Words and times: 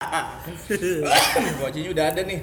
Bocinya 1.60 1.90
udah 1.92 2.04
ada 2.08 2.22
nih. 2.24 2.40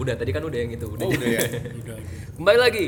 Udah 0.00 0.14
tadi 0.16 0.30
kan 0.32 0.40
udah 0.40 0.58
yang 0.58 0.72
itu. 0.72 0.86
Udah. 0.88 1.04
Oh, 1.04 1.12
udah 1.12 1.28
ya. 1.28 1.40
Udah, 1.44 1.72
udah. 1.76 1.96
Kembali 2.40 2.58
lagi 2.58 2.86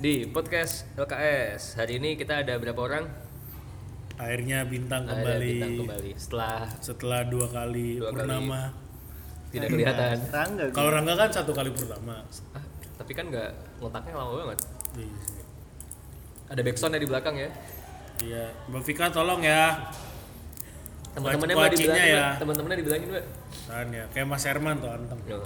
di 0.00 0.24
podcast 0.32 0.88
LKS. 0.96 1.76
Hari 1.76 2.00
ini 2.00 2.16
kita 2.16 2.40
ada 2.40 2.56
berapa 2.56 2.80
orang? 2.80 3.04
Akhirnya 4.16 4.64
bintang 4.64 5.04
kembali, 5.04 5.52
bintang 5.52 5.72
kembali. 5.84 6.10
Setelah 6.16 6.64
setelah 6.80 7.20
dua 7.28 7.46
kali 7.52 8.00
Dua 8.00 8.08
kali. 8.08 8.16
purnama. 8.16 8.60
tidak 9.52 9.68
kelihatan. 9.70 10.16
Rangga 10.32 10.64
Kalau 10.72 10.90
Rangga 10.90 11.14
kan 11.14 11.30
satu 11.30 11.52
kali 11.52 11.70
purnama. 11.76 12.24
Ah, 12.56 12.64
tapi 12.96 13.12
kan 13.12 13.28
nggak 13.28 13.50
letaknya 13.84 14.12
lama 14.16 14.32
banget. 14.40 14.58
Iya. 14.96 15.16
Ada 16.48 16.60
backsoundnya 16.64 17.00
di 17.04 17.08
belakang 17.10 17.36
ya. 17.36 17.50
Iya, 18.24 18.44
Mbak 18.72 18.82
Vika 18.82 19.12
tolong 19.12 19.44
ya. 19.44 19.92
Teman-temannya 21.14 21.54
mbak 21.54 21.70
dibilangin, 21.72 22.10
ya. 22.10 22.26
Teman-temannya 22.36 22.78
dibilangin 22.82 23.08
mbak. 23.08 23.24
Kan 23.64 23.86
ya, 23.90 24.04
kayak 24.10 24.26
Mas 24.26 24.44
Herman 24.44 24.76
tuh 24.78 24.90
anteng. 24.90 25.18
No. 25.24 25.38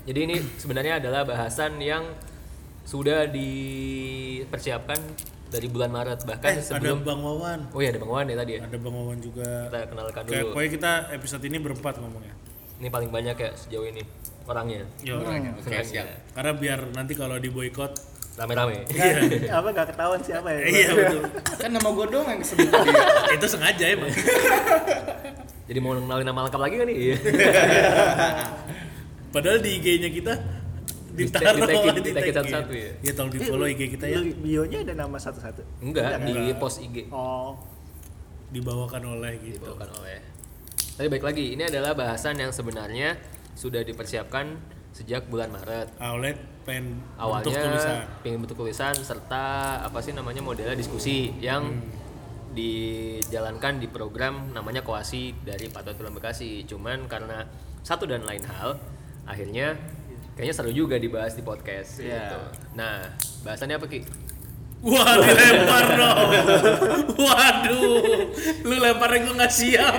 Jadi 0.00 0.18
ini 0.24 0.36
sebenarnya 0.56 0.98
adalah 0.98 1.22
bahasan 1.22 1.76
yang 1.78 2.02
sudah 2.82 3.28
dipersiapkan 3.28 4.96
dari 5.50 5.66
bulan 5.66 5.90
Maret 5.90 6.24
bahkan 6.24 6.56
Eh, 6.56 6.62
ada 6.62 6.64
sebelum 6.64 7.02
Bang 7.02 7.20
Wawan. 7.20 7.74
Oh 7.74 7.82
iya 7.82 7.90
ada 7.92 8.00
Bang 8.00 8.10
Wan 8.10 8.26
ya 8.26 8.36
tadi 8.38 8.52
ya. 8.56 8.60
Ada 8.64 8.78
Bang 8.78 8.94
Wawan 8.94 9.18
juga. 9.20 9.68
Kita 9.68 9.78
kenalkan 9.90 10.22
Kayak 10.24 10.40
dulu. 10.40 10.50
pokoknya 10.54 10.70
kita 10.72 10.92
episode 11.12 11.42
ini 11.44 11.58
berempat 11.58 11.94
ngomongnya. 12.00 12.34
Ini 12.80 12.88
paling 12.88 13.10
banyak 13.12 13.36
ya 13.36 13.50
sejauh 13.52 13.84
ini 13.84 14.02
orangnya. 14.48 14.82
Yo, 15.04 15.20
Orangnya. 15.20 15.52
Oke, 15.54 15.76
siap. 15.84 16.06
Karena 16.32 16.52
biar 16.56 16.80
nanti 16.96 17.12
kalau 17.12 17.36
di 17.36 17.50
boykot 17.52 17.92
Rame-rame. 18.34 18.74
Nggak- 18.86 19.50
apa 19.58 19.68
nggak 19.70 19.86
ketahuan 19.90 20.20
siapa 20.20 20.48
ya 20.50 20.60
iya 20.62 20.88
betul. 20.90 21.22
Kan 21.56 21.70
nama 21.70 21.88
gue 21.88 22.06
doang 22.08 22.26
yang 22.26 22.40
disebut 22.40 22.68
tadi. 22.68 22.90
Itu 23.34 23.46
sengaja 23.46 23.84
emang. 23.86 24.10
Jadi 25.70 25.78
mau 25.78 25.94
kenalin 25.94 26.24
nama 26.24 26.40
lengkap 26.46 26.60
lagi 26.60 26.74
kan 26.76 26.86
nih? 26.86 26.96
Iya. 26.98 27.16
Padahal 29.34 29.58
di 29.62 29.70
IG-nya 29.78 30.10
kita 30.10 30.34
Di- 31.10 31.26
ditaruh 31.26 31.62
di 31.62 32.00
di-tag 32.02 32.22
tag 32.22 32.34
satu-satu 32.42 32.72
ya? 32.74 32.90
Iya, 33.02 33.12
tolong 33.14 33.30
di 33.30 33.38
follow 33.42 33.66
IG 33.66 33.80
kita 33.94 34.06
ya. 34.06 34.18
Bionya 34.22 34.78
ada 34.82 34.94
nama 34.96 35.16
satu-satu 35.18 35.62
Enggak, 35.82 36.22
di 36.22 36.54
post 36.58 36.80
IG 36.80 37.10
oh 37.10 37.58
Dibawakan 38.50 39.14
oleh 39.14 39.38
gitu. 39.38 39.62
dibawakan 39.62 39.90
oleh. 40.02 40.18
Tapi 40.98 41.06
baik 41.06 41.22
lagi, 41.22 41.54
ini 41.54 41.62
adalah 41.62 41.94
bahasan 41.94 42.34
yang 42.34 42.50
sebenarnya 42.50 43.14
sudah 43.54 43.86
dipersiapkan 43.86 44.58
sejak 44.92 45.26
bulan 45.26 45.48
Maret. 45.48 45.88
Ah, 45.96 46.12
oleh 46.12 46.34
pen 46.60 46.98
bentuk 47.16 47.16
Awalnya 47.16 47.62
tulisan. 47.64 47.98
pengen 48.20 48.38
bentuk 48.40 48.56
tulisan 48.58 48.94
serta 48.94 49.44
apa 49.80 49.98
sih 49.98 50.12
namanya 50.12 50.40
modelnya 50.40 50.74
diskusi 50.74 51.32
yang 51.38 51.64
Hmm. 51.70 51.98
dijalankan 52.50 53.78
di 53.78 53.86
program 53.86 54.50
namanya 54.50 54.82
koasi 54.82 55.32
dari 55.38 55.66
Patot 55.66 55.94
Film 55.94 56.12
Bekasi. 56.12 56.64
Cuman 56.64 57.06
karena 57.06 57.46
satu 57.80 58.04
dan 58.04 58.22
lain 58.22 58.42
hal, 58.42 58.74
akhirnya 59.22 59.78
kayaknya 60.34 60.52
seru 60.52 60.70
juga 60.70 60.96
dibahas 60.96 61.32
di 61.32 61.42
podcast 61.42 62.02
Iya. 62.02 62.10
gitu. 62.26 62.38
Nah, 62.74 63.06
bahasannya 63.40 63.76
apa 63.76 63.86
Ki? 63.86 64.02
Wah 64.80 65.12
dilempar 65.20 65.84
dong. 65.92 66.28
Waduh, 67.20 68.00
lu 68.64 68.74
lemparnya 68.80 69.18
gue 69.22 69.34
nggak 69.36 69.52
siap. 69.52 69.94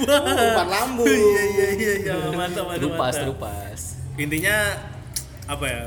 Wah, 0.00 0.20
Umpan 0.24 0.66
lambung. 0.66 1.04
Iya 1.04 1.42
iya 1.44 1.68
iya 1.76 1.92
iya, 2.00 2.14
mantap 2.32 2.72
mantap. 2.72 2.88
Mantap. 2.88 3.20
terupas. 3.20 3.80
Intinya 4.16 4.56
apa 5.44 5.64
ya? 5.68 5.82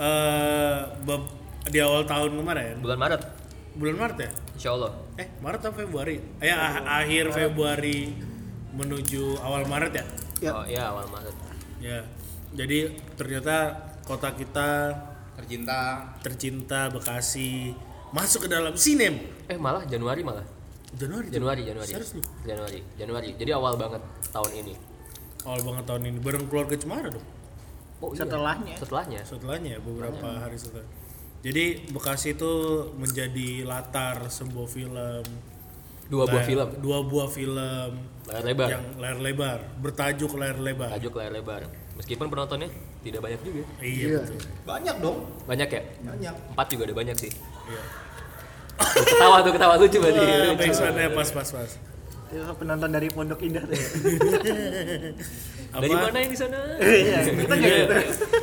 Eh, 0.00 0.76
bab- 1.04 1.36
di 1.68 1.76
awal 1.78 2.08
tahun 2.08 2.40
kemarin, 2.40 2.80
Bulan 2.80 2.96
Maret, 2.96 3.22
bulan 3.76 3.96
Maret 4.00 4.18
ya? 4.18 4.30
insya 4.56 4.72
Allah. 4.72 4.92
Eh, 5.20 5.28
Maret 5.38 5.60
atau 5.60 5.76
Februari? 5.76 6.16
Eh, 6.40 6.48
ah- 6.48 7.04
akhir 7.04 7.28
Februari 7.30 8.16
menuju 8.72 9.36
awal 9.38 9.68
Maret 9.68 9.92
ya? 9.92 10.04
Ya. 10.40 10.50
Oh 10.56 10.64
iya 10.64 10.88
awal 10.88 11.04
Maret. 11.12 11.36
Ya. 11.78 12.00
Jadi 12.56 12.88
ternyata 13.14 13.76
kota 14.02 14.32
kita 14.32 14.96
Tercinta. 15.40 15.80
tercinta 16.20 16.80
Bekasi 16.88 17.72
masuk 18.10 18.46
ke 18.46 18.48
dalam 18.48 18.76
sinem. 18.76 19.16
Eh 19.46 19.56
malah 19.56 19.82
Januari 19.84 20.20
malah. 20.20 20.44
Januari. 20.90 21.30
Januari, 21.30 21.62
Januari. 21.62 21.86
Serius 21.86 22.18
nih? 22.18 22.24
Januari, 22.44 22.80
Januari. 22.98 23.28
Jadi 23.38 23.50
awal 23.54 23.78
banget 23.78 24.02
tahun 24.28 24.50
ini. 24.58 24.74
Awal 25.46 25.60
banget 25.62 25.84
tahun 25.86 26.02
ini 26.04 26.18
bareng 26.18 26.44
keluarga 26.50 26.74
Cemara 26.74 27.08
dong. 27.08 27.26
Oh, 28.00 28.10
iya. 28.10 28.24
Setelahnya. 28.24 28.74
Setelahnya. 28.74 29.20
Setelahnya 29.22 29.74
beberapa 29.78 30.26
hari 30.36 30.58
setelah. 30.58 30.84
Jadi 31.40 31.88
Bekasi 31.88 32.34
itu 32.34 32.52
menjadi 32.98 33.64
latar 33.64 34.26
sebuah 34.26 34.68
film. 34.68 35.24
Dua 36.10 36.26
buah 36.26 36.42
Layar- 36.42 36.48
film. 36.50 36.68
Dua 36.82 36.98
buah 37.06 37.28
film 37.30 37.90
Layar 38.26 38.44
lebar. 38.44 38.68
yang 38.68 38.84
layar 38.98 39.18
lebar, 39.22 39.58
bertajuk 39.78 40.34
layar 40.34 40.58
lebar. 40.58 40.90
Tajuk 40.90 41.14
layar 41.14 41.32
lebar. 41.32 41.62
Meskipun 42.00 42.26
penontonnya 42.26 42.68
tidak 43.00 43.20
banyak 43.20 43.40
juga. 43.40 43.62
Iya 43.78 44.18
betul. 44.18 44.40
Banyak 44.64 44.96
dong. 44.98 45.16
Banyak 45.44 45.68
ya? 45.68 45.82
Banyak. 46.00 46.34
Empat 46.50 46.66
juga 46.66 46.82
ada 46.88 46.94
banyak 46.96 47.16
sih. 47.18 47.28
Iya. 47.68 47.82
Tuh, 48.80 49.04
ketawa 49.04 49.36
tuh, 49.40 49.52
ketawa 49.52 49.74
lucu 49.76 49.98
berarti. 50.00 50.16
Wah, 50.18 50.36
Lucu. 50.42 50.56
backsoundnya 50.58 51.08
pas 51.12 51.28
pas 51.30 51.48
pas. 51.52 51.70
itu 52.30 52.46
penonton 52.56 52.88
dari 52.88 53.10
Pondok 53.10 53.42
Indah 53.42 53.58
tuh 53.60 53.74
ya 53.74 53.82
Dari 55.74 55.88
mana 55.90 56.14
yang 56.16 56.30
di 56.30 56.38
sana? 56.38 56.58
iya 56.78 57.18
kita 57.26 57.52
nggak 57.52 57.72
gitu 57.74 57.94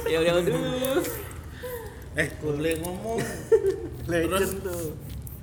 ya 0.05 0.17
udah 0.21 0.33
aduh. 0.37 1.01
Eh, 2.13 2.27
gue 2.29 2.51
boleh 2.51 2.73
ngomong. 2.79 3.17
legend 4.05 4.53
tuh 4.59 4.91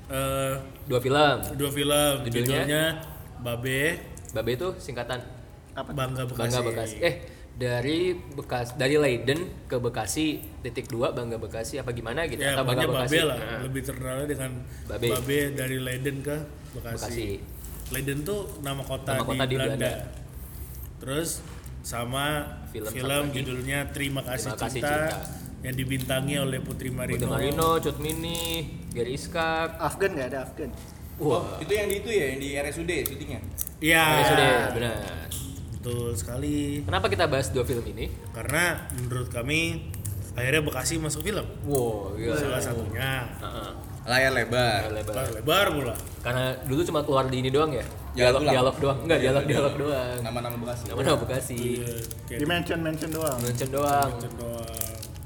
Eh, 0.06 0.54
Dua 0.84 1.00
film. 1.00 1.36
dua 1.56 1.70
film 1.72 2.14
Judulnya? 2.28 2.44
judulnya, 2.60 2.84
Babe 3.41 3.81
Babe 4.31 4.50
itu 4.52 4.69
singkatan 4.76 5.25
apa 5.72 5.91
Bangga 5.91 6.22
Bekasi. 6.22 6.41
Bangga 6.44 6.60
Bekasi. 6.62 6.96
Eh, 7.00 7.14
dari 7.54 8.19
Bekas 8.34 8.75
dari 8.75 8.98
Leiden 8.98 9.47
ke 9.70 9.78
Bekasi 9.78 10.42
titik 10.60 10.91
dua 10.91 11.15
Bangga 11.15 11.38
Bekasi 11.38 11.78
apa 11.78 11.94
gimana 11.94 12.26
gitu 12.26 12.42
Ya, 12.42 12.59
atau 12.59 12.66
Bangga 12.66 12.87
Bekasi? 12.91 13.15
Babe 13.15 13.22
lah. 13.31 13.38
Nah, 13.38 13.60
Lebih 13.62 13.82
terkenal 13.84 14.19
dengan 14.26 14.50
Babe. 14.91 15.09
Babe. 15.15 15.38
dari 15.54 15.78
Leiden 15.78 16.16
ke 16.19 16.37
Bekasi. 16.75 16.98
Bekasi. 16.98 17.28
Leiden 17.94 18.19
tuh 18.26 18.41
nama 18.59 18.82
kota, 18.82 19.14
Nama 19.14 19.22
kota 19.22 19.44
di 19.44 19.48
di, 19.48 19.54
Belanda. 19.54 19.76
Belanda. 19.78 19.93
Terus 20.98 21.31
sama 21.84 22.25
Film 22.72 22.91
film, 22.91 23.25
judulnya 23.31 23.87
Terima 23.93 24.25
Kasih, 24.25 24.50
Terima 24.50 24.59
Kasih 24.59 24.81
Cinta, 24.82 24.97
Cinta. 25.04 25.19
yang 25.62 25.75
dibintangi 25.76 26.34
oleh 26.41 26.59
Putri 26.59 26.91
Marino. 26.91 27.22
Putri 27.22 27.31
Marino, 27.31 27.69
Cut 27.78 27.98
Mini, 28.00 28.66
Gary 28.91 29.14
Iskak. 29.14 29.78
Afgan 29.78 30.10
nggak 30.16 30.28
ada 30.32 30.41
Afgan 30.43 30.70
Oh, 31.14 31.47
itu 31.62 31.70
yang 31.70 31.87
di 31.87 32.03
itu 32.03 32.10
ya, 32.10 32.25
yang 32.34 32.41
di 32.43 32.48
RSUD 32.59 32.91
syutingnya. 33.06 33.38
Iya. 33.78 34.03
RSUD, 34.19 34.43
benar. 34.75 34.98
Betul 35.84 36.16
sekali. 36.16 36.80
Kenapa 36.80 37.12
kita 37.12 37.28
bahas 37.28 37.52
dua 37.52 37.60
film 37.60 37.84
ini? 37.84 38.08
Karena 38.32 38.88
menurut 38.96 39.28
kami 39.28 39.92
akhirnya 40.32 40.64
Bekasi 40.64 40.96
masuk 40.96 41.20
film. 41.20 41.44
Wow, 41.68 42.16
gila. 42.16 42.32
Salah 42.40 42.56
satunya. 42.56 43.28
Heeh. 43.36 43.70
Layar 44.04 44.32
lebar. 44.32 44.88
Lebar. 44.88 44.96
Lebar, 44.96 45.26
lebar 45.36 45.66
pula. 45.76 45.94
Karena 46.24 46.56
dulu 46.64 46.80
cuma 46.88 47.04
keluar 47.04 47.28
di 47.28 47.36
ini 47.44 47.52
doang 47.52 47.68
ya. 47.68 47.84
Dialog 48.16 48.48
dialog 48.48 48.76
doang. 48.80 48.98
Enggak, 49.04 49.18
dialog 49.20 49.44
dialog 49.44 49.74
doang. 49.76 50.18
Nama-nama 50.24 50.56
Bekasi. 50.56 50.84
Nama-nama 50.88 51.16
Bekasi. 51.20 51.56
Iya, 51.84 51.92
kayak 52.28 52.40
di 52.40 52.46
mention 52.48 52.78
mention 52.80 53.10
doang 53.12 53.36
Mention 53.44 53.68
doang. 53.68 54.08
gitu 54.16 54.28
doang. 54.40 54.72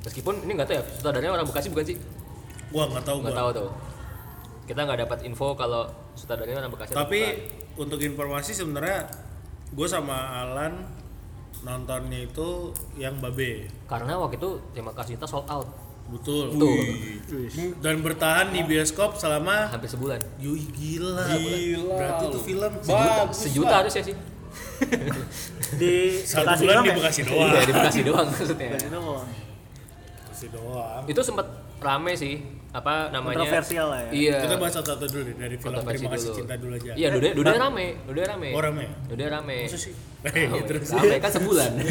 Meskipun 0.02 0.34
ini 0.42 0.52
nggak 0.58 0.66
tahu 0.66 0.76
ya, 0.78 0.84
sutradaranya 0.90 1.32
orang 1.38 1.46
Bekasi 1.46 1.66
bukan 1.70 1.84
sih? 1.86 1.96
Gua 2.74 2.84
nggak 2.90 3.04
tahu 3.06 3.16
Nggak 3.22 3.34
gua. 3.34 3.40
tahu 3.46 3.48
tuh. 3.62 3.70
Kita 4.66 4.80
nggak 4.82 4.98
dapat 5.06 5.18
info 5.22 5.46
kalau 5.54 5.82
sutradaranya 6.18 6.66
orang 6.66 6.72
Bekasi. 6.74 6.92
Tapi 6.98 7.20
untuk 7.78 8.02
informasi 8.02 8.50
sebenarnya 8.54 9.06
gue 9.72 9.86
sama 9.88 10.44
Alan 10.44 10.84
nontonnya 11.66 12.24
itu 12.24 12.70
yang 12.94 13.18
Babe. 13.18 13.66
karena 13.90 14.14
waktu 14.16 14.38
itu 14.38 14.62
terima 14.72 14.94
kasih 14.94 15.18
kita 15.18 15.26
sold 15.26 15.48
out 15.50 15.68
Betul. 16.08 16.56
Betul. 16.56 16.72
Wih. 16.72 17.76
Dan 17.84 18.00
bertahan 18.00 18.48
di 18.48 18.64
bioskop 18.64 19.20
selama 19.20 19.68
hampir 19.68 19.92
sebulan. 19.92 20.16
Yui 20.40 20.64
gila. 20.72 21.36
Gila 21.36 22.00
Berarti 22.00 22.24
itu 22.32 22.40
film 22.48 22.72
Bagus. 22.80 23.36
Sejuta 23.36 23.84
harusnya 23.84 24.02
sih. 24.08 24.16
di 25.80 26.24
satu 26.24 26.48
Bekasi 26.48 26.62
bulan 26.64 26.74
doang 26.74 26.84
di 26.84 26.88
ya? 26.88 26.96
Bekasi 26.96 27.20
doang. 27.28 27.50
Iya, 27.52 27.60
di 27.60 27.72
Bekasi 27.76 28.00
doang 28.00 28.26
maksudnya. 28.32 28.68
Bekasi 28.72 28.88
doang 28.88 29.26
Bekasi 30.24 30.46
doang. 30.48 31.02
Itu 31.04 31.20
sempat 31.20 31.46
rame 31.78 32.12
sih, 32.16 32.40
apa 32.68 33.08
namanya? 33.08 33.42
Kontroversial 33.42 33.86
lah 33.88 34.00
ya. 34.04 34.10
Iya. 34.12 34.36
Kita 34.44 34.54
bahas 34.56 34.74
satu-satu 34.74 35.04
dulu 35.06 35.22
deh 35.24 35.36
dari 35.36 35.56
film 35.56 35.74
Terima 35.78 36.10
Kasih 36.12 36.26
dulu. 36.26 36.36
Cinta 36.36 36.54
dulu 36.54 36.74
aja. 36.74 36.92
Iya, 36.92 37.08
dunia 37.10 37.32
dunia 37.32 37.56
rame, 37.58 37.86
dunia 38.04 38.24
rame. 38.26 38.48
Oh, 38.52 38.60
rame? 38.60 38.84
Dunia 39.06 39.28
rame. 39.30 39.58
Masa 39.64 39.78
sih? 39.78 39.94
Rame, 40.20 40.60
Terus. 40.64 40.88
rame 40.90 41.16
kan 41.16 41.30
sebulan. 41.32 41.70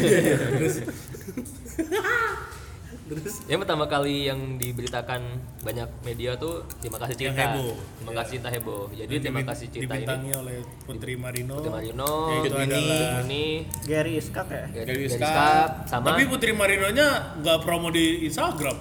Terus. 3.08 3.40
yang 3.48 3.56
pertama 3.58 3.88
kali 3.88 4.28
yang 4.28 4.60
diberitakan 4.60 5.20
banyak 5.64 5.88
media 6.04 6.36
tuh 6.36 6.60
terima 6.76 7.00
kasih 7.00 7.16
Yang 7.16 7.24
cinta. 7.32 7.40
heboh. 7.48 7.72
Terima 7.72 8.04
Iya. 8.04 8.18
kasih 8.20 8.32
cinta 8.36 8.48
heboh. 8.52 8.82
Jadi 8.92 9.08
Dan 9.10 9.22
terima 9.24 9.42
kasih 9.42 9.66
cinta 9.66 9.80
ini. 9.80 9.84
dibintangi 9.88 10.30
oleh 10.36 10.56
Putri 10.84 11.14
Marino. 11.16 11.54
Putri 11.56 11.72
Marino, 11.72 12.10
Cut 12.38 12.52
Mini. 12.52 12.68
adalah 12.68 13.24
ini 13.24 13.44
Gary 13.82 14.12
Iskak 14.14 14.46
ya 14.46 14.64
Gary 14.76 15.08
Iskak. 15.08 15.24
Iskak, 15.24 15.68
sama 15.88 16.04
Tapi 16.06 16.22
Putri 16.28 16.52
Marinonya 16.52 17.08
nggak 17.40 17.58
promo 17.64 17.88
di 17.88 18.28
Instagram. 18.28 18.76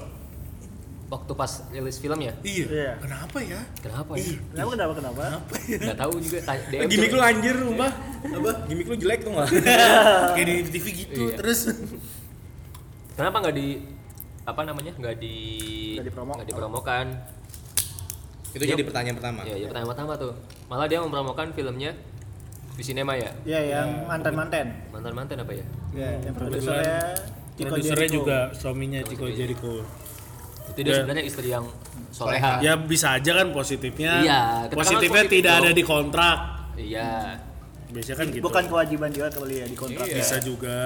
Waktu 1.07 1.31
pas 1.33 1.51
rilis 1.69 1.97
filmnya. 1.97 2.35
Iya. 2.41 2.65
Iya. 2.67 2.91
Kenapa 2.99 3.37
ya? 3.39 3.59
Kenapa 3.79 4.11
ya? 4.13 4.27
Kenapa 4.51 4.69
kenapa 4.75 4.93
kenapa? 4.93 5.21
Kenapa 5.23 5.55
ya? 5.63 5.77
Nggak 5.79 5.99
tahu 5.99 6.13
juga. 6.19 6.37
Tanya, 6.43 6.63
DM 6.67 6.81
Gimik 6.87 7.11
lu 7.11 7.21
anjir 7.21 7.55
rumah. 7.55 7.91
Apa? 8.27 8.51
Gimik 8.67 8.85
lu 8.85 8.95
jelek 8.95 9.19
tuh 9.23 9.31
nggak? 9.31 9.49
Kayak 10.35 10.45
di 10.45 10.55
TV 10.69 10.85
gitu. 10.97 11.21
Iya. 11.23 11.35
Terus 11.35 11.59
Kenapa 13.17 13.35
nggak 13.41 13.55
di 13.55 13.67
apa 14.43 14.61
namanya? 14.61 14.93
Nggak 14.93 15.15
di 15.17 15.35
Nggak 15.95 16.05
dipromo- 16.05 16.35
nggak 16.37 16.49
dipromokan? 16.53 17.05
Itu 18.53 18.63
jadi 18.63 18.83
pertanyaan 18.83 19.15
pertama. 19.17 19.41
Ya, 19.43 19.55
ya 19.55 19.67
pertama-tama 19.69 20.13
tuh. 20.15 20.33
Malah 20.67 20.85
dia 20.85 20.99
mempromokan 20.99 21.49
filmnya 21.51 21.91
di 22.77 22.83
sinema 22.85 23.17
ya. 23.17 23.33
Iya 23.41 23.59
yang 23.73 23.87
mantan-mantan. 24.05 24.69
Mantan-mantan 24.93 25.41
apa 25.41 25.51
ya? 25.55 25.65
Iya, 25.97 26.09
yang 26.21 26.33
produsernya 26.35 27.01
produsernya 27.57 28.09
juga 28.11 28.37
suaminya 28.53 29.01
Chico 29.01 29.25
Jericho. 29.27 29.81
Itu 30.67 30.79
dia 30.79 30.89
Ya. 30.89 30.95
sebenarnya 30.97 31.23
istri 31.23 31.47
yang 31.47 31.65
soleha. 32.09 32.51
Ya 32.59 32.73
bisa 32.75 33.07
aja 33.13 33.31
kan 33.33 33.47
positifnya. 33.49 34.11
Iya, 34.19 34.41
kan 34.65 34.75
Positifnya 34.75 35.23
positif 35.23 35.35
tidak 35.35 35.53
dong. 35.53 35.61
ada 35.61 35.71
di 35.71 35.83
kontrak. 35.83 36.37
Iya. 36.75 37.11
Biasanya 37.87 38.15
kan 38.15 38.25
gitu. 38.29 38.43
Bukan 38.43 38.63
kewajiban 38.67 39.09
juga 39.09 39.27
kali 39.29 39.55
ya 39.57 39.65
di 39.65 39.75
kontrak. 39.75 40.05
Iya. 40.05 40.15
bisa 40.17 40.35
juga. 40.39 40.79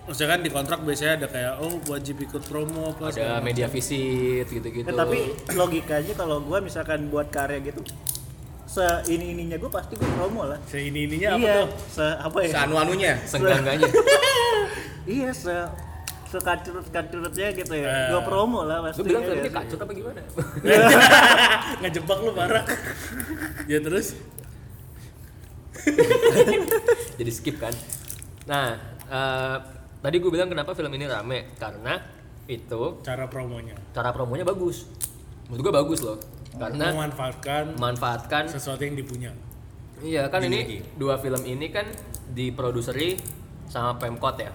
Maksudnya 0.00 0.28
kan 0.28 0.40
di 0.40 0.50
kontrak 0.50 0.78
biasanya 0.80 1.12
ada 1.14 1.26
kayak 1.28 1.52
oh 1.60 1.74
wajib 1.86 2.16
ikut 2.18 2.42
promo 2.42 2.90
apa 2.90 3.04
Ada 3.04 3.14
segala 3.14 3.38
media 3.40 3.66
visit 3.66 4.48
gitu-gitu. 4.48 4.82
Eh, 4.82 4.96
tapi 4.96 5.18
logikanya 5.52 6.14
kalau 6.14 6.40
gua 6.40 6.58
misalkan 6.58 7.06
buat 7.06 7.28
karya 7.28 7.60
gitu 7.62 7.84
se 8.64 8.86
ini 9.08 9.34
ininya 9.34 9.58
gue 9.58 9.66
pasti 9.66 9.98
gue 9.98 10.06
promo 10.14 10.46
lah 10.46 10.54
macam. 10.56 10.78
ini 10.78 11.02
ininya 11.04 11.34
apa 11.34 11.42
iya 11.42 11.56
tuh? 11.58 11.68
se 11.90 12.06
apa 12.06 12.38
ya 12.38 12.50
Seanu-anunya. 12.54 13.12
senggangganya. 13.26 13.88
iya 15.10 15.30
se 15.34 15.56
sekacurut 16.30 16.86
kacurutnya 16.88 17.50
gitu 17.50 17.74
ya 17.74 17.86
Eh. 17.86 18.08
gue 18.08 18.22
promo 18.22 18.62
lah 18.62 18.78
pasti 18.80 19.02
Lu 19.02 19.04
bilang 19.04 19.22
ya, 19.22 19.30
tadi 19.32 19.40
ya. 19.42 19.52
kacut 19.52 19.78
apa 19.78 19.92
gimana? 19.92 20.20
Ngejebak 21.82 22.18
lu 22.20 22.30
parah. 22.32 22.64
ya 23.66 23.78
terus 23.78 24.14
Jadi 27.18 27.30
skip 27.30 27.56
kan. 27.56 27.72
Nah, 28.44 28.76
eh, 29.06 29.56
tadi 29.98 30.16
gue 30.16 30.30
bilang 30.30 30.46
kenapa 30.46 30.72
film 30.72 30.92
ini 30.92 31.04
rame 31.04 31.56
karena 31.56 31.98
itu 32.46 33.00
cara 33.00 33.26
promonya. 33.26 33.76
cara 33.90 34.10
promonya 34.10 34.42
bagus. 34.42 34.86
Menurut 35.46 35.62
gue 35.62 35.74
bagus 35.74 36.00
loh. 36.00 36.18
Karena 36.50 36.90
memanfaatkan 36.92 37.74
memanfaatkan 37.74 38.42
sesuatu 38.46 38.82
yang 38.82 38.94
dipunya. 38.94 39.30
Iya 40.00 40.26
kan 40.26 40.42
ini 40.42 40.80
dua 40.94 41.16
film 41.16 41.44
ini 41.44 41.68
kan 41.68 41.86
diproduseri 42.28 43.20
sama 43.66 43.94
Pemkot 43.96 44.36
ya. 44.36 44.50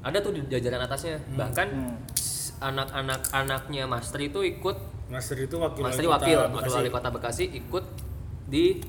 Ada 0.00 0.18
tuh 0.20 0.32
di 0.32 0.40
jajaran 0.46 0.80
atasnya. 0.80 1.20
Bahkan 1.30 1.68
s- 2.14 2.56
anak-anak 2.56 3.20
anaknya 3.30 3.84
Master 3.84 4.20
itu 4.20 4.40
ikut 4.40 4.76
Master 5.08 5.36
itu 5.36 5.56
wakil 5.56 5.82
Master 5.82 6.04
wakil, 6.06 6.38
kota 6.38 6.56
wakil 6.56 6.72
wali 6.72 6.90
kota 6.90 7.08
Bekasi 7.10 7.44
ikut 7.50 7.84
di 8.46 8.80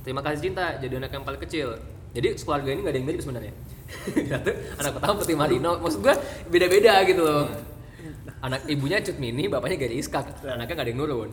Terima 0.00 0.24
kasih 0.24 0.48
cinta 0.48 0.80
jadi 0.80 0.96
anak 0.96 1.12
yang 1.12 1.24
paling 1.24 1.38
kecil. 1.38 1.76
Jadi 2.10 2.32
keluarga 2.34 2.72
ini 2.72 2.80
gak 2.80 2.88
ada 2.88 2.98
yang 2.98 3.06
mirip 3.06 3.20
sebenarnya. 3.20 3.52
Satu 4.32 4.50
anak 4.80 4.92
pertama 4.96 5.14
Putih 5.20 5.36
Marino, 5.36 5.76
maksud 5.76 6.00
gua 6.00 6.16
beda-beda 6.48 7.04
gitu 7.04 7.20
loh. 7.20 7.44
Anak 8.40 8.64
ibunya 8.64 8.98
Cut 8.98 9.20
Mini, 9.20 9.44
bapaknya 9.46 9.76
Gary 9.76 10.00
Iskak, 10.00 10.40
anaknya 10.40 10.72
gak 10.72 10.84
ada 10.84 10.90
yang 10.90 11.00
nurun 11.00 11.30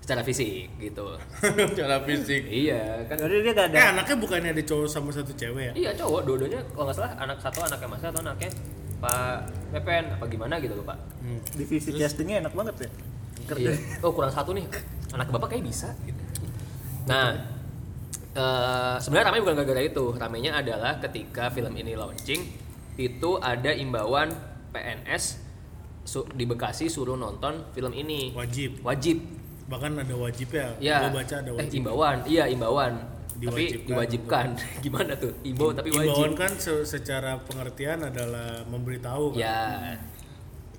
secara 0.00 0.24
fisik 0.26 0.68
gitu. 0.80 1.06
Cara 1.78 2.02
fisik. 2.02 2.42
iya 2.48 3.04
kan 3.06 3.20
jadi 3.20 3.46
dia 3.46 3.52
gak 3.52 3.66
ada 3.70 3.76
Eh 3.76 3.86
anaknya 3.94 4.16
bukannya 4.16 4.50
ada 4.56 4.62
cowok 4.64 4.88
sama 4.88 5.12
satu 5.14 5.30
cewek 5.36 5.70
ya? 5.70 5.72
Iya 5.76 5.90
cowok, 5.94 6.20
dua-duanya 6.26 6.60
kalau 6.72 6.88
nggak 6.88 6.96
salah 6.96 7.12
anak 7.20 7.38
satu 7.38 7.58
anaknya 7.62 7.88
Mas 7.88 8.02
atau 8.02 8.20
anaknya 8.24 8.50
Pak 9.00 9.36
Pepen 9.72 10.04
apa 10.12 10.24
gimana 10.26 10.54
gitu 10.60 10.74
lupa. 10.76 10.98
Hmm. 11.20 11.40
divisi 11.56 11.94
castingnya 11.94 12.44
enak 12.44 12.52
banget 12.56 12.88
ya 12.88 12.90
kerja 13.50 13.70
Iya. 13.74 14.04
Oh 14.06 14.12
kurang 14.14 14.30
satu 14.30 14.54
nih, 14.54 14.66
anak 15.10 15.28
bapak 15.34 15.56
kayak 15.56 15.64
bisa. 15.66 15.90
Gitu. 16.06 16.22
Nah, 17.10 17.34
eh, 18.36 18.96
sebenarnya 19.02 19.26
ramai 19.32 19.40
bukan 19.42 19.54
gara-gara 19.58 19.82
itu. 19.82 20.04
Ramainya 20.14 20.52
adalah 20.60 21.02
ketika 21.02 21.50
film 21.50 21.74
ini 21.74 21.98
launching 21.98 22.40
itu 23.00 23.30
ada 23.40 23.72
imbauan 23.74 24.30
PNS 24.70 25.50
di 26.34 26.44
Bekasi 26.46 26.86
suruh 26.86 27.18
nonton 27.18 27.70
film 27.74 27.90
ini. 27.96 28.30
Wajib. 28.36 28.84
Wajib. 28.86 29.39
Bahkan 29.70 29.92
ada 29.96 30.14
wajib 30.16 30.48
ya. 30.50 30.68
Ya. 30.82 30.98
Gua 31.00 31.22
baca 31.22 31.34
ada 31.36 31.48
Eh, 31.48 31.56
wajib. 31.56 31.78
imbauan. 31.78 32.16
Iya 32.26 32.44
imbauan. 32.48 32.92
Tapi 33.30 33.46
Diwajibkan. 33.80 33.86
diwajibkan. 33.86 34.48
Gimana 34.84 35.12
tuh? 35.14 35.32
Imbau 35.40 35.70
tapi 35.70 35.88
wajib. 35.88 36.10
Imbauan 36.10 36.32
kan 36.34 36.52
se- 36.58 36.84
secara 36.84 37.38
pengertian 37.40 38.02
adalah 38.02 38.66
memberitahu 38.66 39.32
kan. 39.32 39.40
Ya. 39.40 39.62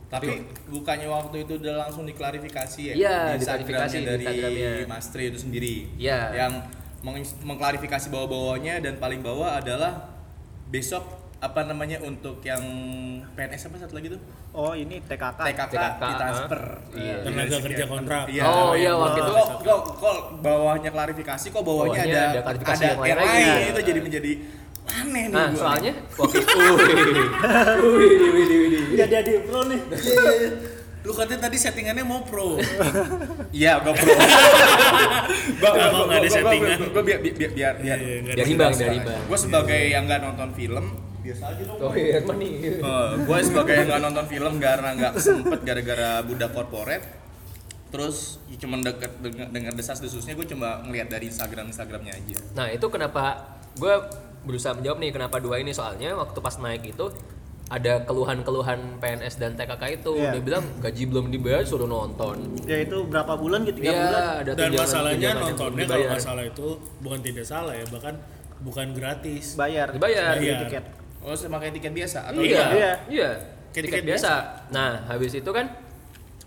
Tapi 0.05 0.43
bukannya 0.67 1.07
waktu 1.07 1.47
itu 1.47 1.55
udah 1.55 1.87
langsung 1.87 2.03
diklarifikasi 2.03 2.81
ya? 2.83 2.93
Iya, 2.93 3.17
Di 3.31 3.47
diklarifikasi 3.47 3.97
dari 4.03 4.23
Instagramnya. 4.27 4.71
Mas 4.85 5.07
Tri 5.07 5.31
itu 5.31 5.39
sendiri. 5.39 5.87
Iya. 5.95 6.19
Yang 6.37 6.53
meng- 7.01 7.39
mengklarifikasi 7.47 8.11
bawah-bawahnya 8.11 8.83
dan 8.83 8.99
paling 8.99 9.23
bawah 9.23 9.57
adalah 9.57 10.11
besok 10.67 11.07
apa 11.41 11.65
namanya 11.65 11.97
untuk 11.99 12.37
yang 12.45 12.61
PNS 13.33 13.65
apa 13.65 13.81
satu 13.81 13.97
lagi 13.97 14.13
tuh? 14.13 14.21
oh 14.53 14.77
ini 14.77 15.01
TKK 15.01 15.41
TKK, 15.41 15.73
TKK, 15.73 16.01
ditransfer. 16.05 16.61
Iya. 16.93 17.13
Eh, 17.17 17.23
Tenaga 17.25 17.57
kerja 17.59 17.85
kontrak. 17.89 18.23
Iya. 18.29 18.43
Oh, 18.45 18.71
iya, 18.77 18.91
waktu 18.93 19.19
Kok, 19.19 19.25
itu. 19.25 19.65
kok, 19.65 19.79
kok 19.97 20.15
bawahnya 20.39 20.89
klarifikasi 20.91 21.47
kok 21.49 21.63
bawahnya, 21.65 21.97
Bawahnya 21.97 22.05
ada 22.05 22.21
ada 22.29 22.41
klarifikasi 22.45 22.83
ada 22.83 22.93
yang 23.01 23.19
lain 23.19 23.45
lain 23.49 23.65
itu 23.67 23.81
jadi 23.81 23.99
menjadi 23.99 24.31
aneh 24.91 25.23
nih 25.25 25.33
Nah, 25.33 25.47
gua. 25.49 25.57
soalnya 25.57 25.93
waktu 26.13 26.37
itu 26.37 26.57
Wih, 27.81 28.11
wih, 28.11 28.29
wih, 28.29 28.45
wih. 28.69 28.83
jadi 28.95 29.13
ada 29.17 29.31
pro 29.41 29.61
nih 29.65 29.81
Lu 31.01 31.17
katanya 31.17 31.49
tadi 31.49 31.57
settingannya 31.57 32.05
mau 32.05 32.21
pro. 32.21 32.61
Iya, 33.49 33.81
gua 33.81 33.89
pro. 33.89 34.05
gua 35.57 35.69
Nggak 35.73 35.89
mau, 35.89 36.03
nggak 36.05 36.19
ada 36.21 36.29
settingan. 36.29 36.77
Gua 36.93 37.01
biar 37.01 37.19
biar 37.19 37.33
biar 37.33 37.51
biar 37.51 37.73
biar 37.81 37.97
Iya, 37.97 38.43
imbang, 38.45 38.69
biar 38.69 38.93
imbang. 38.93 39.19
Gue 39.25 39.37
sebagai 39.39 39.81
yang 39.81 40.05
nggak 40.05 40.21
nonton 40.21 40.53
film 40.53 40.85
biasa 41.21 41.43
aja 41.47 41.63
dong. 41.63 41.77
Oh 41.79 41.93
iya, 41.93 42.19
emang 42.19 42.37
nih. 42.37 42.51
gue 43.21 43.37
sebagai 43.41 43.73
yang 43.75 43.87
nggak 43.87 44.01
nonton 44.01 44.25
film 44.27 44.53
karena 44.57 44.89
nggak 44.91 45.13
sempet 45.17 45.59
gara-gara 45.61 46.09
budak 46.21 46.51
korporat. 46.51 47.01
Terus 47.87 48.39
ya 48.47 48.55
cuma 48.57 48.79
deket 48.79 49.11
dengar, 49.19 49.47
dengar 49.49 49.73
desas-desusnya 49.73 50.33
gue 50.33 50.47
cuma 50.47 50.79
ngeliat 50.81 51.07
dari 51.07 51.27
Instagram 51.27 51.67
Instagramnya 51.67 52.13
aja. 52.13 52.39
Nah, 52.53 52.67
itu 52.67 52.87
kenapa 52.87 53.35
gue 53.73 53.93
berusaha 54.41 54.73
menjawab 54.73 54.97
nih 54.97 55.11
kenapa 55.11 55.37
dua 55.37 55.57
ini 55.57 55.71
soalnya 55.71 56.11
waktu 56.13 56.39
pas 56.39 56.55
naik 56.57 56.87
itu 56.87 57.11
ada 57.67 58.03
keluhan-keluhan 58.03 58.99
PNS 58.99 59.37
dan 59.37 59.55
TKK 59.55 59.83
itu 59.97 60.11
Iya. 60.13 60.31
dia 60.33 60.41
bilang 60.41 60.63
gaji 60.77 61.03
belum 61.05 61.29
dibayar 61.29 61.63
suruh 61.63 61.85
nonton. 61.85 62.59
ya 62.61 62.79
itu 62.79 63.05
berapa 63.05 63.31
bulan 63.33 63.63
gitu 63.63 63.79
tiga 63.79 63.91
Iya, 63.91 64.01
bulan 64.01 64.23
ada 64.41 64.41
Dan 64.49 64.55
tunjangan- 64.67 64.79
masalahnya 64.81 65.15
tunjangan 65.29 65.43
nontonnya 65.45 65.85
kalau 65.85 66.05
nggak 66.05 66.19
salah 66.21 66.43
itu 66.45 66.67
bukan 66.99 67.19
tidak 67.21 67.45
salah 67.45 67.73
ya, 67.73 67.85
bahkan 67.87 68.15
bukan 68.59 68.87
gratis. 68.91 69.45
bayar 69.55 69.87
Dibayar. 69.89 70.35
Bayar. 70.35 70.59
tiket 70.63 70.83
Oh, 71.21 71.33
sama 71.33 71.57
kayak 71.57 71.73
tiket 71.75 71.93
biasa 71.93 72.19
atau 72.27 72.41
Iya, 72.41 72.49
Iya. 72.49 72.65
iya, 72.71 72.91
iya. 73.07 73.29
Kayak 73.69 73.71
Tiket, 73.71 73.83
tiket 73.93 74.03
biasa. 74.03 74.31
Nah, 74.69 74.89
habis 75.05 75.31
itu 75.31 75.47
kan 75.47 75.65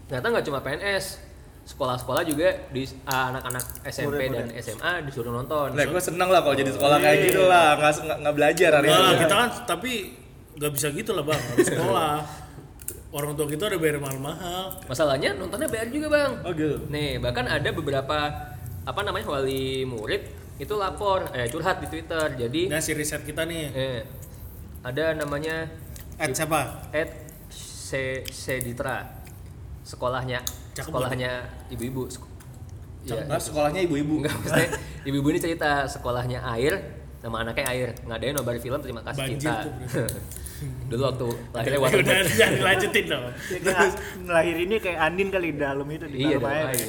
ternyata 0.05 0.27
nggak 0.29 0.45
cuma 0.45 0.59
PNS, 0.61 1.05
sekolah-sekolah 1.65 2.23
juga 2.23 2.49
di 2.69 2.85
ah, 3.05 3.33
anak-anak 3.33 3.65
SMP 3.87 4.29
dan 4.29 4.45
Murid-murid. 4.45 4.61
SMA 4.61 4.93
disuruh 5.09 5.33
nonton. 5.33 5.73
Lah, 5.73 5.85
gue 5.85 6.03
seneng 6.03 6.29
lah 6.29 6.41
kalau 6.41 6.53
jadi 6.53 6.71
sekolah 6.71 6.99
kayak 6.99 7.19
gitu 7.25 7.43
lah, 7.47 7.81
nggak 8.21 8.35
belajar 8.35 8.71
hari 8.75 8.89
Nah, 8.89 9.17
kita 9.17 9.35
kan 9.35 9.49
tapi 9.65 9.93
nggak 10.55 10.71
bisa 10.71 10.87
gitu 10.91 11.11
lah 11.13 11.25
bang, 11.25 11.41
harus 11.41 11.67
sekolah. 11.67 12.15
Orang 13.11 13.33
tua 13.33 13.47
kita 13.47 13.71
udah 13.71 13.79
bayar 13.79 13.97
mahal-mahal. 13.97 14.75
Masalahnya 14.85 15.33
nontonnya 15.33 15.71
bayar 15.71 15.87
juga 15.89 16.11
bang. 16.11 16.31
Oh 16.43 16.51
gitu. 16.51 16.77
Nih 16.91 17.17
bahkan 17.17 17.47
ada 17.47 17.71
beberapa 17.71 18.19
apa 18.85 19.01
namanya 19.01 19.25
wali 19.31 19.87
murid 19.87 20.27
itu 20.55 20.75
lapor, 20.75 21.31
eh 21.31 21.47
curhat 21.47 21.79
di 21.79 21.87
Twitter. 21.89 22.27
Jadi 22.37 22.67
Nah 22.67 22.79
si 22.79 22.91
riset 22.93 23.23
kita 23.23 23.47
nih, 23.47 23.65
eh, 23.71 23.99
ada 24.85 25.17
namanya 25.17 25.65
at 26.21 26.31
siapa? 26.37 26.93
Ed 26.93 27.09
Se 27.49 28.21
Seditra. 28.29 29.01
Sekolahnya. 29.81 30.45
Cakep 30.77 30.93
sekolahnya 30.93 31.33
ibu-ibu. 31.73 32.05
Iya. 33.05 33.25
Nah, 33.25 33.41
sekolahnya 33.41 33.81
ibu-ibu. 33.89 34.15
Enggak 34.21 34.37
maksudnya 34.37 34.69
ibu-ibu 35.09 35.29
ini 35.33 35.41
cerita 35.41 35.89
sekolahnya 35.89 36.45
air 36.53 37.01
nama 37.25 37.49
anaknya 37.49 37.65
air. 37.73 37.89
Ngadain 38.05 38.37
nobar 38.37 38.61
film 38.61 38.79
terima 38.85 39.01
kasih 39.01 39.21
Banjir 39.25 39.41
cinta 39.41 39.65
tuh 39.65 39.73
dulu 40.89 41.03
waktu 41.11 41.29
lahirnya 41.51 41.77
Udah 41.77 41.83
water 41.83 42.29
jangan 42.37 42.61
lanjutin 42.63 43.05
dong. 43.11 43.25
Ya, 43.53 43.59
kayak 43.65 43.93
ngelahir 44.23 44.57
ini 44.69 44.77
kayak 44.81 44.99
Andin 45.01 45.29
kali 45.33 45.47
di 45.53 45.59
dalam 45.61 45.87
itu 45.89 46.07
di 46.09 46.17
iya 46.21 46.37
dalam 46.39 46.69
air. 46.71 46.89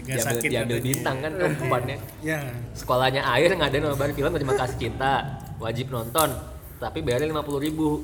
diambil, 0.00 0.26
sakit 0.26 0.48
diambil 0.50 0.78
bintang 0.82 1.16
kan 1.22 1.32
umpannya 1.38 1.96
Ya, 2.18 2.40
sekolahnya 2.74 3.22
air 3.22 3.50
ngadain 3.54 3.82
nobar 3.84 4.10
film 4.10 4.30
terima 4.34 4.54
kasih 4.58 4.76
cinta 4.80 5.38
wajib 5.62 5.92
nonton 5.92 6.34
tapi 6.80 7.04
bayarnya 7.04 7.28
lima 7.28 7.44
puluh 7.44 7.60
ribu. 7.60 8.02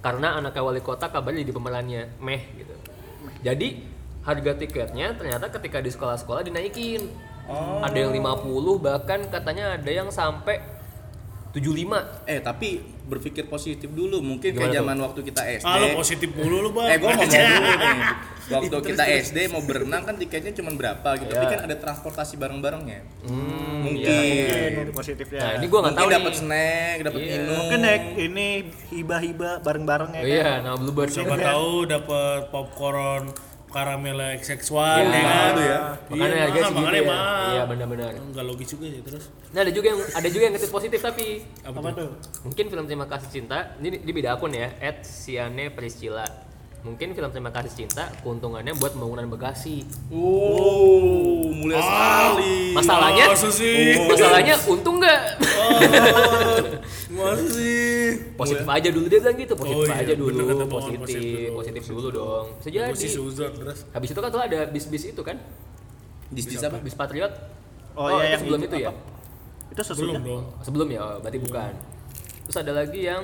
Karena 0.00 0.40
anaknya 0.40 0.62
wali 0.64 0.80
kota 0.80 1.12
kabarnya 1.12 1.44
di 1.44 1.52
pemerannya. 1.52 2.16
Meh 2.22 2.42
gitu. 2.56 2.72
Jadi 3.44 3.84
harga 4.24 4.52
tiketnya 4.56 5.12
ternyata 5.12 5.52
ketika 5.52 5.84
di 5.84 5.92
sekolah-sekolah 5.92 6.48
dinaikin. 6.48 7.04
Ada 7.82 8.06
yang 8.06 8.14
50 8.14 8.78
bahkan 8.78 9.26
katanya 9.26 9.74
ada 9.74 9.90
yang 9.90 10.06
sampai 10.14 10.62
75 11.50 12.24
Eh 12.24 12.38
tapi 12.40 12.78
berpikir 13.04 13.44
positif 13.44 13.90
dulu, 13.90 14.18
mungkin 14.20 14.48
Gimana 14.48 14.60
kayak 14.60 14.70
tuh? 14.70 14.78
zaman 14.78 14.96
waktu 15.00 15.20
kita 15.26 15.42
SD. 15.58 15.66
Ah, 15.66 15.76
lo 15.76 15.86
positif 15.92 16.30
mulu 16.30 16.62
lu, 16.62 16.70
Bang. 16.70 16.86
Eh 16.86 16.96
gue 16.96 17.08
mau 17.08 17.18
ngomong 17.18 17.26
dulu 17.26 17.72
nih. 17.82 17.98
Waktu 18.50 18.76
kita 18.84 19.04
SD 19.20 19.38
mau 19.46 19.58
berenang 19.60 20.02
kan 20.02 20.14
tiketnya 20.14 20.52
cuma 20.52 20.70
berapa 20.72 21.08
gitu, 21.16 21.26
tapi 21.28 21.44
Iya. 21.44 21.52
kan 21.52 21.60
ada 21.66 21.76
transportasi 21.76 22.34
bareng-barengnya. 22.36 23.00
hmm, 23.24 23.78
Mungkin. 23.82 24.06
iya. 24.06 24.78
Mungkin 24.78 24.94
positifnya. 24.94 25.40
Nah, 25.40 25.52
ini 25.52 25.66
nggak 25.66 25.82
tahu 25.82 25.90
Mungkin 25.90 26.06
nih. 26.06 26.14
dapat 26.16 26.32
snack, 26.36 26.96
dapat 27.02 27.20
Iya. 27.20 27.30
minum. 27.32 27.54
Mungkin 27.56 27.78
naik 27.80 28.04
ini 28.20 28.46
hibah-hibah 28.92 29.54
bareng-bareng 29.60 30.10
ya 30.12 30.16
Oh 30.16 30.22
kan. 30.22 30.30
iya, 30.30 30.50
nama 30.60 30.76
Bluebird. 30.76 31.10
Siapa 31.10 31.34
tahu 31.36 31.70
dapat 31.84 32.40
popcorn 32.48 33.22
karamel 33.70 34.18
XX1 34.36 34.74
Iya, 35.00 35.10
ya 35.10 35.22
kan? 35.22 35.50
tuh 35.50 35.64
ya. 35.64 35.78
Makanya 36.10 36.26
Iya, 36.26 36.42
harganya 36.42 36.66
segitu 36.66 36.80
makanya 36.80 36.98
ya. 36.98 37.06
mahal. 37.06 37.46
Iya, 37.50 37.62
benar-benar. 37.66 38.10
Enggak 38.18 38.44
logis 38.44 38.68
juga 38.68 38.86
sih 38.86 39.00
terus. 39.00 39.24
Nah, 39.50 39.60
ada 39.62 39.70
juga 39.70 39.86
yang 39.88 40.00
ada 40.02 40.28
juga 40.28 40.42
yang 40.42 40.54
ngetis 40.54 40.70
positif 40.70 41.00
tapi 41.00 41.26
Apa 41.62 41.88
tuh? 41.90 42.10
mungkin 42.42 42.64
film 42.66 42.84
Terima 42.84 43.06
Kasih 43.06 43.28
Cinta 43.30 43.58
ini 43.78 43.98
di 43.98 44.10
beda 44.10 44.34
akun 44.34 44.50
ya 44.50 44.68
@siane 45.00 45.70
Priscilla 45.70 46.26
mungkin 46.80 47.12
film 47.12 47.28
Terima 47.28 47.50
Kasih 47.50 47.72
Cinta 47.74 48.08
keuntungannya 48.18 48.72
buat 48.74 48.92
pembangunan 48.92 49.28
Bekasi 49.28 49.84
Oh, 50.08 51.48
mulia 51.50 51.76
sekali. 51.76 52.72
masalahnya 52.72 53.24
Masa 53.28 53.48
sih? 53.48 54.00
masalahnya 54.02 54.54
untung 54.64 54.96
nggak 54.96 55.20
Masa 57.12 57.44
sih? 57.46 58.32
positif 58.32 58.64
aja 58.64 58.88
dulu 58.88 59.06
dia 59.06 59.20
bilang 59.20 59.36
gitu 59.36 59.52
positif 59.54 59.76
Oh 59.78 59.86
iya, 59.86 60.00
aja 60.00 60.12
dulu 60.14 60.30
bener 60.32 60.66
positif 60.66 60.98
positif 60.98 61.50
positif, 61.52 61.82
dulu. 61.84 61.98
dulu 61.98 62.08
dong 62.10 62.46
bisa 62.56 62.68
jadi 62.68 62.88
habis 63.90 64.08
itu 64.08 64.18
kan 64.18 64.30
tuh 64.30 64.40
ada 64.40 64.58
bis-bis 64.66 65.04
itu 65.06 65.20
kan 65.20 65.36
Dis 66.28 66.46
bisa 66.46 66.66
apa? 66.66 66.78
bis 66.78 66.94
Patriot 66.94 67.32
Oh, 67.92 68.06
iya, 68.08 68.16
itu 68.16 68.30
yang 68.30 68.40
sebelum 68.40 68.60
itu 68.60 68.66
itu, 68.70 68.76
ya 68.78 68.88
apa? 68.88 69.00
Itu 69.68 69.82
Belum 69.82 69.90
sesudah. 69.90 70.20
dong. 70.22 70.44
sebelum 70.62 70.86
ya 70.88 71.00
oh, 71.00 71.16
berarti 71.20 71.38
bukan 71.40 71.72
terus 72.42 72.56
ada 72.56 72.72
lagi 72.72 73.00
yang 73.02 73.22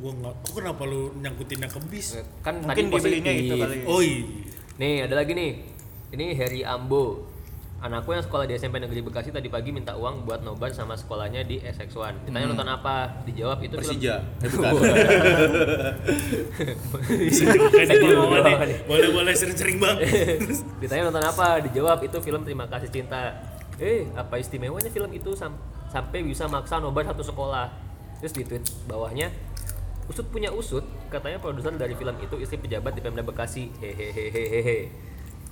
Gua 0.00 0.10
enggak. 0.14 0.34
Kok 0.46 0.52
kenapa 0.56 0.82
lu 0.86 1.12
nyangkutinnya 1.20 1.68
ke 1.68 1.78
bis? 1.90 2.16
kan 2.40 2.56
Mungkin 2.60 2.88
tadi 2.88 3.02
dibelinya 3.02 3.32
itu 3.32 3.54
kali. 3.58 3.76
Oh 3.84 4.00
iya. 4.00 4.24
Nih, 4.80 5.04
ada 5.04 5.14
lagi 5.20 5.32
nih. 5.36 5.50
Ini 6.12 6.26
Heri 6.36 6.60
Ambo. 6.64 7.28
Anakku 7.82 8.14
yang 8.14 8.22
sekolah 8.22 8.46
di 8.46 8.54
SMP 8.54 8.78
Negeri 8.78 9.02
Bekasi 9.02 9.34
tadi 9.34 9.50
pagi 9.50 9.74
minta 9.74 9.98
uang 9.98 10.22
buat 10.22 10.46
nobar 10.46 10.70
sama 10.70 10.94
sekolahnya 10.94 11.42
di 11.42 11.58
SX1. 11.58 12.30
Ditanya 12.30 12.46
nonton 12.46 12.70
apa? 12.70 13.10
Dijawab 13.26 13.58
itu 13.58 13.74
Persija. 13.74 14.22
Eh. 17.82 18.86
Boleh 18.86 19.08
boleh 19.10 19.34
sering-sering 19.34 19.82
bang. 19.82 19.98
Ditanya 20.82 21.10
nonton 21.10 21.26
apa? 21.26 21.58
Dijawab 21.58 21.98
itu 22.02 22.16
film 22.22 22.46
Terima 22.46 22.70
Kasih 22.70 22.86
Cinta. 22.86 23.34
Eh, 23.82 24.06
apa 24.14 24.38
istimewanya 24.38 24.86
film 24.86 25.10
itu 25.10 25.34
sam- 25.34 25.58
sampai 25.90 26.22
bisa 26.22 26.46
maksa 26.46 26.78
nobar 26.78 27.02
satu 27.02 27.26
sekolah? 27.26 27.66
Terus 28.22 28.30
di 28.30 28.46
tweet 28.46 28.62
bawahnya, 28.86 29.26
Usut 30.12 30.28
punya 30.28 30.52
usut, 30.52 30.84
katanya 31.08 31.40
produser 31.40 31.72
dari 31.72 31.96
film 31.96 32.12
itu 32.20 32.36
istri 32.36 32.60
pejabat 32.60 32.92
di 32.92 33.00
Pemda 33.00 33.24
Bekasi. 33.24 33.72
Hehehehehe. 33.74 34.92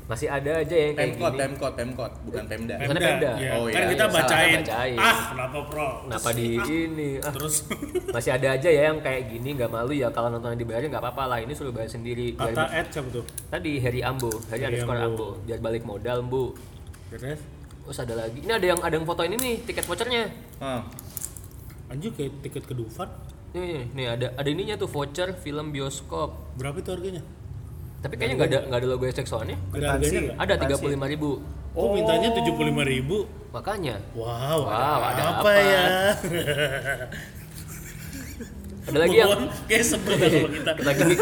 Masih 0.05 0.27
ada 0.27 0.59
aja 0.59 0.75
yang 0.75 0.93
kayak 0.93 1.15
Pemkot, 1.15 1.31
gini. 1.31 1.41
Pemkot, 1.41 1.73
Pemkot, 1.73 2.13
bukan 2.27 2.45
Pemda. 2.45 2.75
Bukan 2.77 2.97
Pemda. 2.99 3.31
Ya, 3.39 3.51
Oh, 3.55 3.65
kan 3.65 3.79
iya, 3.79 3.89
kita 3.89 4.05
iya, 4.05 4.11
salah, 4.11 4.17
bacain. 4.21 4.55
bacain. 4.59 4.99
Ah, 4.99 5.21
kenapa 5.31 5.59
pro? 5.65 5.89
Kenapa 6.03 6.29
di 6.35 6.47
ini? 6.59 7.11
Ah, 7.17 7.31
Terus 7.31 7.55
masih 8.15 8.31
ada 8.35 8.49
aja 8.53 8.69
ya 8.69 8.83
yang 8.85 8.99
kayak 8.99 9.23
gini 9.29 9.49
nggak 9.55 9.71
malu 9.71 9.93
ya 9.95 10.11
kalau 10.11 10.29
nontonnya 10.29 10.59
dibayarin 10.59 10.91
nggak 10.91 11.01
apa-apa 11.01 11.25
lah 11.27 11.39
ini 11.39 11.55
suruh 11.55 11.71
bayar 11.71 11.89
sendiri 11.89 12.35
Biar- 12.35 12.53
kata 12.53 12.65
Ed 12.75 12.87
siapa 12.91 13.09
tuh? 13.09 13.25
tadi 13.49 13.73
Heri 13.79 14.01
Ambo 14.03 14.29
Heri 14.29 14.51
Heri 14.51 14.65
underscore 14.77 14.99
Ambo. 14.99 15.09
Ambo 15.09 15.27
biar 15.41 15.59
balik 15.59 15.83
modal 15.85 16.19
bu 16.23 16.45
Terus 17.09 17.39
terus 17.81 17.99
ada 17.99 18.15
lagi 18.19 18.39
ini 18.41 18.51
ada 18.51 18.67
yang 18.67 18.79
ada 18.79 18.93
yang 18.93 19.07
foto 19.07 19.23
ini 19.23 19.37
nih 19.37 19.55
tiket 19.63 19.87
vouchernya 19.87 20.27
Hah. 20.59 20.83
anjir 21.89 22.11
kayak 22.13 22.35
tiket 22.41 22.65
ke 22.65 22.75
Dufan. 22.75 23.07
Nih 23.51 23.61
nih, 23.61 23.83
nih 23.93 24.07
ada 24.09 24.27
ada 24.33 24.49
ininya 24.49 24.77
tuh 24.77 24.87
voucher 24.87 25.35
film 25.35 25.71
bioskop 25.71 26.55
Berapa 26.55 26.77
itu 26.77 26.89
harganya? 26.89 27.23
tapi 28.01 28.17
kayaknya 28.17 28.35
nggak 28.35 28.49
ada 28.49 28.59
nggak 28.65 28.79
ada 28.81 28.87
logo 28.89 29.05
SX 29.05 29.29
nya 29.45 29.57
Ada 29.71 29.87
harganya 29.93 30.21
nggak? 30.23 30.37
ada 30.39 30.53
tiga 30.59 30.75
puluh 30.77 30.93
lima 30.93 31.07
ribu 31.07 31.31
Oh, 31.71 31.93
mintanya 31.93 32.33
tujuh 32.33 32.53
puluh 32.53 32.69
lima 32.69 32.83
ribu. 32.83 33.25
makanya 33.51 33.97
Wow, 34.13 34.65
Wow, 34.65 34.99
ada 35.05 35.23
apa? 35.25 35.39
apa, 35.39 35.51
ya? 35.55 35.83
ada 38.87 38.99
lagi 38.99 39.17
yang 39.17 39.31
kayak 39.67 39.85
sebel 39.85 40.15
dah 40.15 40.27
kalau 40.27 40.51
kita. 40.51 40.71
kita 40.73 40.91
gini 40.93 41.15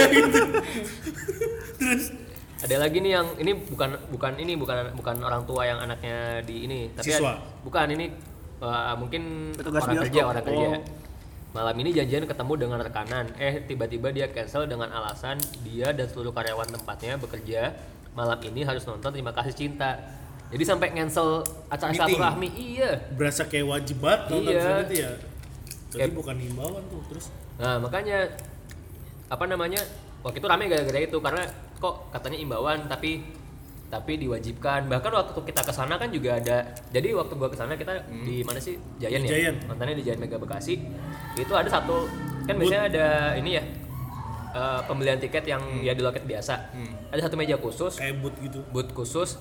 ada 2.58 2.75
lagi 2.76 2.97
nih 2.99 3.11
yang 3.12 3.26
ini 3.37 3.50
bukan 3.54 3.88
bukan 4.08 4.32
ini 4.37 4.52
bukan 4.54 4.76
bukan 4.94 5.14
orang 5.20 5.42
tua 5.44 5.62
yang 5.62 5.78
anaknya 5.78 6.42
di 6.42 6.64
ini 6.64 6.78
tapi 6.90 7.08
Siswa. 7.08 7.28
ada- 7.28 7.40
bukan 7.62 7.87
ini 7.92 8.04
uh, 8.58 8.94
mungkin 8.94 9.23
Petugas 9.52 9.80
orang 9.80 9.88
bioskop. 9.94 10.06
kerja 10.06 10.20
orang 10.25 10.44
kerja 10.44 10.66
Oh. 10.68 10.80
Malam 11.49 11.75
ini 11.81 11.90
janjian 11.90 12.25
ketemu 12.25 12.52
dengan 12.59 12.78
rekanan. 12.81 13.33
Eh 13.40 13.64
tiba-tiba 13.64 14.12
dia 14.12 14.28
cancel 14.28 14.69
dengan 14.69 14.88
alasan 14.88 15.40
dia 15.64 15.90
dan 15.90 16.07
seluruh 16.07 16.31
karyawan 16.31 16.69
tempatnya 16.69 17.17
bekerja. 17.17 17.73
Malam 18.12 18.38
ini 18.45 18.67
harus 18.67 18.85
nonton 18.85 19.11
terima 19.11 19.33
kasih 19.33 19.55
cinta. 19.55 19.97
Jadi 20.49 20.64
sampai 20.64 20.93
cancel 20.93 21.45
acara 21.69 21.93
silaturahmi 21.93 22.49
iya. 22.57 22.90
Berasa 23.12 23.45
kayak 23.45 23.67
wajib 23.69 24.00
banget 24.00 24.21
nonton 24.33 24.52
Iya. 24.52 24.69
itu 24.85 24.95
ya. 25.05 25.11
Kayak- 25.88 26.17
bukan 26.17 26.37
himbauan 26.37 26.83
tuh, 26.88 27.00
terus. 27.09 27.33
Nah 27.57 27.81
makanya 27.81 28.28
apa 29.28 29.45
namanya 29.45 29.81
waktu 30.21 30.40
itu 30.40 30.49
rame 30.49 30.69
gara-gara 30.69 31.00
itu. 31.00 31.19
Karena 31.21 31.43
kok 31.76 31.95
katanya 32.12 32.38
imbauan 32.40 32.88
tapi 32.88 33.25
tapi 33.88 34.21
diwajibkan. 34.21 34.88
Bahkan 34.88 35.11
waktu 35.12 35.40
kita 35.49 35.61
ke 35.64 35.73
sana 35.73 35.97
kan 35.97 36.12
juga 36.12 36.37
ada 36.37 36.64
jadi 36.92 37.16
waktu 37.16 37.33
gua 37.35 37.49
ke 37.49 37.57
sana 37.57 37.75
kita 37.75 38.04
di 38.25 38.45
mana 38.45 38.61
sih? 38.61 38.76
Di 39.00 39.09
ya? 39.09 39.18
Giant. 39.18 39.57
mantannya 39.64 39.97
di 39.99 40.04
Giant 40.04 40.21
Mega 40.21 40.37
Bekasi. 40.37 40.80
Itu 41.37 41.52
ada 41.57 41.68
satu 41.68 42.09
kan 42.45 42.54
biasanya 42.57 42.83
ada 42.88 43.07
ini 43.37 43.61
ya 43.61 43.62
eh, 44.57 44.80
pembelian 44.85 45.21
tiket 45.21 45.45
yang 45.49 45.62
ya 45.80 45.92
di 45.97 46.00
loket 46.04 46.25
biasa. 46.28 46.54
Ada 47.11 47.28
satu 47.28 47.35
meja 47.40 47.57
khusus. 47.57 47.97
Kayak 47.97 48.21
boot 48.21 48.35
gitu. 48.40 48.61
booth 48.71 48.92
khusus. 48.92 49.40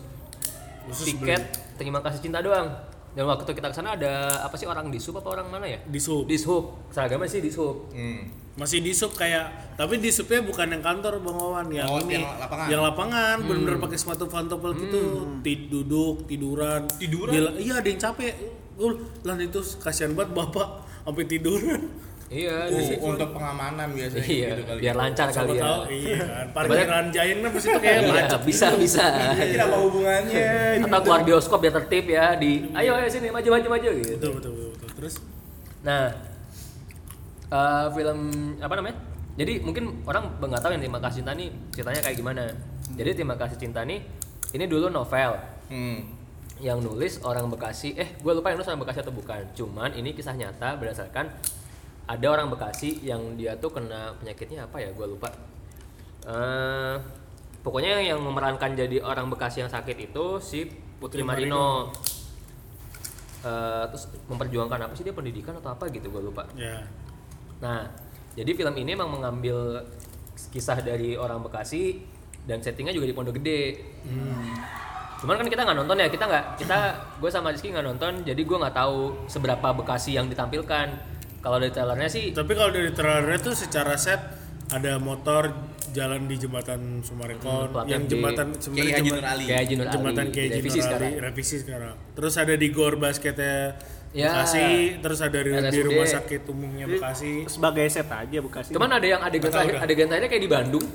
Khusus 0.87 1.05
tiket 1.11 1.43
terima 1.75 1.99
kasih 1.99 2.23
cinta 2.23 2.39
doang 2.39 2.96
dan 3.17 3.25
waktu 3.25 3.49
kita 3.49 3.73
ke 3.73 3.75
sana 3.75 3.97
ada 3.97 4.29
apa 4.45 4.53
sih 4.53 4.69
orang 4.69 4.93
di 4.93 5.01
sub 5.01 5.17
apa 5.17 5.33
orang 5.33 5.49
mana 5.49 5.65
ya? 5.65 5.81
Di 5.81 5.97
sub. 5.97 6.29
di 6.29 6.37
sub. 6.37 6.77
Seragamnya 6.93 7.25
sih 7.25 7.41
di 7.41 7.49
sub. 7.49 7.89
Hmm. 7.89 8.29
Masih 8.53 8.85
di 8.85 8.93
sub 8.93 9.09
kayak 9.17 9.73
tapi 9.73 9.97
di 9.97 10.13
subnya 10.13 10.45
bukan 10.45 10.69
yang 10.69 10.85
kantor 10.85 11.17
Bang 11.25 11.33
Wawan. 11.33 11.65
Yang 11.73 11.89
Oh, 11.89 11.97
ini 12.05 12.21
yang 12.21 12.37
lapangan. 12.37 12.67
yang 12.69 12.81
lapangan. 12.85 13.35
Hmm. 13.41 13.47
bener-bener 13.49 13.79
pakai 13.81 13.97
sepatu 13.97 14.29
pantopel 14.29 14.77
gitu. 14.77 15.01
Tid- 15.41 15.65
duduk 15.65 16.29
tiduran. 16.29 16.85
Tiduran? 16.93 17.57
Iya 17.57 17.81
ada 17.81 17.87
yang 17.89 17.97
capek. 17.97 18.33
Ul, 18.77 18.93
lah 19.25 19.33
itu 19.35 19.57
kasihan 19.81 20.13
banget 20.13 20.37
bapak. 20.37 20.85
Sampai 21.01 21.25
tiduran 21.25 21.89
iya 22.27 22.67
di- 22.67 22.99
untuk 22.99 23.31
pengamanan 23.31 23.87
biasanya 23.89 24.19
Iya, 24.21 24.47
gitu 24.51 24.63
kali. 24.65 24.79
biar 24.79 24.95
lancar 24.95 25.27
Siapa 25.27 25.39
kali 25.39 25.53
ya. 25.53 25.63
tahu 25.63 25.79
iya 25.89 26.17
kan 26.19 26.45
parkiran 26.51 27.05
Giant 27.07 27.39
kan 27.39 27.49
pasti 27.49 27.67
itu 27.67 27.79
kayak 27.79 27.99
Iya, 28.03 28.11
macet 28.13 28.41
bisa 28.43 28.67
bisa. 28.75 29.05
Ini 29.33 29.57
apa 29.57 29.77
hubungannya? 29.77 30.49
Atau 30.81 30.99
keluar 31.01 31.21
bioskop 31.23 31.59
biar 31.59 31.73
tertib 31.73 32.05
ya 32.07 32.35
di 32.35 32.67
ayo 32.69 32.91
ayo 32.93 33.07
sini 33.07 33.27
maju 33.29 33.47
maju 33.49 33.67
maju 33.71 33.89
gitu. 33.95 34.11
betul 34.13 34.31
betul 34.33 34.51
betul, 34.53 34.67
betul. 34.73 34.89
terus 34.93 35.15
Nah, 35.79 36.11
eh, 37.47 37.85
film 37.91 38.19
apa 38.57 38.73
namanya? 38.75 38.97
Jadi 39.35 39.61
mungkin 39.61 40.03
orang 40.03 40.35
nggak 40.35 40.59
tahu 40.59 40.71
yang 40.73 40.81
Terima 40.81 40.99
Kasih 40.99 41.21
Cinta 41.21 41.31
nih 41.31 41.47
ceritanya 41.71 42.01
kayak 42.01 42.17
gimana. 42.17 42.43
Jadi 42.91 43.09
Terima 43.13 43.35
Kasih 43.35 43.55
Cinta 43.55 43.81
nih 43.83 44.01
ini 44.49 44.65
dulu 44.65 44.89
novel 44.89 45.37
Hmm. 45.67 45.99
yang 46.57 46.79
nulis 46.79 47.21
orang 47.21 47.47
Bekasi. 47.47 47.93
Eh, 47.93 48.17
gue 48.17 48.33
lupa 48.33 48.49
yang 48.49 48.57
nulis 48.57 48.67
orang 48.67 48.81
Bekasi 48.81 48.99
atau 48.99 49.11
bukan. 49.11 49.45
Cuman 49.53 49.93
ini 49.93 50.11
kisah 50.11 50.33
nyata 50.33 50.75
berdasarkan 50.75 51.29
ada 52.07 52.27
orang 52.31 52.47
Bekasi 52.47 53.03
yang 53.03 53.35
dia 53.35 53.59
tuh 53.59 53.75
kena 53.75 54.15
penyakitnya 54.17 54.65
apa 54.65 54.79
ya? 54.79 54.89
Gue 54.95 55.07
lupa. 55.11 55.27
Eh, 56.23 56.95
pokoknya 57.61 57.99
yang 57.99 58.23
memerankan 58.23 58.73
jadi 58.73 59.03
orang 59.03 59.27
Bekasi 59.27 59.67
yang 59.67 59.71
sakit 59.71 60.11
itu 60.11 60.39
si 60.39 60.71
Putri, 60.97 61.21
Putri 61.21 61.27
Marino. 61.27 61.91
Eh, 63.43 63.83
terus 63.93 64.09
memperjuangkan 64.31 64.89
apa 64.89 64.93
sih 64.95 65.05
dia 65.05 65.13
pendidikan 65.13 65.53
atau 65.59 65.75
apa 65.75 65.85
gitu 65.91 66.09
gue 66.09 66.23
lupa. 66.31 66.47
ya 66.57 66.81
Nah, 67.57 67.89
jadi 68.37 68.53
film 68.53 68.75
ini 68.77 68.93
emang 68.93 69.09
mengambil 69.13 69.83
kisah 70.53 70.77
dari 70.81 71.17
orang 71.17 71.41
Bekasi 71.41 72.01
dan 72.45 72.61
settingnya 72.61 72.93
juga 72.95 73.09
di 73.09 73.15
Pondok 73.17 73.35
Gede. 73.41 73.81
Cuman 75.17 75.35
kan 75.41 75.49
kita 75.49 75.65
nggak 75.65 75.77
nonton 75.81 75.97
ya, 75.97 76.07
kita 76.13 76.29
nggak, 76.29 76.45
kita 76.61 76.77
gue 77.17 77.29
sama 77.33 77.49
Rizky 77.49 77.73
nggak 77.73 77.87
nonton, 77.89 78.21
jadi 78.21 78.37
gue 78.37 78.57
nggak 78.61 78.75
tahu 78.77 79.25
seberapa 79.25 79.67
Bekasi 79.73 80.13
yang 80.13 80.29
ditampilkan. 80.29 81.16
Kalau 81.47 81.57
dari 81.57 81.71
trailernya 81.71 82.09
sih, 82.09 82.25
tapi 82.29 82.51
kalau 82.51 82.69
dari 82.69 82.91
trailer 82.91 83.39
tuh 83.39 83.55
secara 83.55 83.95
set 83.95 84.19
ada 84.67 84.99
motor 84.99 85.47
jalan 85.89 86.27
di 86.27 86.35
jembatan 86.35 86.99
Sumarekon 86.99 87.71
Hmm, 87.71 87.87
yang 87.87 88.03
jembatan 88.03 88.51
Kayak 88.51 88.61
sebenarnya 88.61 88.99
jembatan, 88.99 89.25
Ali. 89.25 89.45
jembatan 89.87 89.95
Ali, 90.21 90.35
kayak 90.35 90.49
revisi 90.53 90.79
sekarang. 90.79 91.11
revisi 91.17 91.55
sekarang 91.57 91.95
terus 92.13 92.33
ada 92.35 92.53
di 92.53 92.67
gor 92.69 92.93
basketnya 92.97 93.79
Ya. 94.09 94.31
Bekasi 94.31 94.63
terus 94.97 95.19
ada 95.19 95.35
di, 95.37 95.51
di 95.51 95.79
rumah 95.83 96.03
sakit 96.05 96.47
umumnya 96.47 96.85
Bekasi 96.85 97.43
sebagai 97.45 97.87
set 97.87 98.07
aja 98.07 98.39
Bekasi. 98.39 98.71
cuman 98.71 98.91
ada 98.93 99.03
yang 99.05 99.19
adegan 99.19 99.47
tahu 99.47 99.67
terakhir, 99.67 99.75
adegan 99.79 100.05
terakhirnya 100.07 100.29
kayak 100.29 100.43
di 100.43 100.49
Bandung, 100.49 100.85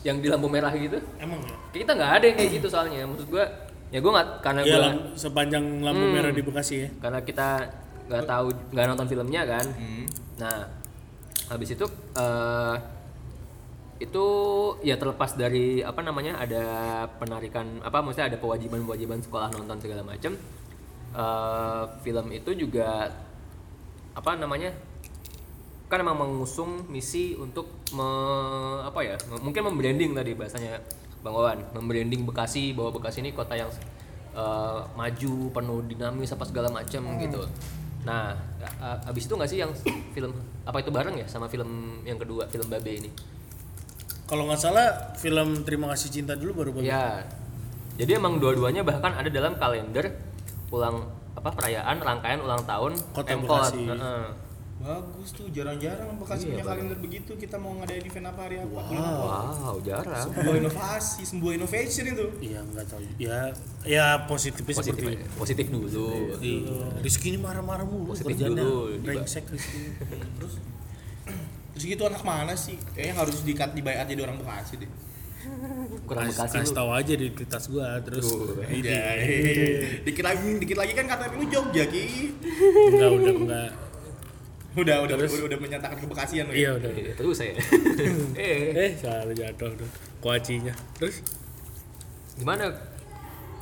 yang 0.00 0.16
di 0.18 0.28
lampu 0.28 0.46
merah 0.46 0.72
gitu. 0.72 0.96
emang 1.16 1.40
ya 1.40 1.56
kita 1.72 1.90
nggak 1.90 2.10
ada 2.10 2.24
yang 2.26 2.36
kayak 2.36 2.50
gitu 2.52 2.66
soalnya. 2.66 3.00
Maksud 3.06 3.28
gue, 3.28 3.44
ya 3.88 3.98
gue 3.98 4.12
nggak 4.12 4.28
karena 4.40 4.60
Iya 4.62 4.76
gue 4.76 4.92
sepanjang 5.14 5.64
lampu 5.78 6.04
Hmm. 6.04 6.12
merah 6.12 6.30
di 6.30 6.42
Bekasi 6.42 6.74
ya 6.76 6.88
karena 6.98 7.20
kita 7.20 7.48
nggak 8.10 8.26
tahu 8.26 8.50
nggak 8.74 8.86
nonton 8.90 9.06
filmnya 9.06 9.46
kan. 9.46 9.66
Hmm. 9.78 10.04
nah 10.42 10.66
habis 11.50 11.74
itu 11.74 11.86
eh, 12.18 12.76
itu 14.00 14.26
ya 14.80 14.96
terlepas 14.96 15.36
dari 15.36 15.84
apa 15.84 16.00
namanya 16.00 16.40
ada 16.40 16.64
penarikan 17.20 17.84
apa 17.84 18.00
maksudnya 18.00 18.32
ada 18.32 18.38
kewajiban-kewajiban 18.40 19.20
sekolah 19.20 19.52
nonton 19.52 19.76
segala 19.76 20.02
macam 20.02 20.32
eh, 21.14 21.84
film 22.00 22.26
itu 22.32 22.50
juga 22.56 23.12
apa 24.16 24.40
namanya 24.40 24.72
kan 25.90 26.00
emang 26.00 26.22
mengusung 26.22 26.86
misi 26.86 27.34
untuk 27.34 27.66
me, 27.90 28.08
apa 28.86 29.02
ya 29.02 29.16
mungkin 29.42 29.74
membranding 29.74 30.14
tadi 30.14 30.38
bahasanya 30.38 30.78
bang 31.20 31.34
Wawan 31.34 31.58
membranding 31.74 32.22
Bekasi 32.24 32.72
bahwa 32.72 32.94
Bekasi 32.94 33.26
ini 33.26 33.34
kota 33.34 33.58
yang 33.58 33.68
eh, 34.32 34.80
maju 34.96 35.32
penuh 35.50 35.80
dinamis 35.90 36.30
apa 36.30 36.46
segala 36.46 36.70
macam 36.70 37.04
gitu 37.18 37.42
nah 38.00 38.32
abis 39.04 39.28
itu 39.28 39.34
nggak 39.36 39.50
sih 39.50 39.58
yang 39.60 39.72
film 40.16 40.32
apa 40.64 40.80
itu 40.80 40.88
bareng 40.88 41.20
ya 41.20 41.26
sama 41.28 41.46
film 41.52 42.00
yang 42.04 42.16
kedua 42.16 42.48
film 42.48 42.66
Babe 42.68 42.96
ini 42.96 43.10
Kalau 44.30 44.46
nggak 44.46 44.62
salah 44.62 45.10
film 45.18 45.66
Terima 45.66 45.90
Kasih 45.90 46.08
Cinta 46.08 46.38
dulu 46.38 46.62
baru 46.62 46.70
baru. 46.78 46.86
ya 46.86 47.18
jadi 47.98 48.16
emang 48.16 48.38
dua-duanya 48.40 48.80
bahkan 48.86 49.12
ada 49.12 49.28
dalam 49.28 49.58
kalender 49.60 50.16
ulang 50.70 51.02
apa 51.36 51.50
perayaan 51.50 51.98
rangkaian 52.00 52.40
ulang 52.40 52.62
tahun 52.64 52.92
Kota. 53.12 53.36
Bekasi. 53.36 53.84
Heeh. 53.90 54.24
Bagus 54.80 55.28
tuh, 55.30 55.44
jarang-jarang 55.52 56.16
Bekasi 56.16 56.42
Iya, 56.42 56.50
punya 56.50 56.64
kalender 56.64 56.98
begitu. 56.98 57.36
Kita 57.36 57.56
mau 57.56 57.76
ngadain 57.76 58.00
event 58.00 58.26
apa 58.26 58.40
hari 58.42 58.56
apa. 58.56 58.80
wow 58.80 59.76
jarang 59.78 60.24
Sebuah 60.26 60.56
inovasi, 60.56 61.20
sebuah 61.22 61.52
innovation 61.54 62.04
itu. 62.06 62.26
Iya 62.40 62.60
nggak 62.64 62.84
tahu. 62.88 63.00
Ya 63.20 63.52
ya 63.84 64.06
positifnya 64.24 64.72
positif 64.72 64.96
seperti 64.96 65.20
aja. 65.20 65.36
positif 65.36 65.66
dulu 65.68 66.08
Iya. 66.40 66.76
Rizky 66.98 67.26
ini 67.28 67.38
marah-marah 67.38 67.84
mulu 67.84 68.10
Positif 68.10 68.32
kerjanya. 68.32 68.56
dulu. 68.56 68.96
Brengsek 68.98 69.44
Rizky. 69.46 69.80
Terus 70.08 70.52
Terus 71.70 71.84
gitu 71.86 72.02
anak 72.02 72.22
mana 72.22 72.52
sih? 72.54 72.80
Kayaknya 72.90 73.14
harus 73.16 73.36
dikat 73.40 73.70
dibayar 73.72 74.04
jadi 74.04 74.20
orang 74.22 74.36
Bekasi 74.38 74.80
deh. 74.80 74.90
kurang 76.04 76.28
bekasi 76.28 76.56
kasih 76.58 76.76
tahu 76.76 76.90
aja 76.90 77.12
di 77.12 77.24
identitas 77.26 77.64
gua 77.66 77.96
terus 77.98 78.28
Tuh. 78.28 78.60
ini 78.66 78.84
Iya. 78.84 79.00
dikit 80.02 80.20
lagi, 80.20 80.44
dikit 80.56 80.76
lagi 80.76 80.92
kan 80.92 81.04
KTP 81.06 81.32
lu 81.34 81.46
Jogja 81.48 81.84
ki. 81.86 82.04
enggak 82.90 83.10
udah 83.10 83.34
enggak 83.38 83.70
Udah, 84.78 85.02
udah, 85.02 85.14
Terus? 85.18 85.32
udah, 85.34 85.46
udah 85.50 85.58
menyatakan 85.58 85.96
kebekasian 85.98 86.46
iya 86.54 86.70
ya? 86.70 86.78
udah. 86.78 86.90
Eh, 86.94 87.14
terus 87.18 87.36
saya. 87.42 87.54
Eh. 88.38 88.70
Eh 88.70 88.90
salah 88.94 89.34
jatuh 89.34 89.74
tuh 89.74 89.88
kuacinya. 90.22 90.70
Terus? 90.94 91.26
Gimana? 92.38 92.70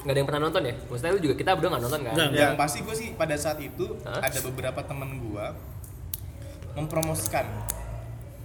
Nggak 0.04 0.12
ada 0.12 0.18
yang 0.20 0.28
pernah 0.28 0.42
nonton 0.46 0.62
ya? 0.68 0.74
Maksudnya 0.86 1.12
lu 1.16 1.20
juga 1.24 1.34
kita 1.40 1.50
berdua 1.56 1.70
nggak 1.72 1.84
nonton 1.88 2.00
kan? 2.04 2.12
Nggak. 2.12 2.28
Yang 2.36 2.56
pasti 2.60 2.78
gue 2.84 2.94
sih 2.94 3.08
pada 3.16 3.34
saat 3.40 3.58
itu 3.64 3.86
Hah? 4.04 4.20
ada 4.20 4.38
beberapa 4.44 4.80
temen 4.84 5.10
gue 5.16 5.46
mempromosikan 6.76 7.46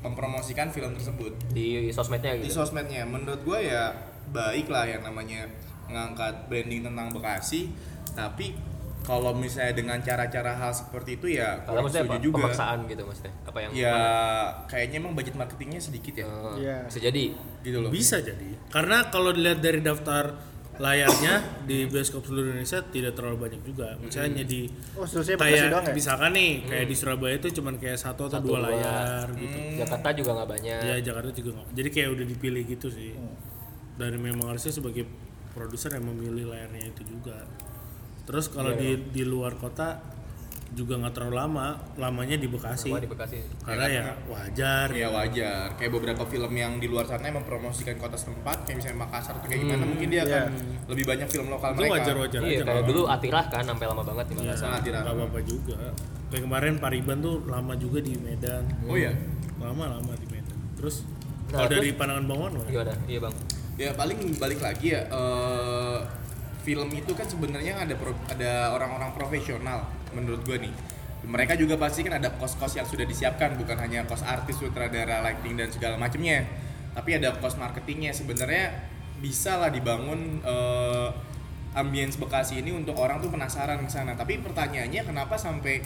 mempromosikan 0.04 0.68
film 0.72 0.96
tersebut. 0.96 1.32
Di 1.52 1.92
sosmednya 1.92 2.40
di 2.40 2.48
gitu 2.48 2.64
sosmednya. 2.64 3.04
Menurut 3.04 3.44
gue 3.44 3.60
ya 3.72 3.92
baik 4.32 4.72
lah 4.72 4.88
yang 4.88 5.04
namanya 5.04 5.52
ngangkat 5.92 6.48
branding 6.48 6.88
tentang 6.88 7.12
Bekasi 7.12 7.72
tapi 8.16 8.56
kalau 9.04 9.32
misalnya 9.32 9.76
dengan 9.76 10.00
cara-cara 10.00 10.56
hal 10.56 10.72
seperti 10.72 11.16
itu 11.16 11.36
ya 11.36 11.60
kalau 11.62 11.84
maksudnya 11.84 12.04
apa? 12.04 12.14
setuju 12.14 12.24
juga. 12.26 12.38
Pemaksaan 12.40 12.78
gitu 12.88 13.02
maksudnya? 13.04 13.34
Apa 13.44 13.58
yang 13.60 13.72
ya 13.74 13.98
kayaknya 14.66 14.98
emang 14.98 15.14
budget 15.14 15.36
marketingnya 15.36 15.78
sedikit 15.78 16.14
ya. 16.16 16.26
Eh, 16.26 16.56
Iya. 16.58 16.78
bisa 16.88 17.00
jadi. 17.00 17.26
Gitu 17.62 17.78
loh. 17.78 17.90
Bisa 17.90 18.18
jadi. 18.20 18.50
Karena 18.68 19.08
kalau 19.08 19.30
dilihat 19.30 19.60
dari 19.60 19.80
daftar 19.80 20.26
layarnya 20.74 21.34
di 21.70 21.86
bioskop 21.86 22.24
seluruh 22.24 22.50
Indonesia 22.50 22.82
tidak 22.82 23.14
terlalu 23.14 23.38
banyak 23.44 23.62
juga. 23.62 23.94
Misalnya 24.00 24.42
di 24.42 24.66
Oh, 24.96 25.06
kayak 25.06 25.70
doang 25.70 25.86
ya? 25.86 25.94
misalkan 25.94 26.32
nih 26.34 26.52
kayak 26.64 26.86
di 26.88 26.96
Surabaya 26.96 27.36
itu 27.38 27.48
cuman 27.54 27.76
kayak 27.78 28.00
satu 28.00 28.26
atau 28.26 28.40
Satu, 28.40 28.48
dua 28.48 28.58
dua. 28.58 28.68
layar 28.72 29.28
gitu. 29.36 29.58
Jakarta 29.78 30.10
juga 30.16 30.32
nggak 30.34 30.50
banyak. 30.50 30.80
Ya 30.82 30.96
Jakarta 30.98 31.30
juga 31.30 31.50
nggak. 31.54 31.68
Jadi 31.76 31.90
kayak 31.92 32.10
udah 32.10 32.26
dipilih 32.26 32.64
gitu 32.66 32.88
sih. 32.88 33.14
Dan 33.94 34.18
memang 34.18 34.50
harusnya 34.50 34.74
sebagai 34.74 35.06
produser 35.54 35.94
yang 35.94 36.10
memilih 36.10 36.50
layarnya 36.50 36.90
itu 36.90 37.06
juga 37.06 37.46
terus 38.24 38.48
kalau 38.48 38.72
di 38.72 38.96
di 39.10 39.24
luar 39.24 39.56
kota 39.56 40.00
juga 40.72 40.98
nggak 40.98 41.14
terlalu 41.14 41.36
lama 41.38 41.68
lamanya 41.96 42.34
di 42.34 42.50
Bekasi. 42.50 42.90
Semua 42.90 42.98
di 42.98 43.06
Bekasi. 43.06 43.46
Karena 43.62 43.86
ya 43.86 44.04
wajar. 44.26 44.90
Ya 44.90 45.06
wajar. 45.08 45.78
Kayak 45.78 45.92
beberapa 45.94 46.26
film 46.26 46.50
yang 46.52 46.82
di 46.82 46.88
luar 46.88 47.06
sana 47.06 47.22
yang 47.24 47.38
mempromosikan 47.38 47.94
kota 47.96 48.18
setempat 48.18 48.66
kayak 48.66 48.82
misalnya 48.82 49.06
Makassar 49.06 49.38
atau 49.38 49.46
kayak 49.46 49.62
gimana 49.62 49.86
mungkin 49.86 50.08
dia 50.10 50.22
akan 50.24 50.50
lebih 50.88 51.06
banyak 51.06 51.28
film 51.30 51.48
lokal 51.48 51.70
itu 51.70 51.80
mereka. 51.80 51.94
wajar 51.94 52.16
wajar 52.18 52.40
iya 52.42 52.50
kayak 52.58 52.66
nggak 52.66 52.86
dulu 52.90 53.02
Atirah 53.06 53.46
kan 53.48 53.64
sampai 53.64 53.86
lama 53.86 54.02
banget 54.04 54.26
di 54.26 54.34
Iya, 54.34 54.42
Makassar. 54.42 54.66
Sangat 54.66 54.82
tidak. 54.82 55.00
nggak 55.04 55.14
apa-apa 55.14 55.40
juga. 55.46 55.76
Kayak 56.28 56.42
kemarin 56.42 56.74
Pariban 56.80 57.18
tuh 57.20 57.36
lama 57.46 57.74
juga 57.78 58.00
di 58.02 58.14
Medan. 58.18 58.64
Oh 58.84 58.98
ya 58.98 59.14
lama 59.56 59.84
lama 59.92 60.14
di 60.16 60.28
Medan. 60.28 60.58
Terus 60.74 61.06
Nah, 61.46 61.62
kalau 61.62 61.70
dari 61.72 61.94
pandangan 61.94 62.26
Bang 62.26 62.40
Wan 62.40 62.52
gimana? 62.52 62.66
gimana 62.66 62.94
iya 63.06 63.20
bang. 63.22 63.34
Ya 63.76 63.90
paling 63.94 64.20
balik 64.42 64.58
lagi 64.58 64.88
ya 64.90 65.06
eh, 65.06 65.98
film 66.64 66.90
itu 66.96 67.12
kan 67.14 67.28
sebenarnya 67.28 67.76
ada 67.84 67.94
pro- 68.00 68.24
ada 68.32 68.72
orang-orang 68.72 69.12
profesional 69.12 69.86
menurut 70.16 70.42
gua 70.48 70.58
nih. 70.58 70.74
Mereka 71.24 71.56
juga 71.56 71.80
pasti 71.80 72.04
kan 72.04 72.20
ada 72.20 72.32
kos-kos 72.36 72.76
yang 72.76 72.88
sudah 72.88 73.08
disiapkan 73.08 73.56
bukan 73.56 73.80
hanya 73.80 74.04
kos 74.04 74.24
artis 74.24 74.60
sutradara 74.60 75.24
lighting 75.24 75.56
dan 75.56 75.72
segala 75.72 75.96
macamnya 75.96 76.44
tapi 76.94 77.20
ada 77.20 77.36
kos 77.40 77.56
marketingnya. 77.60 78.12
Sebenarnya 78.16 78.72
bisa 79.20 79.56
lah 79.60 79.72
dibangun 79.72 80.44
eh, 80.44 81.10
ambience 81.74 82.22
Bekasi 82.22 82.62
ini 82.62 82.70
untuk 82.76 82.96
orang 83.00 83.20
tuh 83.20 83.34
penasaran 83.34 83.82
ke 83.82 83.92
sana. 83.92 84.14
Tapi 84.14 84.40
pertanyaannya 84.44 85.02
kenapa 85.04 85.36
sampai 85.36 85.82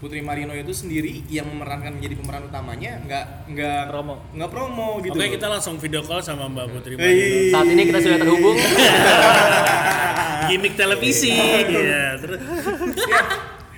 Putri 0.00 0.18
Marino 0.18 0.50
itu 0.50 0.72
sendiri 0.72 1.20
yang 1.28 1.44
memerankan 1.46 1.92
menjadi 1.92 2.16
pemeran 2.16 2.42
utamanya 2.42 2.96
nggak 3.00 3.24
nggak 3.48 3.82
Promo. 3.86 4.14
nggak 4.32 4.48
promo 4.48 4.88
gitu 4.98 5.12
Oke 5.12 5.28
kita 5.30 5.46
langsung 5.46 5.76
video 5.76 6.00
call 6.00 6.18
sama 6.20 6.48
Mbak 6.48 6.66
Putri 6.72 6.94
Hei. 6.94 7.04
Marino. 7.04 7.52
saat 7.52 7.66
ini 7.68 7.82
kita 7.84 7.98
sudah 8.00 8.18
terhubung 8.18 8.56
Gimik 10.48 10.74
televisi 10.74 11.30
ya 11.68 12.16
terus 12.16 12.40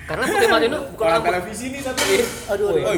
karena 0.02 0.24
Putri 0.24 0.46
Marino 0.48 0.78
bukan 0.88 1.04
orang 1.04 1.12
orang 1.12 1.22
televisi 1.24 1.64
nih 1.68 1.80
satu 1.80 2.02
aduh 2.48 2.66
Woi, 2.72 2.96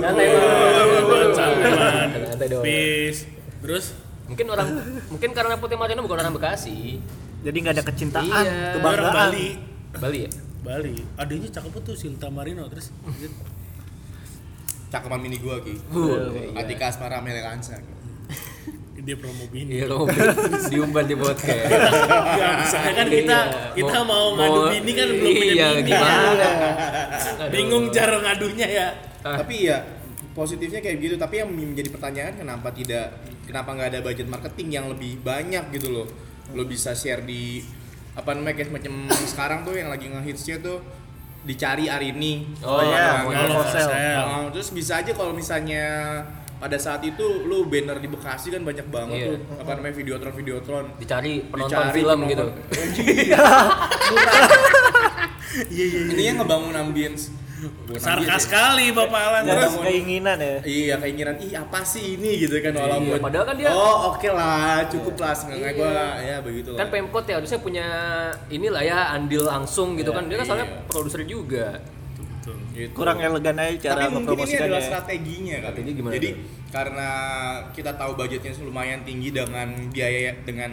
santai 1.33 2.47
dong 2.47 2.61
Peace. 2.61 3.21
Terus 3.59 3.85
mungkin 4.25 4.47
orang 4.47 4.69
mungkin 5.09 5.31
karena 5.33 5.55
Putri 5.57 5.77
Marino 5.77 6.01
bukan 6.01 6.19
orang 6.19 6.35
Bekasi 6.35 7.01
Jadi 7.41 7.57
nggak 7.59 7.75
ada 7.75 7.85
kecintaan, 7.85 8.25
Iya. 8.43 8.73
kebanggaan. 8.75 9.13
Bali. 9.15 9.49
Bali 9.95 10.19
ya 10.23 10.31
Bali. 10.65 10.97
Adanya 11.15 11.49
cakep 11.53 11.73
tuh 11.85 11.95
Silta 11.95 12.33
Marino 12.33 12.65
terus. 12.67 12.89
cakepan 14.89 15.19
mini 15.19 15.43
gua 15.43 15.59
ki 15.59 15.75
Uh, 15.91 16.31
iya. 16.55 16.63
Atika 16.63 16.87
Asmara 16.87 17.19
Melelansa 17.19 17.75
Dia 18.95 19.21
promo 19.21 19.45
bini. 19.53 19.83
Iya, 19.83 19.91
kamu 19.91 20.07
diumbar 20.71 21.05
di 21.05 21.13
podcast. 21.13 21.67
Ya, 22.41 22.49
misalnya 22.57 22.93
kan 22.97 23.07
kita 23.11 23.39
Iya. 23.75 23.85
kita 23.85 23.99
mau, 24.01 24.33
ngadu 24.33 24.61
bini 24.73 24.93
kan 24.97 25.09
belum 25.13 25.33
punya 25.35 25.53
iya, 25.53 25.69
bini. 25.77 25.91
gimana? 25.93 26.49
Bingung 27.53 27.85
cara 27.93 28.17
ngadunya 28.23 28.65
ya. 28.71 28.89
Ah. 29.21 29.41
tapi 29.41 29.65
ya 29.69 29.81
positifnya 30.37 30.85
kayak 30.85 31.01
gitu 31.01 31.17
tapi 31.17 31.41
yang 31.41 31.49
menjadi 31.49 31.89
pertanyaan 31.89 32.37
kenapa 32.37 32.69
tidak 32.77 33.09
kenapa 33.49 33.73
nggak 33.73 33.89
ada 33.89 34.01
budget 34.05 34.29
marketing 34.29 34.69
yang 34.69 34.87
lebih 34.93 35.17
banyak 35.25 35.65
gitu 35.73 35.89
loh 35.89 36.05
lo 36.53 36.63
bisa 36.69 36.93
share 36.93 37.25
di 37.25 37.65
apa 38.15 38.31
namanya 38.31 38.55
kayak 38.55 38.69
semacam 38.71 38.93
sekarang 39.27 39.61
tuh 39.63 39.75
yang 39.75 39.89
lagi 39.89 40.07
ngehitsnya 40.07 40.57
tuh 40.59 40.79
dicari 41.43 41.87
hari 41.87 42.11
ini 42.11 42.47
Oh, 42.63 42.81
iya, 42.81 43.21
sale. 43.67 43.93
Nah, 44.17 44.49
terus 44.49 44.71
bisa 44.71 44.99
aja 44.99 45.13
kalau 45.13 45.31
misalnya 45.31 45.85
pada 46.57 46.79
saat 46.79 47.03
itu 47.03 47.21
lu 47.45 47.67
banner 47.67 47.99
di 47.99 48.09
Bekasi 48.09 48.49
kan 48.49 48.63
banyak 48.63 48.87
banget 48.89 49.19
Iya. 49.19 49.27
tuh 49.29 49.39
apa 49.59 49.71
namanya 49.77 49.95
videotron 49.95 50.33
videotron 50.33 50.85
Dicari 50.97 51.45
penonton 51.45 51.77
Dicari 51.77 51.93
film 51.93 52.19
penonton. 52.23 52.31
gitu. 52.31 52.47
Iya 55.71 55.85
iya. 55.87 56.01
Intinya 56.09 56.33
ngebangun 56.41 56.75
ambience. 56.75 57.31
Sarkas 57.95 58.45
sekali 58.45 58.91
Bapak 58.91 59.21
Alan. 59.21 59.43
Terus- 59.45 59.79
keinginan 59.81 60.37
ya. 60.37 60.57
Iya 60.63 60.95
keinginan 60.97 61.37
ih 61.37 61.53
apa 61.53 61.81
sih 61.81 62.15
ini 62.15 62.41
gitu 62.41 62.57
kan 62.59 62.73
walaupun 62.73 63.11
Iya, 63.11 63.23
padahal 63.23 63.45
kan 63.45 63.57
dia- 63.57 63.71
oh 63.71 64.11
oke 64.11 64.29
lah 64.29 64.85
cukup 64.87 65.15
lah 65.17 65.33
seenggaknya 65.33 65.67
Iya. 65.67 65.77
gua 65.77 65.93
ya 66.19 66.37
begitu 66.41 66.69
lah 66.71 66.79
Kan 66.79 66.89
Pemkot 66.89 67.25
ya 67.25 67.35
harusnya 67.37 67.59
punya 67.59 67.87
inilah 68.49 68.83
ya 68.83 68.99
andil 69.11 69.43
langsung 69.43 69.95
gitu 69.95 70.11
kan. 70.11 70.27
Dia 70.27 70.37
kan 70.39 70.47
soalnya 70.47 70.69
Iya. 70.69 70.81
produser 70.87 71.23
juga. 71.25 71.67
Betul. 72.15 72.57
Gitu. 72.73 72.93
Kurang 72.93 73.19
elegan 73.19 73.57
aja 73.57 73.73
cara 73.87 74.05
tapi 74.05 74.13
mungkin 74.13 74.13
ini 74.13 74.19
mempromosikannya. 74.37 74.67
adalah 74.67 74.83
strateginya 74.83 75.57
kali 75.57 75.65
Strategi 75.65 75.91
gimana 75.95 76.13
jadi 76.13 76.29
tuh? 76.29 76.39
karena 76.69 77.11
kita 77.71 77.91
tahu 77.95 78.11
budgetnya 78.15 78.53
lumayan 78.61 79.01
tinggi 79.01 79.29
dengan 79.31 79.69
biaya 79.89 80.33
dengan 80.43 80.73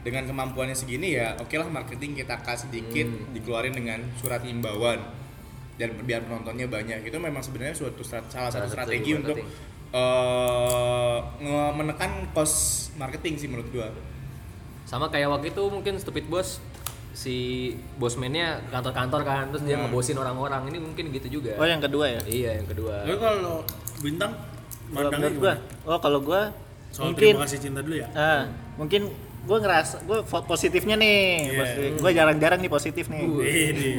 dengan 0.00 0.24
kemampuannya 0.26 0.72
segini 0.72 1.14
ya 1.14 1.36
oke 1.36 1.52
lah 1.54 1.68
marketing 1.68 2.16
kita 2.16 2.36
kasih 2.38 2.68
dikit 2.68 3.06
Hmm. 3.06 3.32
dikeluarin 3.32 3.72
dengan 3.72 4.00
surat 4.14 4.40
imbauan 4.42 4.96
dan 5.80 5.96
biar 5.98 6.20
penontonnya 6.22 6.68
banyak 6.68 7.00
itu 7.02 7.16
memang 7.16 7.40
sebenarnya 7.40 7.72
suatu 7.72 8.04
strat- 8.04 8.28
salah 8.28 8.52
satu 8.52 8.68
strategi 8.68 9.16
untuk 9.16 9.32
marketing. 9.34 9.48
eh, 9.90 11.16
nge- 11.40 11.72
menekan 11.74 12.10
cost 12.30 12.56
marketing 12.94 13.34
sih 13.36 13.48
menurut 13.48 13.68
gua 13.70 13.88
Sama 14.84 15.06
kayak 15.06 15.30
waktu 15.30 15.46
itu 15.48 15.62
mungkin 15.64 15.96
Stupid 15.96 16.26
Boss 16.26 16.58
si 17.12 17.36
bosmannya 17.96 18.60
ke 18.60 18.70
kantor-kantor 18.70 19.20
kan 19.22 19.44
terus 19.48 19.62
dia 19.64 19.76
ngebosin 19.76 20.14
orang-orang 20.14 20.66
ini 20.66 20.78
mungkin 20.78 21.10
gitu 21.10 21.40
juga 21.40 21.54
Oh 21.56 21.64
yang 21.64 21.78
kedua 21.78 22.06
ya? 22.08 22.20
iya 22.24 22.50
yang 22.54 22.66
kedua 22.66 23.02
Tapi 23.02 23.16
kalau 23.16 23.56
bintang 23.98 24.32
menurut 24.90 25.34
gua, 25.36 25.54
oh 25.86 25.98
kalau 25.98 26.18
gua 26.20 26.50
Soal 26.90 27.10
mungkin 27.10 27.32
terima 27.32 27.46
kasih 27.46 27.58
cinta 27.60 27.80
dulu 27.80 27.96
ya. 27.96 28.08
ah, 28.12 28.42
mungkin 28.74 29.06
gua 29.42 29.58
ngerasa 29.58 30.02
gua 30.02 30.22
fo- 30.22 30.42
positifnya 30.44 30.94
nih, 30.94 31.54
positif. 31.54 31.90
gua 31.96 32.10
jarang-jarang 32.10 32.58
nih 32.58 32.66
positif 32.68 33.04
nih. 33.06 33.22
Ini. 33.70 33.90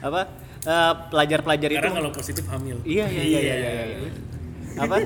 Apa? 0.00 0.26
Eh, 0.64 0.92
pelajar-pelajar 1.08 1.68
itu 1.68 1.78
Karena 1.78 1.94
kalau 1.94 2.10
positif 2.10 2.44
hamil. 2.48 2.76
Iya 2.82 3.06
iya 3.06 3.22
iya 3.22 3.40
iya. 3.40 3.54
iya, 3.56 3.70
iya. 4.00 4.10
Apa? 4.74 4.96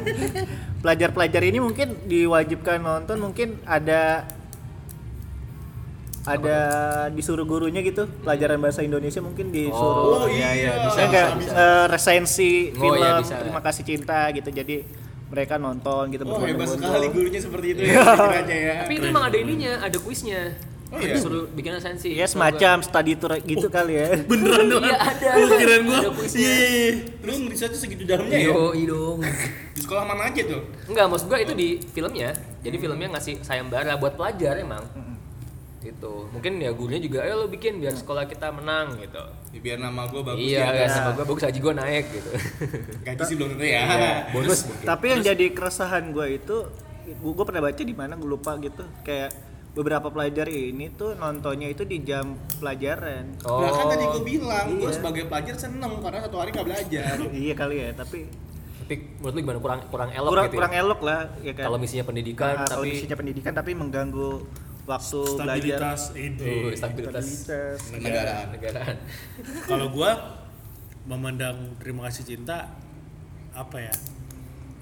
Pelajar-pelajar 0.81 1.43
ini 1.45 1.59
mungkin 1.59 1.93
diwajibkan 2.07 2.79
nonton 2.81 3.21
mungkin 3.21 3.61
ada 3.63 4.25
ada 6.25 6.59
disuruh 7.09 7.49
gurunya 7.49 7.81
gitu 7.81 8.05
pelajaran 8.21 8.61
bahasa 8.61 8.85
Indonesia 8.85 9.21
mungkin 9.25 9.49
disuruh 9.49 10.25
Oh, 10.25 10.29
iya, 10.29 10.53
iya, 10.53 10.73
bisa, 10.85 11.01
enggak, 11.03 11.29
bisa, 11.41 11.53
bisa. 11.53 11.57
eh, 11.57 11.85
resensi 11.89 12.53
Oh, 12.69 12.81
film 12.85 13.01
iya, 13.01 13.17
bisa. 13.17 13.35
terima 13.41 13.61
kasih 13.65 13.83
cinta 13.83 14.29
gitu 14.37 14.49
jadi 14.53 14.77
mereka 15.29 15.57
nonton 15.57 16.13
gitu 16.13 16.25
Oh 16.25 16.41
hebat 16.41 16.69
sekali 16.69 17.07
gurunya 17.09 17.41
seperti 17.41 17.67
itu 17.73 17.81
ya 17.81 17.97
ya. 18.45 18.75
tapi 18.85 18.93
itu 18.97 19.07
emang 19.09 19.25
ada 19.25 19.37
ininya 19.37 19.73
ada 19.81 19.97
kuisnya 19.97 20.53
Oh, 20.89 20.97
iya? 21.05 21.21
suruh 21.21 21.45
bikin 21.53 21.77
esensi 21.77 22.17
ya 22.17 22.25
semacam 22.25 22.81
study 22.81 23.13
tour 23.21 23.37
gitu 23.45 23.69
kali 23.69 24.01
ya 24.01 24.09
Beneran 24.31 24.73
doang. 24.73 24.89
Iya, 24.89 24.97
ada. 24.97 25.29
Gua 25.37 25.49
kirain 25.61 25.83
gua. 25.85 26.01
Iya, 26.01 26.09
iya, 26.33 26.69
iya. 26.73 26.93
Terus 27.21 27.37
risetnya 27.45 27.79
segitu 27.79 28.03
dalamnya 28.09 28.39
ya? 28.41 28.49
Yo, 28.49 28.73
dong. 28.73 29.19
Di 29.77 29.81
sekolah 29.85 30.05
mana 30.09 30.33
aja 30.33 30.43
tuh? 30.49 30.65
Enggak, 30.89 31.05
maksud 31.13 31.27
gua 31.29 31.39
itu 31.45 31.53
di 31.53 31.69
filmnya. 31.93 32.33
Jadi 32.65 32.77
filmnya 32.81 33.09
ngasih 33.13 33.45
sayembara 33.45 34.01
buat 34.01 34.17
pelajar 34.17 34.57
emang. 34.57 34.81
Gitu. 35.85 36.15
Mungkin 36.33 36.57
ya 36.57 36.73
gurunya 36.73 37.01
juga, 37.05 37.23
ayo 37.23 37.45
lo 37.45 37.47
bikin 37.53 37.85
biar 37.85 37.93
sekolah 37.93 38.25
kita 38.25 38.49
menang 38.49 38.97
gitu. 38.97 39.23
Ya, 39.53 39.61
biar 39.61 39.79
nama 39.79 40.09
gue 40.09 40.21
bagus 40.25 40.43
iya, 40.43 40.73
ya. 40.73 40.85
kan 40.85 40.89
sama 40.91 41.11
gua 41.21 41.25
bagus 41.29 41.45
haji 41.45 41.59
gua 41.61 41.75
naik 41.77 42.05
gitu. 42.11 42.31
Gaji 43.07 43.23
sih 43.29 43.35
belum 43.37 43.49
tentu 43.57 43.65
ya. 43.69 43.85
Bonus 44.33 44.67
mungkin. 44.67 44.87
tapi 44.89 45.05
yang 45.13 45.21
jadi 45.21 45.47
keresahan 45.53 46.11
gue 46.17 46.27
itu 46.41 46.57
gue 47.09 47.45
pernah 47.45 47.65
baca 47.65 47.81
di 47.81 47.95
mana 47.97 48.21
gue 48.21 48.29
lupa 48.29 48.53
gitu 48.61 48.85
kayak 49.01 49.33
beberapa 49.79 50.11
pelajar 50.11 50.45
ini 50.45 50.91
tuh 50.91 51.15
nontonnya 51.15 51.71
itu 51.71 51.87
di 51.87 52.03
jam 52.03 52.27
pelajaran 52.59 53.39
Oh. 53.41 53.63
Nah 53.63 53.71
kan 53.71 53.87
tadi 53.89 54.05
gue 54.09 54.23
bilang, 54.27 54.67
gue 54.75 54.85
Iya. 54.85 54.97
sebagai 54.99 55.25
pelajar 55.25 55.55
seneng 55.57 56.03
karena 56.03 56.19
satu 56.21 56.37
hari 56.37 56.51
nggak 56.51 56.67
belajar. 56.67 57.15
iya 57.39 57.55
kali 57.55 57.77
ya 57.79 57.91
tapi 57.95 58.27
Tapi 58.81 58.95
menurut 59.17 59.33
lu 59.33 59.41
gimana 59.41 59.61
kurang 59.61 59.81
kurang 59.87 60.11
elok 60.11 60.31
kurang 60.33 60.45
gitu 60.45 60.51
ya? 60.51 60.59
kurang 60.59 60.75
elok 60.75 61.01
lah 61.01 61.21
ya 61.39 61.53
kan 61.53 61.65
Kalau 61.65 61.79
misinya 61.79 62.05
pendidikan 62.05 62.47
Nah, 62.51 62.65
kalau 62.65 62.83
tapi 62.83 62.91
misinya 62.91 63.17
pendidikan 63.17 63.53
tapi 63.53 63.71
mengganggu 63.73 64.31
waktu 64.85 65.21
belajar 65.37 65.77
Stabilitas 65.77 66.01
ini. 66.17 66.41
Oh, 66.41 66.71
stabilitas 66.73 67.25
Stabilitas. 67.45 67.79
Negaraan. 67.95 68.47
negaraan. 68.51 68.97
Kalau 69.63 69.87
gua 69.89 70.11
memandang 71.05 71.57
terima 71.77 72.09
kasih 72.09 72.25
cinta 72.27 72.73
apa 73.53 73.77
ya? 73.79 73.95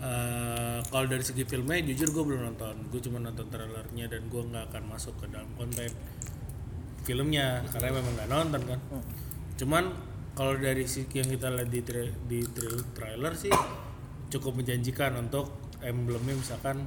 Eh, 0.07 0.79
kalau 0.87 1.07
dari 1.07 1.19
segi 1.21 1.43
filmnya 1.43 1.83
jujur 1.83 2.09
gue 2.13 2.25
belum 2.25 2.43
nonton. 2.47 2.75
Gue 2.89 3.01
cuma 3.01 3.19
nonton 3.19 3.47
trailernya 3.49 4.07
dan 4.07 4.23
gue 4.25 4.43
nggak 4.45 4.71
akan 4.71 4.83
masuk 4.87 5.19
ke 5.19 5.27
dalam 5.27 5.51
konten 5.55 5.91
filmnya 7.03 7.63
karena 7.71 7.89
memang 7.93 8.13
nggak 8.15 8.31
nonton 8.31 8.61
kan. 8.67 8.81
Cuman 9.57 9.85
kalau 10.33 10.55
dari 10.55 10.85
segi 10.85 11.17
yang 11.17 11.29
kita 11.29 11.49
lihat 11.51 11.71
di 11.71 11.81
tra- 11.81 12.17
di 12.25 12.41
tra- 12.45 12.87
trailer 12.93 13.33
sih 13.35 13.51
cukup 14.29 14.59
menjanjikan 14.59 15.17
untuk 15.17 15.49
emblemnya 15.81 16.35
misalkan 16.35 16.87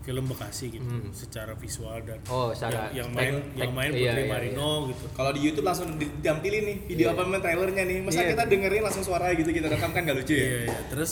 film 0.00 0.24
Bekasi 0.26 0.72
gitu 0.72 0.84
secara 1.12 1.52
visual 1.54 2.00
dan 2.02 2.18
Oh, 2.26 2.50
secara 2.50 2.88
yang, 2.90 3.08
yang 3.08 3.10
main 3.12 3.34
tek- 3.36 3.48
yang 3.56 3.72
main 3.72 3.90
iya, 3.90 4.10
Putri 4.10 4.22
iya, 4.22 4.30
Marino 4.30 4.70
gitu. 4.88 5.04
Kalau 5.12 5.30
di 5.30 5.40
YouTube 5.40 5.66
langsung 5.66 5.88
ditampilin 5.96 6.62
nih 6.66 6.76
video 6.86 7.06
apa 7.12 7.20
namanya 7.24 7.42
trailernya 7.46 7.82
nih. 7.84 7.98
Masa 8.00 8.22
kita 8.24 8.42
dengerin 8.44 8.82
langsung 8.82 9.04
suara 9.04 9.26
gitu 9.32 9.48
kita 9.48 9.66
rekam 9.66 9.90
kan 9.90 10.02
gak 10.02 10.16
lucu 10.18 10.34
ya? 10.34 10.40
Iya, 10.40 10.58
iya. 10.66 10.78
Terus 10.88 11.10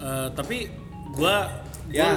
eh, 0.00 0.28
tapi 0.32 0.56
gua 1.10 1.48
Ya. 1.90 2.14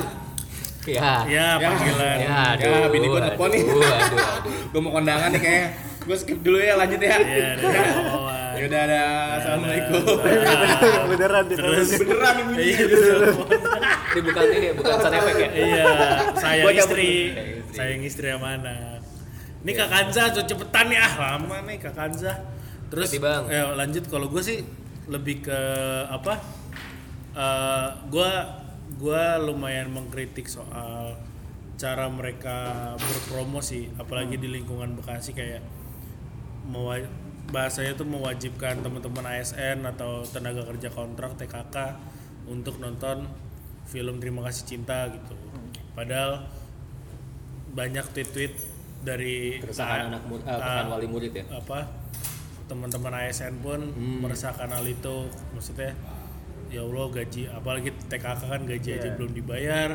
Ya. 0.83 1.23
ya 1.25 1.47
panggilan. 1.57 2.17
Ya, 2.19 2.43
Ya, 2.59 2.87
bini 2.87 3.07
gua 3.07 3.19
aduh, 3.19 3.29
nelpon 3.31 3.49
nih. 3.49 3.61
aduh, 3.61 3.79
aduh, 3.79 4.19
aduh. 4.37 4.53
gue 4.69 4.81
mau 4.83 4.91
kondangan 4.91 5.29
nih 5.31 5.41
kayaknya. 5.41 5.67
Gue 6.03 6.17
skip 6.19 6.39
dulu 6.43 6.59
ya 6.59 6.75
lanjut 6.75 6.99
ya. 6.99 7.15
Iya. 7.15 7.49
Ya 8.53 8.63
udah 8.67 8.81
ada. 8.85 9.01
Assalamualaikum. 9.39 10.01
beneran 11.09 11.43
di 11.47 11.55
Terus 11.55 11.89
Beneran 11.97 12.35
ini. 12.43 12.53
Iya. 12.59 12.83
Ini 14.13 14.19
bukan 14.21 14.43
ini, 14.45 14.67
bukan 14.75 14.93
sound 14.99 15.15
effect 15.15 15.39
ya? 15.39 15.49
Iya, 15.55 15.85
sayang 16.37 16.65
Gua 16.67 16.71
istri. 16.75 17.11
Sayang 17.71 18.01
istri. 18.03 18.25
Yang 18.29 18.41
mana? 18.43 18.75
Ini 19.63 19.71
Kak 19.73 19.87
Kanza, 19.89 20.23
cepetan 20.35 20.85
nih 20.91 20.99
ah 20.99 21.13
lama 21.15 21.57
nih 21.63 21.77
Kak 21.79 21.95
Kanza. 21.95 22.33
Terus 22.91 23.09
Berarti, 23.09 23.17
Bang. 23.23 23.43
ya 23.47 23.71
lanjut 23.73 24.03
kalau 24.05 24.27
gue 24.27 24.43
sih 24.43 24.59
lebih 25.07 25.47
ke 25.47 25.59
apa? 26.11 26.43
Eh 27.33 27.87
gue 28.13 28.31
gua 29.01 29.41
lumayan 29.41 29.89
mengkritik 29.89 30.45
soal 30.45 31.17
cara 31.73 32.05
mereka 32.05 32.93
berpromosi, 32.95 33.89
apalagi 33.97 34.37
di 34.37 34.45
lingkungan 34.47 34.93
Bekasi 34.93 35.33
kayak 35.33 35.65
mewa- 36.69 37.09
bahasanya 37.49 37.97
tuh 37.97 38.05
mewajibkan 38.07 38.79
teman-teman 38.85 39.25
ASN 39.33 39.83
atau 39.83 40.21
tenaga 40.23 40.63
kerja 40.63 40.93
kontrak 40.93 41.35
TKK 41.35 41.75
untuk 42.47 42.77
nonton 42.77 43.25
film 43.89 44.21
Terima 44.21 44.45
Kasih 44.45 44.63
Cinta 44.69 45.09
gitu. 45.11 45.33
Padahal 45.97 46.45
banyak 47.73 48.05
tweet-tweet 48.13 48.53
dari 49.03 49.59
Keresahan 49.59 50.07
ah, 50.07 50.09
anak 50.15 50.23
murid, 50.29 50.45
ah, 50.45 50.55
keresahan 50.55 50.87
wali 50.87 51.07
murid 51.09 51.31
ya. 51.35 51.43
apa 51.51 51.79
teman-teman 52.69 53.11
ASN 53.27 53.59
pun 53.59 53.81
meresahkan 54.23 54.69
hal 54.71 54.85
itu 54.87 55.27
maksudnya 55.51 55.91
ya 56.73 56.81
Allah 56.81 57.05
gaji 57.07 57.41
apalagi 57.47 57.89
TKK 58.03 58.41
kan 58.43 58.61
gaji 58.63 58.89
aja 58.91 59.07
Iya. 59.07 59.15
belum 59.15 59.31
dibayar 59.31 59.89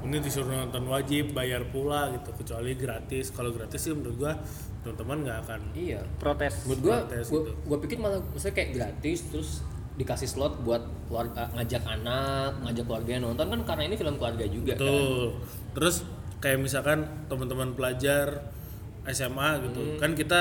ini 0.00 0.16
disuruh 0.18 0.50
nonton 0.50 0.84
wajib 0.86 1.30
bayar 1.30 1.62
pula 1.66 2.08
gitu 2.10 2.32
kecuali 2.34 2.72
gratis 2.74 3.30
kalau 3.30 3.52
gratis 3.52 3.78
sih 3.78 3.92
menurut 3.92 4.16
gua 4.18 4.32
teman-teman 4.80 5.18
nggak 5.22 5.38
akan 5.44 5.60
Iya. 5.72 6.00
protes 6.16 6.64
Menurut 6.64 6.80
gua, 6.82 6.96
Protes 7.00 7.26
gua, 7.28 7.40
gitu. 7.40 7.50
gua 7.64 7.78
pikir 7.78 7.96
malah 7.96 8.20
maksudnya 8.26 8.54
kayak 8.54 8.70
gratis 8.74 9.18
terus 9.28 9.50
dikasih 9.94 10.24
slot 10.26 10.54
buat 10.60 10.80
keluarga 11.06 11.52
ngajak 11.52 11.84
anak, 11.84 12.56
ngajak 12.58 12.84
keluarga 12.84 13.12
nonton 13.20 13.46
kan 13.46 13.60
karena 13.66 13.82
ini 13.84 13.94
film 13.94 14.16
keluarga 14.16 14.44
juga 14.44 14.72
kan. 14.72 14.80
Betul. 14.80 15.24
Terus 15.76 15.96
kayak 16.40 16.58
misalkan 16.58 16.98
teman-teman 17.28 17.76
pelajar 17.76 18.48
SMA 19.04 19.60
gitu, 19.62 19.80
Hmm. 19.82 19.98
kan 19.98 20.10
kita 20.14 20.40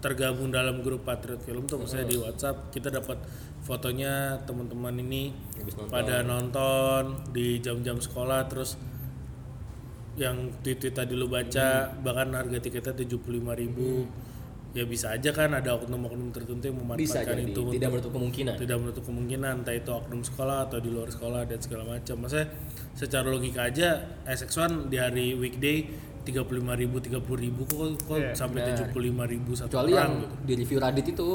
tergabung 0.00 0.48
dalam 0.48 0.80
grup 0.80 1.04
Patriot 1.04 1.38
Film 1.38 1.66
tuh, 1.66 1.78
misalnya 1.78 2.08
di 2.08 2.16
WhatsApp 2.16 2.72
kita 2.72 2.88
dapat 2.88 3.20
fotonya 3.70 4.14
teman-teman 4.42 4.98
ini 4.98 5.30
Habis 5.54 5.78
nonton. 5.78 5.94
pada 5.94 6.16
nonton 6.20 7.02
di 7.30 7.62
jam-jam 7.62 7.96
sekolah, 7.96 8.50
terus 8.50 8.74
yang 10.18 10.34
tweet-tweet 10.60 10.90
tadi 10.92 11.14
lu 11.14 11.30
baca 11.30 11.94
bahkan 11.96 12.34
harga 12.34 12.58
tiketnya 12.58 12.94
75.000 12.98 13.30
ribu. 13.56 14.10
Ya 14.70 14.86
bisa 14.86 15.10
aja 15.10 15.30
kan 15.30 15.50
ada 15.50 15.74
oknum-oknum 15.74 16.30
tertentu 16.30 16.70
yang 16.70 16.78
Bisa 16.94 17.18
memanfaatkan 17.18 17.34
jadi, 17.36 17.42
itu 17.44 17.50
tidak 17.50 17.66
untuk- 17.66 17.90
menutup 17.90 18.12
kemungkinan. 18.12 18.54
tidak 18.54 18.76
menutup 18.78 19.04
kemungkinan 19.04 19.52
entah 19.62 19.74
itu 19.74 19.90
oknum 19.90 20.22
sekolah 20.22 20.58
atau 20.66 20.78
di 20.78 20.90
luar 20.90 21.10
sekolah 21.10 21.42
dan 21.42 21.58
segala 21.58 21.82
macam. 21.88 22.16
Maksudnya 22.22 22.46
secara 22.94 23.26
logika 23.26 23.66
aja 23.66 23.88
SX1 24.24 24.86
di 24.86 24.96
hari 24.96 25.34
weekday 25.34 25.90
35.000 26.22 26.46
ribu 26.76 26.96
30 27.00 27.18
ribu 27.40 27.62
kok, 27.66 27.78
kok 28.04 28.18
Iya, 28.20 28.30
sampai 28.30 28.62
benar. 28.62 28.78
75 28.86 28.94
ribu 29.26 29.50
satu 29.54 29.74
Kecuali 29.74 29.90
yang 29.90 30.06
orang 30.06 30.22
gitu. 30.22 30.34
di 30.46 30.52
review 30.54 30.78
Radit 30.78 31.06
itu 31.08 31.28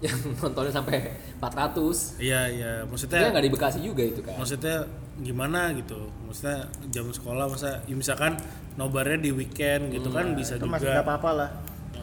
yang 0.00 0.16
nontonnya 0.40 0.72
sampai 0.72 1.12
400. 1.38 2.18
iya 2.18 2.48
iya 2.48 2.72
maksudnya 2.84 3.30
nggak 3.30 3.44
di 3.44 3.52
Bekasi 3.52 3.78
juga 3.80 4.02
itu 4.02 4.20
kan. 4.20 4.36
maksudnya 4.36 4.84
gimana 5.20 5.76
gitu 5.76 6.08
maksudnya 6.24 6.64
jam 6.88 7.04
sekolah 7.08 7.44
masa 7.46 7.84
ya 7.84 7.92
misalkan 7.92 8.40
nobarnya 8.74 9.20
di 9.20 9.30
weekend 9.30 9.92
gitu 9.92 10.08
kan 10.08 10.32
bisa 10.32 10.56
itu 10.56 10.64
juga 10.64 10.72
masih 10.72 10.88
nggak 10.88 11.04
apa-apa 11.04 11.30
lah 11.36 11.50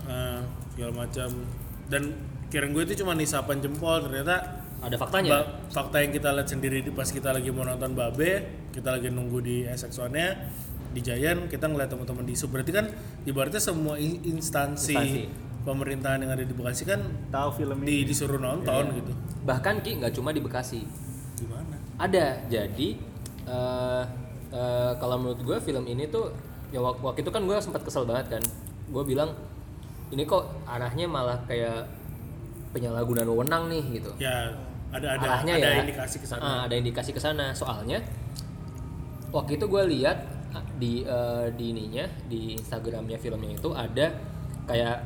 Heeh, 0.07 0.37
segala 0.71 0.91
macam 1.03 1.29
dan 1.89 2.03
kirain 2.47 2.71
gue 2.71 2.83
itu 2.85 3.01
cuma 3.01 3.11
nisapan 3.11 3.57
jempol 3.59 3.99
ternyata 3.99 4.61
Ada 4.77 4.93
faktanya. 4.93 5.41
Fakta 5.73 6.05
yang 6.05 6.13
kita 6.13 6.29
lihat 6.37 6.53
sendiri 6.53 6.85
di 6.85 6.93
pas 6.93 7.09
kita 7.09 7.33
lagi 7.33 7.49
mau 7.49 7.65
nonton 7.65 7.97
Babe, 7.97 8.45
kita 8.69 8.93
lagi 8.93 9.09
nunggu 9.09 9.41
di 9.41 9.65
SX1-nya 9.65 10.27
di 10.93 11.01
Giant, 11.01 11.49
kita 11.49 11.65
ngeliat 11.65 11.89
teman-teman 11.89 12.21
di 12.21 12.37
sub. 12.37 12.53
Berarti 12.53 12.77
kan 12.77 12.85
ibaratnya 13.25 13.57
semua 13.57 13.97
in- 13.97 14.21
instansi, 14.21 14.93
Instansi. 14.93 15.21
Pemerintahan 15.67 16.23
yang 16.23 16.31
ada 16.31 16.41
di 16.41 16.49
Bekasi 16.49 16.87
kan 16.87 17.03
tahu 17.27 17.49
film 17.53 17.83
di, 17.83 18.01
ini 18.01 18.07
disuruh 18.07 18.39
nonton 18.39 18.83
Iya. 18.87 18.97
gitu. 18.97 19.11
Bahkan 19.43 19.75
Ki 19.81 19.99
nggak 19.99 20.13
cuma 20.13 20.31
di 20.31 20.39
Bekasi. 20.39 20.87
Gimana? 21.35 21.75
Ada. 21.97 22.47
Jadi 22.47 22.95
eh 23.43 24.03
eh, 24.49 24.91
kalau 24.95 25.19
menurut 25.19 25.39
gue 25.39 25.57
film 25.59 25.83
ini 25.83 26.07
tuh 26.07 26.31
ya 26.69 26.79
wak- 26.79 26.99
waktu 27.01 27.19
itu 27.19 27.29
kan 27.29 27.43
gue 27.43 27.57
sempat 27.57 27.83
kesel 27.83 28.07
banget 28.07 28.39
kan. 28.39 28.43
Gue 28.87 29.03
bilang 29.03 29.35
ini 30.07 30.23
kok 30.23 30.47
arahnya 30.63 31.03
malah 31.03 31.35
kayak 31.43 31.83
penyalahgunaan 32.71 33.27
wewenang 33.27 33.67
nih 33.67 33.83
gitu. 33.93 34.11
Ya 34.17 34.55
ada 34.87 35.19
ada 35.19 35.25
arahnya 35.35 35.53
ada 35.53 35.67
ya 35.69 35.83
indikasi 35.83 36.15
ke 36.17 36.25
sana. 36.25 36.39
Ah, 36.39 36.59
ada 36.63 36.75
indikasi 36.75 37.11
ke 37.11 37.19
sana 37.19 37.51
soalnya 37.51 37.99
waktu 39.29 39.59
itu 39.59 39.67
gue 39.67 39.83
lihat 39.91 40.17
ah, 40.51 40.63
di 40.79 41.03
eh, 41.03 41.47
di 41.53 41.65
ininya 41.71 42.07
di 42.25 42.55
Instagramnya 42.55 43.19
filmnya 43.19 43.51
itu 43.53 43.69
ada 43.71 44.15
kayak 44.63 44.97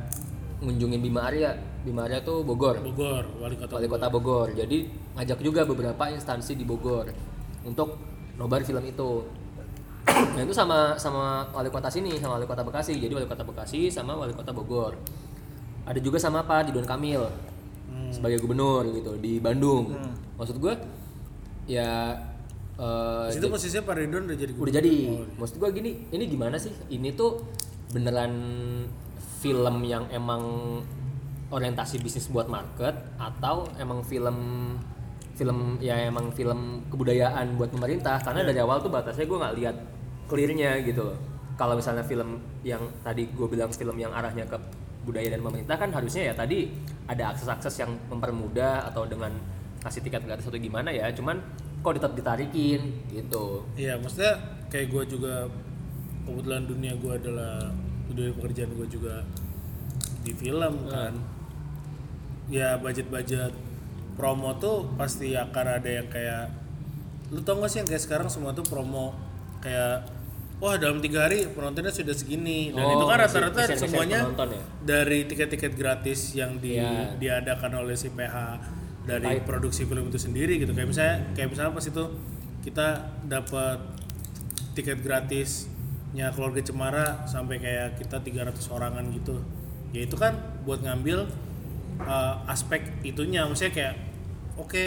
ngunjungin 0.62 1.02
Bima 1.02 1.26
Arya. 1.26 1.58
Bima 1.82 2.06
Arya 2.06 2.22
tuh 2.22 2.46
Bogor. 2.46 2.78
Bogor 2.78 3.26
wali 3.42 3.58
kota 3.58 3.76
wali 3.76 3.88
kota 3.90 4.06
Bogor. 4.08 4.48
Jadi 4.54 4.86
ngajak 5.18 5.38
juga 5.42 5.66
beberapa 5.66 6.08
instansi 6.08 6.54
di 6.54 6.62
Bogor 6.62 7.10
untuk 7.66 7.98
nobar 8.38 8.62
film 8.62 8.82
itu. 8.86 9.26
Nah 10.34 10.42
itu 10.42 10.50
sama 10.50 10.98
sama 10.98 11.46
wali 11.54 11.70
kota 11.70 11.86
sini, 11.86 12.18
sama 12.18 12.38
wali 12.38 12.46
kota 12.46 12.62
Bekasi. 12.62 12.98
Jadi 12.98 13.12
wali 13.14 13.26
kota 13.26 13.42
Bekasi 13.42 13.90
sama 13.90 14.14
wali 14.14 14.34
kota 14.34 14.50
Bogor. 14.54 14.98
Ada 15.82 15.98
juga 15.98 16.18
sama 16.22 16.46
Pak 16.46 16.70
Ridwan 16.70 16.86
Kamil 16.86 17.22
sebagai 18.12 18.38
gubernur 18.42 18.86
gitu 18.90 19.18
di 19.18 19.38
Bandung. 19.42 19.94
Maksud 20.38 20.58
gue 20.58 20.74
ya 21.66 22.18
eh, 22.78 23.26
Di 23.30 23.38
situ 23.38 23.46
posisinya 23.48 23.82
Pak 23.86 23.94
Ridwan 23.98 24.24
udah 24.26 24.38
jadi 24.38 24.52
udah 24.52 24.72
jadi 24.72 24.94
maksud 25.38 25.56
gua 25.62 25.70
gini 25.70 26.10
ini 26.10 26.24
gimana 26.26 26.58
sih 26.58 26.72
ini 26.90 27.14
tuh 27.14 27.46
beneran 27.92 28.32
film 29.44 29.76
yang 29.84 30.08
emang 30.08 30.42
orientasi 31.52 32.00
bisnis 32.00 32.32
buat 32.32 32.48
market 32.48 32.96
atau 33.20 33.68
emang 33.76 34.00
film 34.00 34.38
film 35.36 35.76
ya 35.80 35.96
emang 36.08 36.32
film 36.32 36.86
kebudayaan 36.88 37.56
buat 37.60 37.68
pemerintah? 37.72 38.20
Karena 38.24 38.44
dari 38.48 38.60
awal 38.60 38.80
tuh 38.80 38.88
batasnya 38.88 39.28
gue 39.28 39.38
nggak 39.38 39.54
lihat 39.60 39.76
clearnya 40.28 40.80
gitu 40.84 41.12
loh. 41.12 41.18
Kalau 41.60 41.76
misalnya 41.76 42.04
film 42.04 42.40
yang 42.64 42.80
tadi 43.04 43.28
gue 43.28 43.46
bilang 43.48 43.68
film 43.68 43.96
yang 44.00 44.12
arahnya 44.16 44.48
ke 44.48 44.56
budaya 45.04 45.28
dan 45.34 45.42
pemerintah 45.44 45.76
kan 45.76 45.90
harusnya 45.92 46.30
ya 46.30 46.34
tadi 46.36 46.70
ada 47.10 47.34
akses-akses 47.34 47.74
yang 47.82 47.90
mempermudah 48.08 48.86
atau 48.88 49.04
dengan 49.04 49.34
kasih 49.82 50.00
tiket 50.00 50.22
gratis 50.24 50.46
atau 50.48 50.56
gimana 50.56 50.94
ya. 50.94 51.10
Cuman 51.12 51.42
kok 51.82 51.98
tetap 51.98 52.14
ditarikin 52.14 53.02
gitu. 53.10 53.66
Iya, 53.74 53.98
maksudnya 53.98 54.38
kayak 54.70 54.86
gue 54.88 55.18
juga 55.18 55.50
kebetulan 56.22 56.62
dunia 56.64 56.92
gue 56.94 57.12
adalah 57.12 57.70
dunia 58.06 58.30
pekerjaan 58.32 58.70
gue 58.72 58.86
juga 58.88 59.22
di 60.20 60.32
film 60.32 60.86
kan. 60.86 61.12
Ya 62.46 62.76
budget-budget 62.76 63.52
promo 64.12 64.52
tuh 64.56 64.92
pasti 64.94 65.32
akan 65.32 65.66
ada 65.72 65.88
yang 65.88 66.06
kayak 66.06 66.52
lu 67.32 67.40
tau 67.40 67.56
gak 67.58 67.70
sih 67.72 67.80
yang 67.80 67.88
kayak 67.88 68.02
sekarang 68.02 68.28
semua 68.28 68.52
tuh 68.52 68.60
promo 68.62 69.16
kayak 69.58 70.04
wah 70.60 70.76
dalam 70.76 71.00
tiga 71.00 71.24
hari 71.24 71.48
penontonnya 71.48 71.88
sudah 71.88 72.12
segini 72.12 72.70
dan 72.70 72.84
Oh, 72.84 72.92
itu 72.92 73.04
kan 73.08 73.18
rata-rata 73.18 73.60
semuanya 73.72 74.28
penonton 74.28 74.48
ya? 74.52 74.62
dari 74.84 75.24
tiket-tiket 75.24 75.72
gratis 75.72 76.36
yang 76.36 76.60
di, 76.60 76.76
Iya. 76.76 77.16
diadakan 77.16 77.82
oleh 77.82 77.96
si 77.96 78.12
PH 78.12 78.36
dari 79.02 79.40
Baik. 79.40 79.48
produksi 79.48 79.82
film 79.82 80.06
itu 80.06 80.20
sendiri 80.20 80.60
gitu 80.60 80.70
kayak 80.70 80.92
misalnya 80.92 81.16
kayak 81.32 81.48
misalnya 81.50 81.72
pas 81.72 81.82
itu 81.82 82.04
kita 82.62 82.88
dapat 83.26 83.78
tiket 84.76 85.00
gratisnya 86.12 86.28
keluarga 86.36 86.60
Cemara 86.60 87.06
sampai 87.24 87.56
kayak 87.56 87.96
kita 87.96 88.20
300 88.20 88.52
orangan 88.68 89.04
gitu 89.16 89.40
ya 89.96 90.04
itu 90.04 90.16
kan 90.20 90.36
buat 90.68 90.84
ngambil 90.84 91.24
uh, 92.04 92.52
aspek 92.52 92.84
itunya 93.00 93.48
maksudnya 93.48 93.72
kayak 93.72 93.94
oke 94.60 94.82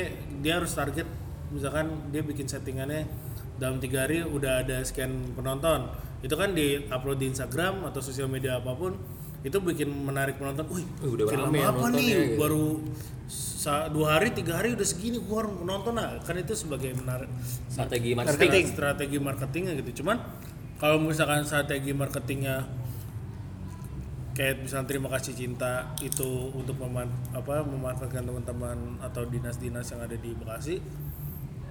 dia 0.46 0.62
harus 0.62 0.70
target 0.78 1.10
misalkan 1.50 2.14
dia 2.14 2.22
bikin 2.22 2.46
settingannya 2.46 3.10
dalam 3.58 3.82
tiga 3.82 4.06
hari 4.06 4.22
udah 4.22 4.62
ada 4.62 4.86
sekian 4.86 5.34
penonton 5.34 5.90
itu 6.22 6.34
kan 6.38 6.54
di 6.54 6.86
upload 6.94 7.18
di 7.18 7.34
Instagram 7.34 7.90
atau 7.90 8.02
sosial 8.06 8.30
media 8.30 8.62
apa 8.62 8.74
pun 8.78 8.94
itu 9.46 9.62
bikin 9.62 9.94
menarik 9.94 10.42
penonton. 10.42 10.66
Wih, 10.74 10.90
udah 11.06 11.30
film 11.30 11.54
ya 11.54 11.70
apa 11.70 11.86
nih? 11.94 12.02
gitu. 12.02 12.42
Baru 12.42 12.82
dua 13.94 14.18
hari, 14.18 14.34
tiga 14.34 14.58
hari 14.58 14.74
udah 14.74 14.82
segini 14.82 15.22
gua 15.22 15.46
harus 15.46 15.54
menonton 15.62 15.94
nah. 15.94 16.18
Kan 16.26 16.42
itu 16.42 16.58
sebagai 16.58 16.98
menarik 16.98 17.30
strategi, 17.70 18.18
marketing 18.18 18.66
strategi 18.74 19.18
marketingnya 19.22 19.78
gitu. 19.86 20.02
Cuman 20.02 20.18
kalau 20.76 21.00
misalkan 21.00 21.48
strategi 21.48 21.96
marketingnya 21.96 22.68
kayak 24.36 24.68
misalnya 24.68 24.88
terima 24.92 25.08
kasih 25.16 25.32
cinta 25.32 25.96
itu 26.04 26.52
untuk 26.52 26.76
meman, 26.84 27.08
apa 27.32 27.64
memanfaatkan 27.64 28.28
teman-teman 28.28 29.00
atau 29.00 29.24
dinas-dinas 29.24 29.88
yang 29.96 30.04
ada 30.04 30.20
di 30.20 30.36
Bekasi 30.36 30.76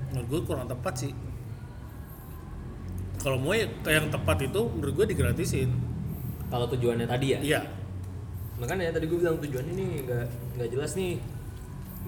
menurut 0.09 0.27
gue 0.33 0.41
kurang 0.49 0.65
tepat 0.65 0.95
sih. 0.97 1.13
Kalau 3.21 3.37
mau 3.41 3.53
ya 3.53 3.69
yang 3.89 4.09
tepat 4.09 4.49
itu 4.49 4.61
menurut 4.73 5.05
gue 5.05 5.07
digratisin. 5.13 5.69
Kalau 6.49 6.65
tujuannya 6.73 7.05
tadi 7.05 7.27
ya? 7.37 7.39
Iya. 7.45 7.61
Makanya 8.57 8.97
tadi 8.97 9.11
gue 9.11 9.19
bilang 9.21 9.37
tujuannya 9.41 9.73
ini 9.77 9.85
nggak 10.09 10.25
nggak 10.57 10.69
jelas 10.73 10.97
nih. 10.97 11.21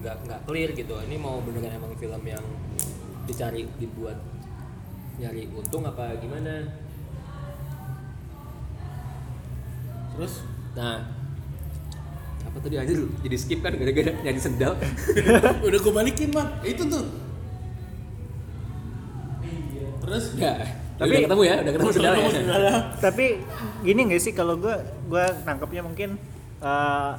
Nggak 0.01 0.15
nggak 0.25 0.39
clear 0.49 0.69
gitu. 0.73 0.93
Ini 0.97 1.15
mau 1.21 1.37
beneran 1.45 1.77
emang 1.77 1.93
film 2.01 2.23
yang 2.25 2.45
dicari 3.29 3.67
dibuat 3.77 4.17
nyari 5.17 5.49
untung 5.51 5.83
apa 5.83 6.13
gimana 6.21 6.63
terus 10.17 10.41
nah. 10.73 11.05
apa 12.47 12.57
tadi 12.63 12.75
aja 12.81 12.89
jadi 13.21 13.37
skip 13.37 13.61
kan 13.61 13.77
gara-gara 13.77 14.17
nyari 14.25 14.39
sendal. 14.41 14.73
Udah 15.67 15.79
gue 15.79 15.93
balikin 15.93 16.33
bang. 16.33 16.49
Itu 16.65 16.89
tuh. 16.89 17.05
Terus? 20.01 20.25
Ya 20.39 20.65
Tapi- 20.97 21.13
udah 21.13 21.21
ketemu 21.29 21.43
ya? 21.45 21.55
Udah 21.61 21.73
ketemu 21.77 21.91
sendalnya 21.93 22.27
tapi 22.97 23.25
gini 23.85 23.99
nggak 24.09 24.21
sih 24.21 24.33
kalau 24.33 24.57
gue 24.57 24.73
gue 25.05 25.25
nangkepnya 25.45 25.85
mungkin 25.85 26.17
eh, 26.63 27.11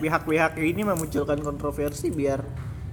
pihak-pihak 0.00 0.56
ini 0.56 0.82
memunculkan 0.82 1.38
kontroversi 1.44 2.08
biar 2.08 2.40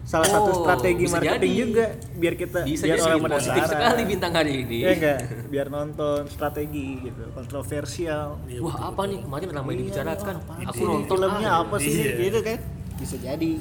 salah 0.10 0.26
satu 0.26 0.50
Oh, 0.50 0.58
strategi 0.66 1.06
bisa 1.06 1.22
marketing 1.22 1.54
jadi. 1.54 1.62
juga 1.62 1.86
biar 2.18 2.34
kita 2.34 2.60
bisa 2.66 2.84
biar 2.90 2.98
jadi 2.98 3.06
orang 3.06 3.22
positif 3.30 3.64
sekali 3.70 4.02
bintang 4.10 4.34
hari 4.34 4.52
ini. 4.66 4.78
Ya 4.82 4.90
enggak 4.98 5.20
biar 5.54 5.68
nonton 5.70 6.22
strategi 6.34 6.88
gitu 7.06 7.22
kontroversial. 7.38 8.42
Iya, 8.50 8.60
wah 8.66 8.90
apa 8.90 9.02
nih? 9.06 9.20
Kemarin 9.22 9.48
ramai 9.54 9.74
dibicarakan. 9.78 10.36
Apaan 10.42 10.66
aku 10.66 10.82
nonton. 10.82 11.14
Filmnya 11.14 11.50
ah. 11.54 11.62
apa 11.62 11.76
sih? 11.78 11.94
Iya. 11.94 12.14
gitu 12.26 12.40
kan? 12.42 12.60
Bisa 12.98 13.16
jadi. 13.22 13.52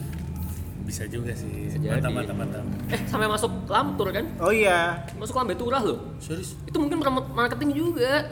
Bisa 0.89 1.03
juga 1.05 1.33
sih. 1.37 1.69
Jadi. 1.69 1.85
mantap 1.85 2.13
mantap 2.17 2.37
mantap. 2.41 2.65
Eh 2.89 3.01
sampai 3.05 3.29
masuk 3.29 3.53
lamtur 3.69 4.09
kan? 4.09 4.25
Oh 4.41 4.49
iya. 4.49 5.05
Masuk 5.21 5.37
lambe 5.37 5.53
turah 5.53 5.85
loh. 5.85 6.17
Serius? 6.17 6.57
Itu 6.65 6.81
mungkin 6.81 7.05
marketing 7.37 7.77
juga. 7.77 8.25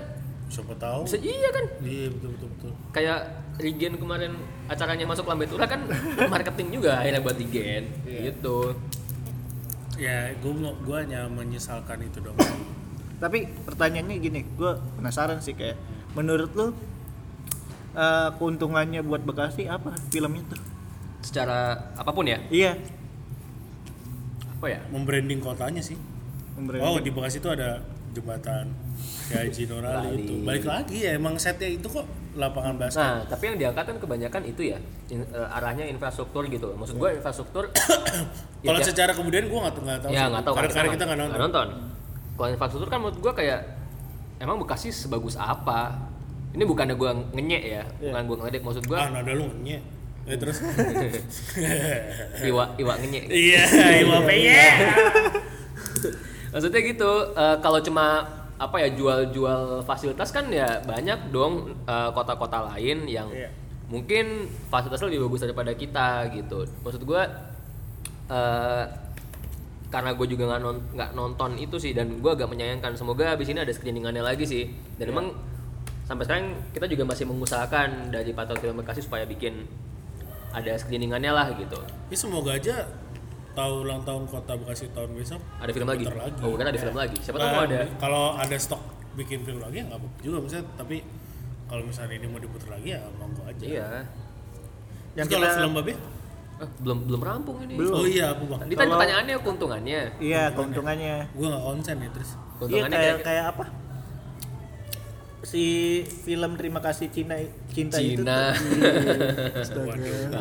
Siapa 0.49 0.73
tahu. 0.81 1.05
Bisa 1.05 1.21
iya 1.21 1.53
kan? 1.53 1.65
Iya 1.85 2.09
betul 2.17 2.29
betul 2.33 2.49
betul. 2.57 2.73
Kayak 2.97 3.45
Regen 3.57 3.97
kemarin 3.97 4.33
acaranya 4.69 5.07
masuk 5.09 5.25
lambe 5.29 5.49
turah 5.49 5.65
kan 5.65 5.85
marketing 6.33 6.81
juga 6.81 7.01
akhirnya 7.01 7.21
buat 7.25 7.37
Regen. 7.37 7.85
Gitu. 8.05 8.59
Ya 9.97 10.33
gue 10.37 10.53
gue 10.85 10.97
hanya 10.97 11.25
menyesalkan 11.33 12.05
itu 12.05 12.21
dong 12.21 12.37
tapi 13.23 13.49
pertanyaannya 13.65 14.17
gini 14.21 14.45
gue 14.45 14.77
penasaran 15.01 15.41
sih 15.41 15.57
kayak 15.57 15.81
menurut 16.13 16.53
lu 16.53 16.77
eh, 17.97 18.29
keuntungannya 18.37 19.01
buat 19.01 19.25
Bekasi 19.25 19.65
apa 19.73 19.97
filmnya 20.13 20.45
tuh 20.53 20.61
secara 21.25 21.91
apa 21.97 22.11
pun 22.13 22.29
ya? 22.29 22.39
Iya. 22.53 22.77
Apa 24.57 24.67
ya? 24.69 24.81
Membranding 24.93 25.41
kotanya 25.43 25.83
sih. 25.83 25.99
Membranding. 26.55 26.87
oh 26.87 27.01
di 27.01 27.11
Bekasi 27.13 27.41
itu 27.41 27.49
ada 27.49 27.81
jembatan 28.17 28.73
kayak 29.29 29.53
Haji 29.53 29.63
Norali 29.69 30.09
Bali. 30.09 30.25
itu 30.25 30.35
balik 30.41 30.65
lagi 30.65 30.97
ya 31.05 31.21
emang 31.21 31.37
setnya 31.37 31.69
itu 31.69 31.85
kok 31.85 32.09
lapangan 32.37 32.77
basket. 32.77 33.01
nah 33.01 33.25
tapi 33.25 33.43
yang 33.49 33.57
diangkat 33.57 33.85
kan 33.89 33.97
kebanyakan 33.97 34.43
itu 34.45 34.63
ya 34.71 34.79
in- 35.09 35.25
eh, 35.27 35.57
arahnya 35.57 35.89
infrastruktur 35.89 36.45
gitu 36.47 36.77
maksud 36.77 37.01
gue 37.01 37.11
infrastruktur 37.17 37.65
ya 38.65 38.69
kalau 38.71 38.81
secara 38.85 39.17
kemudian 39.17 39.49
gue 39.49 39.59
nggak 39.59 39.75
tahu 39.75 39.83
nggak 39.89 40.01
tahu 40.05 40.11
ya 40.13 40.23
nggak 40.29 40.45
tahu 40.45 40.55
karena, 40.55 40.71
karena 40.71 40.91
kita 40.93 41.05
nggak 41.09 41.19
nonton, 41.41 41.69
kalau 42.37 42.49
infrastruktur 42.53 42.89
kan 42.93 43.01
menurut 43.01 43.19
gua 43.25 43.33
kayak 43.33 43.61
emang 44.37 44.61
Bekasi 44.61 44.93
sebagus 44.93 45.41
apa? 45.41 45.97
Ini 46.53 46.69
bukannya 46.69 46.93
gua 46.93 47.17
ngenyek 47.33 47.63
ya 47.65 47.83
bukan 47.97 48.23
gua 48.29 48.37
ngeledek 48.45 48.61
maksud 48.61 48.85
ah 48.85 48.89
gua 48.89 48.99
nada 49.09 49.33
lu 49.33 49.49
nge 49.65 49.79
eh 50.29 50.37
terus? 50.37 50.59
Iwa 52.53 52.77
iwa 52.77 52.93
ngenyek. 53.01 53.25
Iya 53.33 53.63
iwa 54.05 54.19
penye 54.29 54.61
maksudnya 56.53 56.81
gitu 56.85 57.11
eh, 57.37 57.57
kalau 57.61 57.81
cuma 57.81 58.25
apa 58.57 58.77
ya 58.81 58.89
jual-jual 58.91 59.85
fasilitas 59.85 60.33
kan 60.33 60.49
ya 60.49 60.81
banyak 60.83 61.29
dong 61.29 61.77
eh, 61.85 62.11
kota-kota 62.11 62.73
lain 62.73 63.05
yang 63.05 63.29
Iya. 63.29 63.53
mungkin 63.87 64.49
fasilitasnya 64.67 65.13
lebih 65.13 65.29
bagus 65.29 65.45
daripada 65.45 65.73
kita 65.73 66.27
gitu. 66.33 66.65
Maksud 66.81 67.03
gua 67.05 67.23
eh, 68.27 68.85
karena 69.87 70.11
gue 70.19 70.27
juga 70.27 70.51
nggak 70.51 70.61
non- 70.61 70.83
nonton 71.15 71.55
itu 71.57 71.79
sih 71.79 71.95
dan 71.95 72.19
gue 72.19 72.31
agak 72.33 72.51
menyayangkan. 72.51 72.99
Semoga 72.99 73.33
abis 73.33 73.55
ini 73.55 73.63
ada 73.63 73.71
screeningannya 73.71 74.19
lagi 74.19 74.43
sih. 74.43 74.67
Dan 74.99 75.15
emang 75.15 75.31
sampai 76.03 76.27
sekarang 76.27 76.47
kita 76.75 76.91
juga 76.91 77.07
masih 77.07 77.25
mengusahakan 77.31 78.11
dari 78.11 78.35
Patel 78.35 78.59
Film 78.59 78.83
Bekasi 78.83 79.07
supaya 79.07 79.23
bikin 79.23 79.63
ada 80.51 80.75
screeningannya 80.75 81.31
lah 81.31 81.55
gitu. 81.55 81.79
Ya 82.11 82.17
semoga 82.19 82.59
aja 82.59 82.83
tahu 83.57 83.73
ulang 83.83 84.05
tahun 84.05 84.23
kota 84.27 84.53
Bekasi 84.55 84.93
tahun 84.93 85.11
besok 85.13 85.41
ada 85.57 85.71
film 85.73 85.89
lagi? 85.89 86.05
lagi. 86.05 86.39
oh 86.39 86.55
kan 86.55 86.67
ada 86.67 86.79
film 86.79 86.95
lagi. 86.95 87.17
Siapa 87.19 87.39
tahu 87.41 87.57
ada. 87.65 87.79
kalau 87.97 88.25
ada 88.37 88.57
stok 88.57 88.83
bikin 89.17 89.41
film 89.43 89.59
lagi 89.59 89.81
ya 89.81 89.85
nggak 89.89 89.97
apa 89.97 90.07
juga 90.21 90.37
misalnya 90.39 90.67
tapi 90.77 90.97
kalau 91.67 91.83
misalnya 91.83 92.15
ini 92.15 92.27
mau 92.29 92.39
diputar 92.39 92.69
lagi 92.71 92.89
ya 92.93 93.01
monggo 93.17 93.43
aja. 93.43 93.65
Iya. 93.65 93.87
Yang 95.17 95.27
kalau 95.27 95.41
kita- 95.43 95.57
film 95.57 95.73
babe 95.75 95.95
Eh, 96.57 96.71
belum 96.81 96.99
belum 97.05 97.21
rampung 97.21 97.61
ini. 97.61 97.77
Belum. 97.77 97.93
oh 97.95 98.07
iya 98.07 98.33
aku 98.33 98.49
bang 98.49 98.61
Tadi 98.65 98.75
pertanyaannya 98.79 99.35
keuntungannya. 99.41 100.01
iya 100.17 100.49
keuntungannya. 100.51 101.29
Gue 101.31 101.47
nggak 101.49 101.61
konsen 101.63 101.97
ya 102.01 102.09
terus 102.09 102.31
iya 102.33 102.49
Keuntungannya 102.57 102.97
kayak 102.97 103.13
kayak 103.13 103.25
kayak 103.25 103.45
apa 103.53 103.65
si 105.43 105.65
film 106.23 106.57
Terima 106.57 106.79
Kasih 106.79 107.09
Cina 107.09 107.35
Cinta 107.69 107.97
itu 107.99 108.21
Cina. 108.21 108.53
Astaga. 109.63 109.93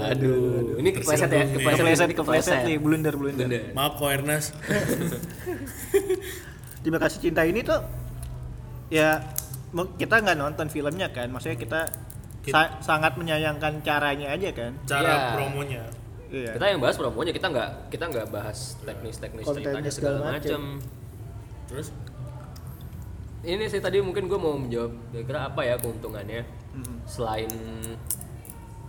Aduh, 0.10 0.75
ini 0.77 0.89
kepleset 0.91 1.27
ya. 1.27 1.43
Kepleset, 1.45 2.10
kepleset 2.12 2.58
nih, 2.63 2.75
blunder, 2.79 3.13
blunder. 3.13 3.71
Maaf 3.71 3.95
kok 3.95 4.08
Ernest. 4.08 4.51
Terima 6.81 6.97
Kasih 6.97 7.17
Cinta 7.19 7.41
ini 7.41 7.62
tuh 7.62 7.81
ya 8.88 9.17
kita 9.97 10.21
nggak 10.21 10.38
nonton 10.38 10.65
filmnya 10.69 11.10
kan, 11.10 11.25
maksudnya 11.27 11.58
kita 11.58 11.79
sa- 12.45 12.77
sangat 12.79 13.17
menyayangkan 13.17 13.81
caranya 13.81 14.31
aja 14.31 14.49
kan. 14.53 14.71
Cara 14.86 15.10
Iya. 15.10 15.25
promonya. 15.34 15.81
Iya. 16.29 16.51
Kita 16.55 16.65
yang 16.67 16.79
bahas 16.79 16.95
promonya, 16.95 17.29
kita 17.29 17.47
nggak 17.49 17.69
kita 17.89 18.03
nggak 18.08 18.25
bahas 18.29 18.77
teknis-teknis 18.81 19.43
ceritanya 19.43 19.91
segala 19.91 20.17
macam. 20.31 20.79
Terus 21.65 21.89
Ini 23.45 23.69
sih 23.69 23.77
tadi 23.77 24.01
mungkin 24.01 24.25
gue 24.25 24.36
mau 24.36 24.58
menjawab 24.58 25.13
kira-kira 25.13 25.39
apa 25.45 25.62
ya 25.62 25.75
keuntungannya 25.77 26.41
Hmm. 26.75 26.97
selain 27.08 27.47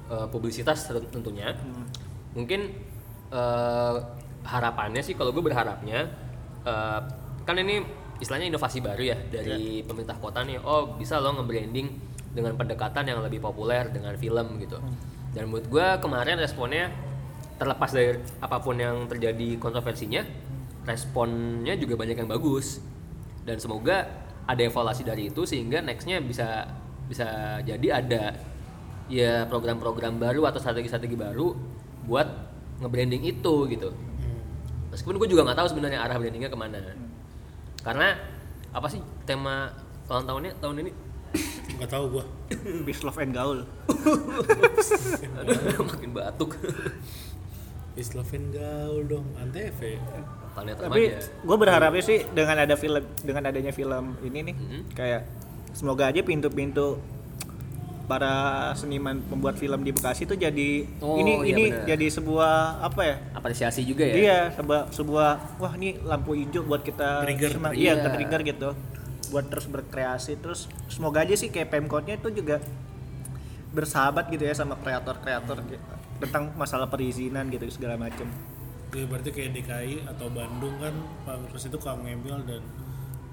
eh, 0.07 0.27
publisitas 0.33 0.87
ten- 0.87 1.11
tentunya. 1.12 1.53
Hmm. 1.53 1.85
Mungkin 2.33 2.61
eh, 3.29 3.95
harapannya 4.47 5.03
sih 5.03 5.12
kalau 5.12 5.31
gue 5.31 5.45
berharapnya 5.45 6.09
eh, 6.64 7.01
kan 7.45 7.57
ini 7.57 7.85
istilahnya 8.16 8.49
inovasi 8.49 8.81
baru 8.81 9.03
ya 9.12 9.16
dari 9.29 9.83
Iya. 9.83 9.87
pemerintah 9.87 10.16
kota 10.16 10.40
nih. 10.40 10.57
Oh 10.59 10.97
bisa 10.97 11.21
lo 11.21 11.37
nge-branding 11.37 11.88
dengan 12.33 12.57
pendekatan 12.57 13.05
yang 13.05 13.21
lebih 13.21 13.38
populer 13.38 13.92
dengan 13.92 14.16
film 14.16 14.57
gitu. 14.59 14.81
Hmm. 14.81 14.97
Dan 15.31 15.53
menurut 15.53 15.69
gue 15.69 15.87
kemarin 16.01 16.40
responnya 16.40 16.88
terlepas 17.57 17.92
dari 17.92 18.16
apa 18.40 18.57
pun 18.59 18.77
yang 18.77 19.05
terjadi 19.05 19.57
kontroversinya, 19.57 20.25
responnya 20.85 21.77
juga 21.77 21.95
banyak 21.95 22.16
yang 22.16 22.29
bagus. 22.29 22.81
Dan 23.45 23.61
semoga 23.61 24.26
ada 24.46 24.62
evaluasi 24.62 25.02
dari 25.02 25.28
itu 25.28 25.42
sehingga 25.42 25.82
nextnya 25.82 26.22
bisa 26.22 26.70
bisa 27.06 27.59
jadi 27.62 28.02
ada 28.02 28.24
ya 29.06 29.46
program-program 29.46 30.18
baru 30.18 30.46
atau 30.50 30.59
strategi-strategi 30.59 31.14
baru 31.14 31.54
buat 32.06 32.26
nge-branding 32.82 33.22
itu 33.26 33.54
gitu. 33.70 33.90
Meskipun 34.90 35.18
gue 35.18 35.28
juga 35.30 35.46
nggak 35.46 35.59
tahu 35.59 35.68
sebenarnya 35.74 35.98
arah 36.02 36.16
brandingnya 36.18 36.50
ke 36.50 36.59
mana. 36.59 36.78
Karena 37.82 38.14
apa 38.70 38.87
sih 38.90 39.02
tema 39.26 39.70
ulang 40.06 40.26
tahunnya 40.26 40.52
tahun 40.62 40.87
ini? 40.87 40.92
nggak 41.76 41.90
tahu 41.92 42.04
gua. 42.18 42.24
Peace, 42.87 43.02
Love 43.04 43.20
and 43.20 43.32
Gaul. 43.37 43.59
Aduh, 45.42 45.85
makin 45.85 46.11
batuk. 46.14 46.56
Islavin 47.96 48.52
gaul 48.52 49.09
dong, 49.09 49.24
antv. 49.40 49.80
Planet 50.57 50.75
Tapi 50.81 51.03
gue 51.21 51.57
berharapnya 51.59 52.01
sih 52.01 52.25
dengan 52.27 52.57
ada 52.59 52.75
film 52.75 53.05
dengan 53.21 53.42
adanya 53.45 53.71
film 53.71 54.16
ini 54.23 54.38
nih 54.42 54.55
Mhm. 54.57 54.81
kayak 54.90 55.23
semoga 55.71 56.09
aja 56.09 56.21
pintu-pintu 56.23 56.97
para 58.07 58.33
seniman 58.73 59.19
pembuat 59.21 59.55
film 59.55 59.83
di 59.83 59.90
Bekasi 59.90 60.25
itu 60.25 60.33
jadi 60.35 60.87
Oh, 61.01 61.19
ini 61.19 61.33
iya 61.37 61.47
ini 61.51 61.64
benar. 61.69 61.85
jadi 61.90 62.07
sebuah 62.09 62.53
apa 62.81 63.01
ya? 63.03 63.16
apresiasi 63.35 63.83
juga 63.83 64.03
ya. 64.03 64.14
Iya, 64.16 64.40
sebuah 64.55 64.81
sebuah 64.90 65.31
wah 65.59 65.73
ini 65.75 65.99
lampu 66.01 66.33
hijau 66.33 66.62
buat 66.62 66.81
kita 66.81 67.21
Trigger. 67.21 67.51
semang- 67.53 67.75
iya, 67.75 67.92
Iya. 67.92 68.01
ke 68.01 68.09
trigger 68.14 68.40
gitu. 68.47 68.69
Buat 69.29 69.51
terus 69.51 69.66
berkreasi 69.66 70.38
terus 70.38 70.61
semoga 70.87 71.21
aja 71.21 71.35
sih 71.35 71.51
kayak 71.51 71.69
Pemkotnya 71.69 72.14
itu 72.14 72.31
juga 72.33 72.62
bersahabat 73.69 74.31
gitu 74.31 74.40
ya 74.40 74.55
sama 74.55 74.79
kreator-kreator 74.79 75.61
gitu, 75.66 75.83
tentang 76.19 76.55
masalah 76.55 76.87
perizinan 76.87 77.51
gitu 77.51 77.66
segala 77.69 77.99
macem. 77.99 78.25
Ya, 78.94 79.05
berarti 79.05 79.35
kayak 79.35 79.51
DKI 79.57 80.07
atau 80.07 80.31
Bandung 80.31 80.79
kan 80.79 80.94
Pak 81.27 81.42
Mirkus 81.42 81.66
itu 81.68 81.79
Kang 81.83 82.07
Emil 82.07 82.38
dan 82.46 82.62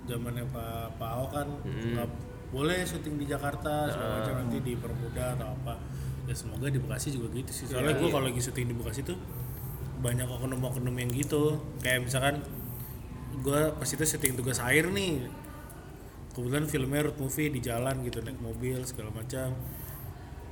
zamannya 0.09 0.43
Pak 0.49 0.99
Pak 0.99 1.09
Ahok 1.13 1.29
kan 1.31 1.47
nggak 1.63 2.09
boleh 2.51 2.83
syuting 2.85 3.15
di 3.17 3.25
Jakarta 3.25 3.87
segala 3.89 4.21
macam 4.21 4.33
nanti 4.43 4.57
dipermudah 4.61 5.39
atau 5.39 5.47
apa. 5.57 5.79
Ya 6.27 6.35
semoga 6.35 6.67
di 6.67 6.79
Bekasi 6.81 7.15
juga 7.15 7.31
gitu 7.33 7.51
sih. 7.51 7.65
Soalnya 7.69 7.95
gue 7.95 8.09
kalau 8.11 8.27
lagi 8.27 8.41
syuting 8.43 8.69
di 8.69 8.75
Bekasi 8.75 9.07
tuh 9.07 9.17
banyak 10.03 10.27
oknum-oknum 10.27 10.95
yang 10.99 11.11
gitu. 11.15 11.57
Kayak 11.79 12.11
misalkan 12.11 12.35
gue 13.39 13.61
pas 13.73 13.89
itu 13.89 14.03
syuting 14.03 14.35
tugas 14.35 14.59
air 14.59 14.89
nih. 14.91 15.25
Kebetulan 16.33 16.65
filmnya 16.65 17.07
road 17.07 17.17
movie 17.21 17.53
di 17.53 17.61
jalan 17.61 18.01
gitu 18.03 18.19
naik 18.19 18.41
mobil 18.41 18.81
segala 18.83 19.13
macam. 19.13 19.53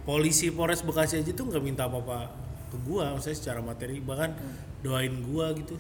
Polisi 0.07 0.49
Polres 0.49 0.81
Bekasi 0.81 1.21
aja 1.21 1.31
tuh 1.33 1.49
nggak 1.49 1.61
minta 1.61 1.85
apa-apa 1.85 2.33
ke 2.71 2.77
gua 2.87 3.13
maksudnya 3.13 3.37
secara 3.37 3.59
materi. 3.61 4.01
Bahkan 4.01 4.31
doain 4.81 5.13
gua 5.25 5.53
gitu. 5.53 5.77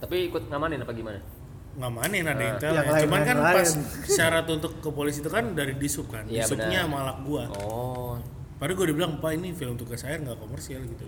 Tapi 0.00 0.28
ikut 0.28 0.48
ngamanin 0.50 0.82
apa 0.82 0.92
gimana? 0.92 1.20
ngamanin 1.70 2.26
ada 2.26 2.42
yang 2.42 2.58
yang 2.58 2.58
teles 2.58 2.82
lain- 2.90 3.02
cuman 3.06 3.20
kan 3.22 3.36
pas 3.38 3.68
syarat 4.02 4.42
untuk 4.50 4.82
ke 4.82 4.90
polisi 4.90 5.22
itu 5.22 5.30
kan 5.30 5.54
dari 5.54 5.78
disub 5.78 6.10
kan. 6.10 6.26
Iya, 6.26 6.42
disubnya 6.42 6.82
malak 6.84 7.22
gua. 7.22 7.46
Oh. 7.56 8.18
padahal 8.58 8.76
gua 8.76 8.86
dibilang 8.92 9.12
pak 9.22 9.40
ini 9.40 9.56
film 9.56 9.78
tugas 9.78 10.04
air 10.04 10.20
nggak 10.20 10.36
komersial 10.36 10.82
gitu. 10.84 11.06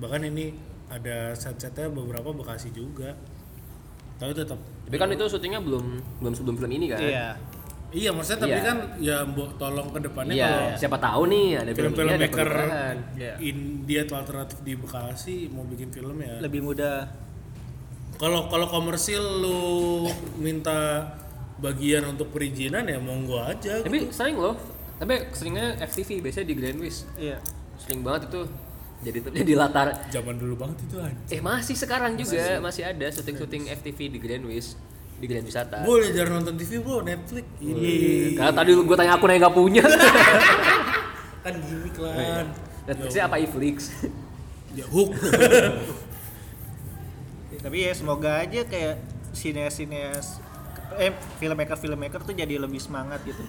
Bahkan 0.00 0.26
ini 0.26 0.56
ada 0.88 1.36
set-setnya 1.36 1.86
beberapa 1.86 2.32
Bekasi 2.32 2.72
juga. 2.72 3.12
Tapi 4.18 4.34
tetap 4.34 4.58
Tapi 4.58 4.96
kan 4.98 5.12
itu 5.12 5.24
syutingnya 5.28 5.60
belum 5.62 5.84
belum 6.18 6.32
sebelum 6.34 6.54
film 6.58 6.72
ini 6.74 6.90
kan? 6.90 6.98
Iya. 6.98 7.28
Iya 7.90 8.10
maksudnya 8.12 8.40
tapi 8.42 8.52
Iya. 8.52 8.62
kan 8.62 8.76
ya 8.98 9.16
mbok 9.24 9.56
tolong 9.56 9.88
ke 9.88 9.98
depannya 9.98 10.34
Iya, 10.34 10.46
kalau 10.46 10.68
siapa 10.76 10.98
tahu 10.98 11.22
nih 11.26 11.46
ada 11.56 11.70
film 11.72 11.92
ada 11.92 12.16
maker. 12.18 12.50
India 13.38 14.00
atau 14.04 14.16
alternatif 14.16 14.58
di 14.60 14.72
Bekasi 14.74 15.36
mau 15.48 15.64
bikin 15.64 15.88
film 15.88 16.16
ya 16.18 16.36
Lebih 16.38 16.60
mudah 16.62 17.08
Kalau 18.14 18.44
kalau 18.46 18.66
komersil 18.66 19.22
lu 19.38 19.60
minta 20.36 21.06
bagian 21.56 22.02
untuk 22.08 22.28
perizinan 22.28 22.82
ya 22.82 22.98
monggo 22.98 23.38
aja. 23.38 23.78
Tapi 23.78 24.10
sering 24.10 24.34
loh. 24.34 24.58
Tapi 24.98 25.30
seringnya 25.30 25.78
FTV 25.80 26.18
biasanya 26.20 26.46
di 26.46 26.54
Grand 26.54 26.78
Wish. 26.78 27.06
iya. 27.14 27.38
Sering 27.78 28.02
banget 28.02 28.26
itu 28.26 28.42
jadi 28.98 29.18
jadi 29.38 29.52
latar 29.54 29.94
Zaman 30.10 30.34
dulu 30.34 30.58
banget 30.58 30.82
itu 30.82 30.98
kan. 30.98 31.14
Eh 31.30 31.38
masih 31.38 31.78
sekarang 31.78 32.18
juga 32.18 32.58
masih 32.58 32.82
ada 32.84 33.06
syuting-syuting 33.06 33.70
FTV 33.72 33.98
di 34.10 34.18
Grand 34.18 34.42
Wish 34.42 34.74
di 35.18 35.26
Grand 35.26 35.46
Wisata. 35.46 35.82
Boleh 35.82 36.14
jarang 36.14 36.40
nonton 36.40 36.54
TV 36.54 36.78
bro, 36.78 37.02
Netflix. 37.02 37.46
Ini 37.58 38.38
Karena 38.38 38.52
tadi 38.54 38.70
gue 38.74 38.96
tanya 38.96 39.18
akun 39.18 39.30
yang 39.34 39.42
nggak 39.42 39.54
punya. 39.54 39.84
kan 41.44 41.54
gimmick 41.58 41.96
lah. 41.98 42.46
Netflixnya 42.86 43.22
apa 43.26 43.36
Iflix? 43.42 43.90
Ya 44.72 44.86
hook. 44.86 45.18
Tapi 47.64 47.76
ya 47.82 47.90
semoga 47.90 48.38
aja 48.38 48.62
kayak 48.62 49.02
sineas-sineas 49.34 50.38
eh 50.96 51.12
filmmaker 51.36 51.76
filmmaker 51.76 52.24
tuh 52.24 52.32
jadi 52.32 52.56
lebih 52.56 52.80
semangat 52.80 53.20
gitu 53.26 53.42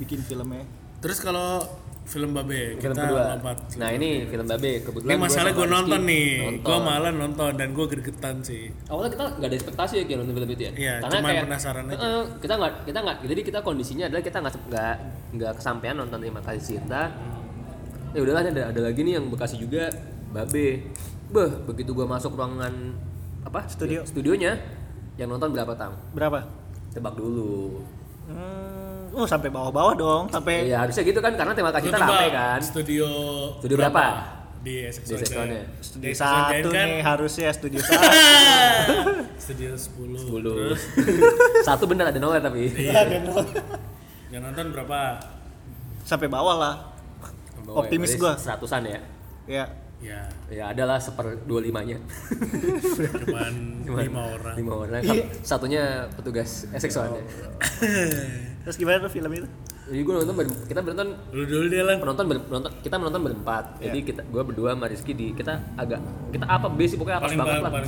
bikin 0.00 0.24
filmnya. 0.24 0.64
Terus 1.04 1.20
kalau 1.20 1.68
film 2.06 2.30
Babe 2.30 2.78
film 2.78 2.94
kita 2.94 3.02
kedua. 3.02 3.22
lompat. 3.34 3.58
Nah 3.76 3.88
ini 3.90 4.08
film 4.24 4.46
Babe 4.46 4.72
kebetulan. 4.78 5.10
Ini 5.10 5.14
gua 5.14 5.24
masalah 5.26 5.50
gue 5.50 5.58
Rizky 5.60 5.74
nonton 5.74 6.00
nih, 6.06 6.28
nonton. 6.38 6.62
gue 6.62 6.78
malah 6.80 7.12
nonton 7.12 7.50
dan 7.52 7.68
gue 7.70 7.86
gregetan 7.86 8.36
sih. 8.40 8.64
Awalnya 8.86 9.10
kita 9.10 9.24
nggak 9.36 9.48
ada 9.50 9.56
ekspektasi 9.58 9.92
ya 9.92 10.04
kayak 10.06 10.18
nonton 10.22 10.34
film 10.34 10.48
itu 10.48 10.62
ya. 10.62 10.72
Iya, 10.72 10.94
cuman 11.02 11.32
penasaran 11.44 11.84
aja. 11.90 11.98
"Eh, 11.98 12.22
kita 12.38 12.54
nggak 12.56 12.72
kita 12.86 12.98
nggak 13.02 13.16
jadi 13.26 13.40
kita 13.42 13.58
kondisinya 13.60 14.04
adalah 14.06 14.22
kita 14.22 14.38
nggak 14.38 14.54
nggak 14.70 14.94
nggak 15.34 15.52
kesampaian 15.58 15.96
nonton 15.98 16.18
Terima 16.22 16.40
Kasih 16.40 16.62
Cinta. 16.78 17.02
Ya 18.14 18.20
udahlah 18.22 18.42
ada 18.46 18.62
ada 18.70 18.80
lagi 18.80 19.00
nih 19.02 19.18
yang 19.18 19.26
Bekasi 19.26 19.58
juga 19.58 19.90
Babe. 20.30 20.86
Beh, 21.26 21.50
begitu 21.66 21.90
gua 21.90 22.06
masuk 22.06 22.38
ruangan 22.38 22.94
apa? 23.42 23.66
Studio. 23.66 24.06
Studionya 24.06 24.54
yang 25.18 25.26
nonton 25.26 25.50
berapa 25.50 25.74
tang? 25.74 25.98
Berapa? 26.14 26.46
Tebak 26.94 27.18
dulu. 27.18 27.82
Hmm, 28.30 28.85
oh 29.16 29.24
sampai 29.24 29.48
bawah-bawah 29.48 29.94
dong, 29.96 30.22
sampai 30.28 30.68
Iya 30.68 30.84
harusnya 30.84 31.02
gitu 31.02 31.18
kan 31.18 31.32
karena 31.32 31.56
Terima 31.56 31.72
Kasih 31.72 31.88
Lu 31.88 31.92
Cinta 31.92 31.98
tebak 32.04 32.16
rame 32.20 32.28
kan. 32.30 32.60
Studio 32.60 33.08
Studio 33.58 33.76
berapa? 33.80 34.04
Di 34.60 34.74
Di 34.76 34.90
SX 34.90 35.04
seksionnya. 35.22 35.62
studio 35.78 36.10
satu 36.12 36.68
nih 36.74 36.98
harusnya 37.00 37.48
studio 37.54 37.80
satu. 37.86 38.06
Studio 39.38 39.70
10. 39.72 40.26
10. 40.26 41.64
Satu 41.68 41.84
bener 41.86 42.10
ada 42.10 42.18
nolnya 42.18 42.42
tapi. 42.50 42.66
Yang 44.28 44.42
nonton 44.42 44.66
berapa? 44.74 45.00
sampai 46.02 46.26
bawah 46.30 46.54
lah. 46.58 46.74
Optimis 47.66 48.14
Berarti 48.14 48.22
gua. 48.22 48.32
Seratusan 48.38 48.82
ya. 48.86 49.00
Ya, 49.46 49.64
Ya, 49.96 50.28
Ya 50.46 50.64
adalah 50.68 51.00
seper 51.00 51.40
dua 51.42 51.58
limanya. 51.58 51.96
cuman 53.24 53.54
lima 54.04 54.22
orang. 54.30 54.54
Lima 54.54 54.72
orang. 54.78 55.00
Sat- 55.00 55.26
Satunya 55.56 55.82
petugas 56.12 56.68
esek 56.70 56.90
soalnya. 56.90 57.24
terus 58.62 58.76
gimana 58.76 59.00
tuh 59.00 59.10
film 59.10 59.30
itu? 59.32 59.48
Jadi 59.86 60.02
gue 60.02 60.12
nonton 60.12 60.34
ber- 60.34 60.66
kita 60.66 60.82
menonton 60.82 61.08
Lu 61.30 61.46
dulu 61.46 61.64
deh 61.66 61.80
lah. 61.80 61.94
penonton 61.96 62.24
ber- 62.26 62.44
penonton 62.44 62.72
kita 62.82 62.96
menonton 62.96 63.20
berempat. 63.22 63.64
Jadi 63.78 63.98
kita 64.04 64.20
gue 64.22 64.42
berdua 64.44 64.74
sama 64.74 64.86
Rizky 64.86 65.12
di 65.12 65.32
kita 65.32 65.54
agak 65.76 66.02
kita 66.28 66.44
apa 66.44 66.66
basic 66.68 66.98
pokoknya 66.98 67.16
apa 67.16 67.26
banget 67.30 67.62
ba- 67.62 67.72
lah. 67.72 67.82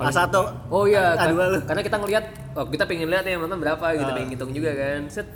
A 0.00 0.12
satu. 0.12 0.40
Oh 0.68 0.84
iya, 0.84 1.14
A 1.14 1.16
kan- 1.16 1.32
dua 1.32 1.44
lu. 1.48 1.58
karena 1.62 1.80
kita 1.80 1.96
ngelihat 1.96 2.24
oh 2.52 2.66
kita 2.66 2.84
pengen 2.84 3.08
lihat 3.08 3.24
yang 3.24 3.40
nonton 3.40 3.56
berapa 3.56 3.86
gitu, 3.94 4.04
Ah. 4.04 4.12
pengen 4.12 4.28
ngitung 4.28 4.52
juga 4.52 4.70
kan. 4.74 5.00
Set 5.06 5.26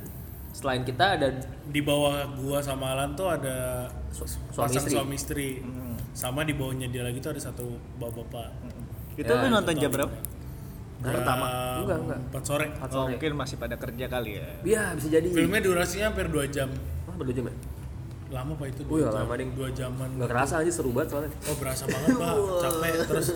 selain 0.51 0.83
kita 0.83 1.15
ada 1.15 1.29
di 1.65 1.81
bawah 1.81 2.27
gua 2.35 2.59
sama 2.59 2.93
Alan 2.93 3.15
tuh 3.15 3.31
ada 3.31 3.87
suami 4.11 4.35
pasang 4.51 4.75
istri. 4.77 4.93
suami 4.93 5.15
istri. 5.15 5.49
Sama 6.19 6.43
di 6.43 6.51
bawahnya 6.51 6.91
dia 6.91 7.07
lagi 7.07 7.23
tuh 7.23 7.31
ada 7.31 7.39
satu 7.39 7.63
bapak-bapak. 7.95 8.51
Itu 9.15 9.31
Ya, 9.31 9.39
lu 9.39 9.47
nonton 9.49 9.75
jam 9.79 9.87
berapa? 9.89 10.11
Nah, 10.99 11.15
Jam 11.15 11.39
Enggak, 11.79 11.99
enggak. 12.03 12.19
4 12.35 12.43
sore. 12.43 12.67
Empat 12.67 12.91
Oh, 12.91 12.95
sore. 12.99 13.11
mungkin 13.15 13.31
masih 13.39 13.55
pada 13.55 13.79
kerja 13.79 14.11
kali 14.11 14.31
ya. 14.35 14.47
Iya, 14.67 14.83
bisa 14.99 15.07
jadi. 15.09 15.27
Filmnya 15.31 15.63
durasinya 15.63 16.11
hampir 16.11 16.27
2 16.27 16.51
jam. 16.51 16.67
Wah, 17.07 17.15
berdua 17.15 17.35
jam 17.35 17.47
ya? 17.47 17.55
Lama 18.29 18.53
pak 18.53 18.67
itu? 18.69 18.83
Oh 18.85 18.99
iya, 18.99 19.07
dua 19.07 19.15
jam. 19.15 19.19
lama, 19.23 19.33
Ding. 19.39 19.51
Dua 19.55 19.69
jaman. 19.71 20.09
Nggak 20.19 20.29
kerasa 20.29 20.55
aja 20.59 20.69
seru 20.69 20.91
banget 20.91 21.09
soalnya. 21.15 21.31
Oh 21.47 21.57
berasa 21.57 21.83
banget 21.87 22.13
pak, 22.13 22.35
capek 22.67 22.93
terus. 23.07 23.27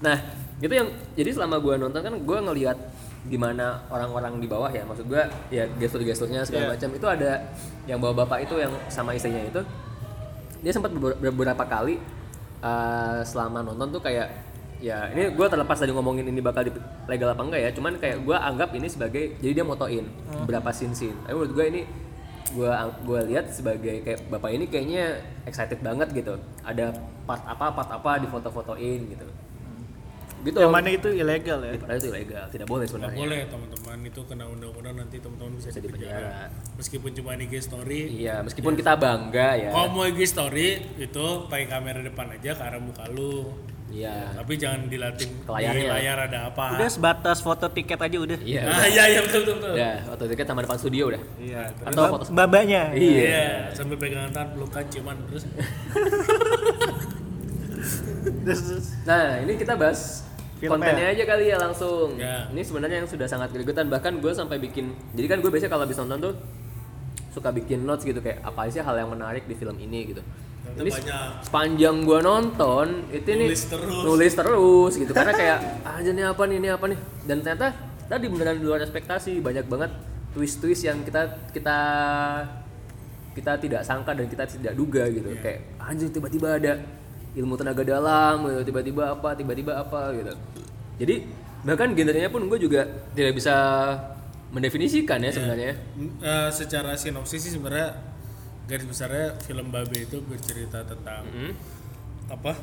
Nah, 0.00 0.16
itu 0.56 0.72
yang 0.72 0.88
jadi 1.12 1.30
selama 1.34 1.56
gua 1.58 1.74
nonton 1.76 2.00
kan 2.00 2.14
gua 2.22 2.38
ngelihat 2.40 2.78
gimana 3.24 3.84
orang-orang 3.90 4.40
di 4.40 4.46
bawah 4.46 4.70
ya. 4.70 4.86
Maksud 4.86 5.04
gua 5.04 5.26
ya 5.50 5.68
gestur-gesturnya 5.74 6.46
segala 6.46 6.64
Iya. 6.64 6.70
macam. 6.72 6.88
Itu 6.92 7.06
ada 7.06 7.30
yang 7.84 7.98
bawa 7.98 8.24
bapak 8.24 8.46
itu 8.46 8.56
yang 8.56 8.72
sama 8.88 9.12
istrinya 9.12 9.42
itu 9.42 9.60
dia 10.64 10.72
sempat 10.72 10.90
beber- 10.96 11.20
beberapa 11.20 11.64
kali 11.68 12.00
uh, 12.64 13.20
selama 13.20 13.60
nonton 13.60 13.92
tuh 13.92 14.00
kayak 14.00 14.32
ya 14.80 15.12
ini 15.12 15.32
gua 15.36 15.52
terlepas 15.52 15.76
dari 15.76 15.92
ngomongin 15.92 16.24
ini 16.24 16.40
bakal 16.40 16.64
di- 16.64 16.74
legal 17.08 17.36
apa 17.36 17.42
enggak 17.44 17.60
ya 17.60 17.70
cuman 17.76 17.92
kayak 18.00 18.24
gua 18.24 18.40
anggap 18.42 18.72
ini 18.72 18.88
sebagai 18.88 19.36
jadi 19.44 19.60
dia 19.60 19.64
motoin 19.64 20.08
beberapa 20.44 20.72
scene 20.72 20.96
scene 20.96 21.16
tapi 21.24 21.36
menurut 21.36 21.52
gua 21.52 21.64
ini 21.68 21.80
gua 22.56 22.70
gua 23.04 23.20
lihat 23.24 23.52
sebagai 23.52 24.04
kayak 24.04 24.28
bapak 24.32 24.50
ini 24.52 24.64
kayaknya 24.68 25.20
excited 25.48 25.80
banget 25.80 26.12
gitu. 26.12 26.36
Ada 26.60 26.92
part 27.24 27.40
apa 27.48 27.72
part 27.72 27.90
apa 27.92 28.20
di 28.20 28.28
foto-fotoin 28.28 29.00
gitu 29.08 29.26
gitu 30.44 30.58
Yang 30.58 30.70
mana 30.70 30.88
itu 30.90 31.08
ilegal 31.10 31.58
ya? 31.58 31.72
Padahal 31.74 31.96
itu 31.96 32.08
ilegal 32.08 32.44
tidak 32.48 32.66
boleh 32.66 32.84
sebenarnya 32.84 33.16
boleh 33.16 33.40
teman-teman 33.46 33.98
itu 34.04 34.20
kena 34.22 34.44
undang-undang 34.46 34.94
nanti 34.94 35.16
teman-teman 35.16 35.52
bisa, 35.54 35.68
Bisa 35.68 35.80
dipenjara. 35.80 36.52
Meskipun 36.74 37.10
cuma 37.12 37.30
IG 37.34 37.54
story. 37.58 38.00
iya 38.14 38.34
meskipun 38.40 38.72
kita 38.74 38.92
bangga 38.94 39.48
ya 39.58 39.70
Kalau 39.70 39.88
mau 39.90 40.04
IG 40.04 40.20
story 40.24 40.68
itu 40.98 41.24
pakai 41.46 41.66
kamera 41.66 42.00
depan 42.00 42.28
aja 42.30 42.50
ke 42.50 42.62
arah 42.62 42.76
muka 42.78 43.08
lu. 43.08 43.56
iya 43.86 44.34
Tapi 44.34 44.52
jangan 44.54 44.84
dilatin 44.86 45.30
Ke 45.40 45.50
layarnya. 45.50 45.78
di 45.78 45.86
layar 45.88 46.18
ada 46.24 46.38
apa. 46.48 46.64
Udah 46.74 46.88
sebatas 46.88 47.38
foto 47.38 47.66
tiket 47.68 47.96
aja 47.96 48.16
udah. 48.18 48.38
iya 48.38 48.62
Ah 48.66 48.84
iya 48.84 49.04
iya 49.08 49.20
betul 49.20 49.40
betul. 49.44 49.56
betul. 49.64 49.74
waktu 50.04 50.22
itu 50.24 50.34
kita 50.36 50.48
sama 50.50 50.60
depan 50.60 50.76
studio 50.76 51.04
udah 51.08 51.22
Iya. 51.38 51.62
Atau 51.80 51.92
Mbak- 51.94 52.12
foto- 52.12 52.30
mbak-mbaknya. 52.30 52.82
iya 52.92 53.14
Iya, 53.22 53.44
sambil 53.70 53.96
pegangan 53.96 54.30
tangan 54.30 54.48
pelukan 54.52 54.84
ciuman 54.88 55.16
terus. 55.26 55.44
Nah, 59.04 59.36
ini 59.38 59.52
kita 59.54 59.72
bahas 59.74 60.23
Filmnya. 60.64 60.72
kontennya 60.72 61.06
aja 61.10 61.24
kali 61.26 61.44
ya 61.46 61.56
langsung. 61.56 62.08
Ya. 62.16 62.48
Ini 62.48 62.62
sebenarnya 62.62 62.96
yang 62.98 63.08
sudah 63.08 63.26
sangat 63.26 63.48
gregetan. 63.50 63.86
Bahkan 63.86 64.18
gue 64.18 64.32
sampai 64.32 64.56
bikin, 64.58 64.84
jadi 65.12 65.26
kan 65.26 65.38
gue 65.38 65.48
biasanya 65.48 65.70
kalau 65.70 65.84
habis 65.84 65.96
nonton 65.96 66.18
tuh 66.22 66.34
suka 67.30 67.50
bikin 67.50 67.82
notes 67.82 68.02
gitu 68.02 68.18
kayak 68.18 68.40
apa 68.40 68.66
sih 68.66 68.78
hal 68.78 68.94
yang 68.94 69.10
menarik 69.10 69.42
di 69.42 69.52
film 69.52 69.76
ini 69.76 70.08
gitu. 70.08 70.22
Ini 70.66 70.88
banyak. 70.88 71.44
sepanjang 71.44 71.96
gue 72.02 72.18
nonton 72.20 72.86
itu 73.08 73.28
nih 73.28 73.46
Nulis 73.46 73.64
terus. 73.64 74.02
nulis 74.02 74.32
terus 74.32 74.92
gitu 74.96 75.12
karena 75.12 75.30
kayak 75.30 75.58
"Ah, 75.86 76.00
aja 76.00 76.10
nih 76.10 76.24
apa 76.24 76.42
nih 76.42 76.56
ini 76.56 76.68
apa 76.68 76.84
nih 76.86 76.98
dan 77.22 77.36
ternyata 77.38 77.66
tadi 78.04 78.24
beneran 78.26 78.56
di 78.56 78.64
luar 78.64 78.80
ekspektasi 78.80 79.38
banyak 79.38 79.64
banget 79.64 79.92
twist-twist 80.32 80.82
yang 80.82 80.98
kita 81.00 81.20
kita 81.52 81.78
kita 83.34 83.52
tidak 83.56 83.82
sangka 83.82 84.14
dan 84.14 84.26
kita 84.26 84.46
tidak 84.46 84.72
duga 84.72 85.04
gitu 85.06 85.26
Iya. 85.28 85.42
kayak 85.42 85.58
anjir 85.76 86.08
tiba-tiba 86.08 86.48
ada 86.54 86.72
ilmu 87.34 87.54
tenaga 87.54 87.82
dalam 87.82 88.44
gitu 88.44 88.62
tiba-tiba 88.64 89.10
apa 89.10 89.32
tiba-tiba 89.32 89.72
apa 89.74 90.12
gitu 90.12 90.32
jadi 90.96 91.26
bahkan 91.62 91.90
genrenya 91.92 92.28
pun 92.28 92.44
gue 92.44 92.58
juga 92.58 92.84
tidak 93.12 93.34
bisa 93.34 93.54
mendefinisikan 94.50 95.18
ya 95.18 95.30
sebenarnya 95.30 95.72
Mm, 95.92 96.10
eh, 96.20 96.48
secara 96.48 96.94
sinopsis 96.94 97.40
sih 97.40 97.52
sebenarnya 97.52 97.90
garis 98.64 98.84
besarnya 98.84 99.34
film 99.40 99.68
Babe 99.68 99.98
itu 99.98 100.22
bercerita 100.22 100.80
tentang 100.82 101.26
Hmm. 101.26 101.52
apa? 102.26 102.54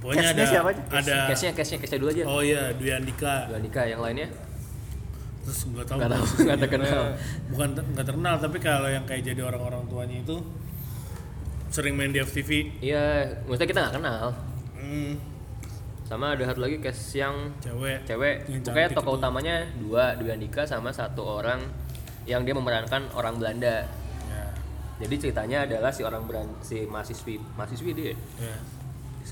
Pokoknya 0.00 0.32
ada 0.32 0.42
siapa 0.42 0.68
aja? 0.70 0.82
ada 0.90 1.16
case-nya 1.28 1.52
case-nya 1.52 1.78
case 1.78 1.94
dulu 1.94 2.08
aja 2.08 2.24
Oh 2.24 2.40
iya, 2.40 2.72
Dwi 2.72 2.88
Andika. 2.90 3.46
Dua 3.46 3.60
nikah 3.60 3.84
yang 3.84 4.00
lainnya 4.00 4.32
Terus 5.42 5.60
nggak 5.66 5.84
tahu. 5.84 5.98
nggak 6.00 6.10
tahu 6.10 6.24
nggak 6.40 6.58
terkenal 6.58 7.02
Bukan 7.52 7.68
nggak 7.76 8.06
terkenal, 8.06 8.34
tapi 8.40 8.56
kalau 8.58 8.88
yang 8.88 9.04
kayak 9.04 9.22
jadi 9.22 9.40
orang-orang 9.42 9.84
tuanya 9.86 10.16
itu 10.18 10.36
sering 11.70 11.94
main 11.94 12.10
di 12.10 12.18
FTV. 12.18 12.50
iya 12.80 13.04
maksudnya 13.44 13.68
kita 13.68 13.80
nggak 13.80 13.96
kenal 13.96 14.24
Hmm, 14.72 15.12
sama 16.02 16.32
ada 16.32 16.42
satu 16.42 16.58
lagi 16.58 16.80
case 16.80 17.16
yang 17.16 17.52
cewek. 17.58 18.02
cewek 18.02 18.36
Yang 18.44 18.62
pokoknya 18.64 18.88
tokoh 18.90 19.12
itu. 19.12 19.18
utamanya 19.18 19.54
dua 19.76 20.04
Dwi 20.14 20.30
Andika 20.30 20.62
sama 20.64 20.90
satu 20.90 21.22
orang 21.22 21.62
yang 22.24 22.42
dia 22.42 22.52
memerankan 22.52 23.06
orang 23.12 23.36
Belanda 23.36 23.86
Ya, 24.26 24.44
jadi 25.00 25.14
ceritanya 25.18 25.58
adalah 25.62 25.88
si 25.88 26.02
orang 26.02 26.24
Beran 26.24 26.48
si 26.60 26.84
mahasiswi 26.84 27.38
mahasiswi 27.54 27.90
dia 27.92 28.12
ya. 28.36 28.56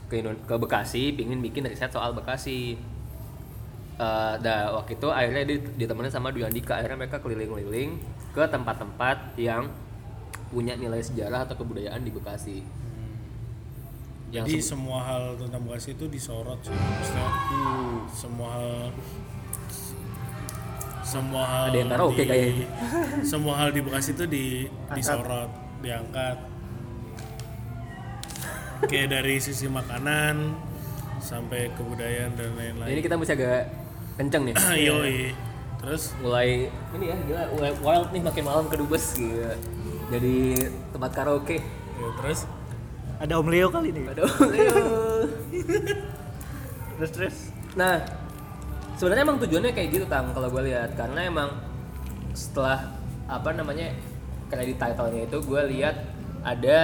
ke, 0.07 0.17
ke 0.21 0.55
Bekasi 0.57 1.13
pingin 1.13 1.41
bikin 1.41 1.61
riset 1.63 1.89
soal 1.89 2.13
Bekasi 2.13 2.79
dah 4.39 4.73
waktu 4.73 4.95
itu 4.95 5.09
akhirnya 5.09 5.43
dia 5.45 5.59
ditemenin 5.77 6.09
sama 6.09 6.31
Dwi 6.31 6.45
Andika 6.45 6.79
akhirnya 6.79 6.99
mereka 6.99 7.19
keliling-keliling 7.19 7.99
ke 8.31 8.43
tempat-tempat 8.45 9.35
yang 9.35 9.67
punya 10.49 10.75
nilai 10.75 10.99
sejarah 10.99 11.45
atau 11.45 11.55
kebudayaan 11.55 12.01
di 12.01 12.11
Bekasi 12.11 12.59
yang 14.29 14.45
Jadi 14.45 14.59
se- 14.59 14.71
semua 14.71 15.01
hal 15.03 15.37
tentang 15.37 15.61
Bekasi 15.63 15.93
itu 15.93 16.05
disorot 16.07 16.61
sih. 16.61 16.73
Maksudnya 16.73 17.27
Hmm. 17.49 17.97
semua 18.11 18.49
hal 18.51 18.71
semua 21.01 21.41
hal 21.43 21.65
Ada 21.67 21.79
yang 21.79 21.89
karaoke 21.91 22.17
di- 22.19 22.29
kayaknya. 22.29 22.67
semua 23.33 23.55
hal 23.57 23.69
di 23.71 23.81
Bekasi 23.81 24.11
itu 24.13 24.25
di 24.25 24.45
disorot, 24.91 25.49
diangkat. 25.79 26.37
Kayak 28.85 29.09
dari 29.13 29.37
sisi 29.39 29.67
makanan 29.67 30.55
sampai 31.19 31.73
kebudayaan 31.73 32.33
dan 32.33 32.55
lain-lain. 32.55 32.89
ini 32.91 33.01
kita 33.01 33.17
mesti 33.17 33.35
agak 33.35 33.67
kenceng 34.15 34.43
nih 34.45 34.55
Yoi. 34.87 35.19
Terus 35.79 36.13
mulai 36.19 36.67
ini 36.93 37.05
ya 37.07 37.17
gila 37.19 37.43
mulai 37.51 37.73
wild 37.77 38.09
nih 38.11 38.23
makin 38.23 38.43
malam 38.45 38.65
ke 38.67 38.77
Dubes 38.77 39.15
gila 39.15 39.55
jadi 40.09 40.37
tempat 40.93 41.11
karaoke 41.13 41.61
ya, 42.01 42.09
terus 42.23 42.49
Ada 43.19 43.35
Om 43.43 43.51
Leo 43.51 43.67
kali 43.67 43.91
nih. 43.91 44.05
aduh 44.15 44.31
ayo. 44.55 44.77
Terus 46.99 47.11
terus. 47.15 47.37
nah 47.75 48.03
sebenarnya 48.99 49.23
emang 49.23 49.39
tujuannya 49.39 49.71
kayak 49.75 49.89
gitu 49.95 50.07
tang 50.11 50.35
kalau 50.35 50.51
gue 50.51 50.71
lihat 50.71 50.95
karena 50.99 51.31
emang 51.31 51.51
setelah 52.35 52.95
apa 53.31 53.55
namanya 53.55 53.95
kredit 54.51 54.79
title-nya 54.81 55.31
itu 55.31 55.39
gue 55.39 55.63
lihat 55.75 55.95
ada 56.43 56.79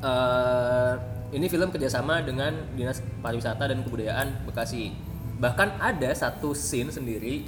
eh, 0.00 0.92
ini 1.36 1.46
film 1.52 1.68
kerjasama 1.68 2.24
dengan 2.24 2.54
dinas 2.72 3.04
pariwisata 3.20 3.68
dan 3.68 3.84
kebudayaan 3.84 4.48
Bekasi 4.48 4.96
bahkan 5.36 5.76
ada 5.78 6.08
satu 6.16 6.56
scene 6.56 6.88
sendiri 6.88 7.44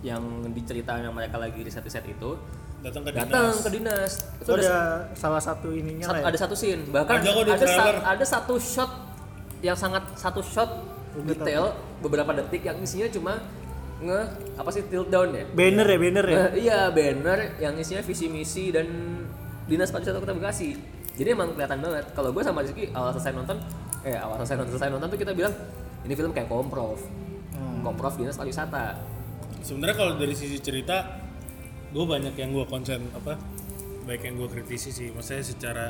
yang 0.00 0.22
diceritain 0.54 1.04
yang 1.04 1.14
mereka 1.14 1.36
lagi 1.36 1.60
riset-riset 1.60 2.06
itu 2.06 2.38
datang 2.80 3.02
ke 3.02 3.10
datang 3.10 3.28
dinas. 3.44 3.56
ke 3.58 3.70
dinas. 3.70 4.12
Itu 4.36 4.42
Itu 4.44 4.52
ada 4.54 4.62
ada 4.62 4.80
salah 5.12 5.40
satu 5.40 5.68
ininya 5.70 6.06
Sat- 6.06 6.16
ya. 6.16 6.24
ada 6.24 6.38
satu 6.38 6.54
scene. 6.54 6.82
Bahkan 6.86 7.14
Ada 7.16 7.30
ada 7.48 7.66
sa- 7.66 8.04
ada 8.08 8.24
satu 8.26 8.54
shot 8.56 8.92
yang 9.58 9.74
sangat 9.74 10.02
satu 10.14 10.40
shot 10.40 10.70
detail 11.20 11.74
beberapa 11.98 12.30
detik 12.32 12.62
yang 12.62 12.78
isinya 12.78 13.10
cuma 13.10 13.42
nge 13.98 14.20
apa 14.54 14.70
sih 14.70 14.86
tilt 14.86 15.08
down 15.08 15.34
ya? 15.34 15.42
Banner 15.50 15.82
ya, 15.84 15.98
banner 15.98 16.24
ya. 16.24 16.36
Nge- 16.38 16.54
iya 16.56 16.78
banner 16.88 17.38
yang 17.58 17.74
isinya 17.74 17.98
visi 18.00 18.26
misi 18.26 18.70
dan 18.70 18.86
dinas 19.64 19.90
pariwisata 19.90 20.18
kota 20.18 20.32
Bekasi. 20.32 20.78
Jadi 21.12 21.28
emang 21.28 21.50
kelihatan 21.50 21.82
banget. 21.82 22.06
Kalau 22.12 22.30
gue 22.30 22.40
sama 22.40 22.62
Rizky 22.62 22.94
awal 22.94 23.10
selesai 23.10 23.34
nonton 23.34 23.58
eh 24.00 24.14
awal 24.14 24.38
selesai 24.38 24.54
nonton 24.56 24.72
selesai 24.72 24.88
nonton 24.88 25.08
tuh 25.08 25.18
kita 25.18 25.34
bilang 25.34 25.50
ini 26.00 26.14
film 26.14 26.30
kayak 26.30 26.46
komprov 26.46 26.94
Hmm. 27.50 27.82
komprov 27.82 28.14
dinas 28.14 28.38
pariwisata. 28.38 28.94
Sebenarnya 29.58 29.96
kalau 29.98 30.14
dari 30.14 30.30
sisi 30.32 30.56
cerita, 30.56 31.26
gue 31.88 32.04
banyak 32.04 32.34
yang 32.36 32.50
gue 32.52 32.64
konsen 32.68 33.08
apa, 33.12 33.36
baik 34.04 34.22
yang 34.24 34.36
gue 34.36 34.48
kritisi 34.48 34.90
sih. 34.90 35.08
Maksudnya 35.12 35.44
secara 35.44 35.86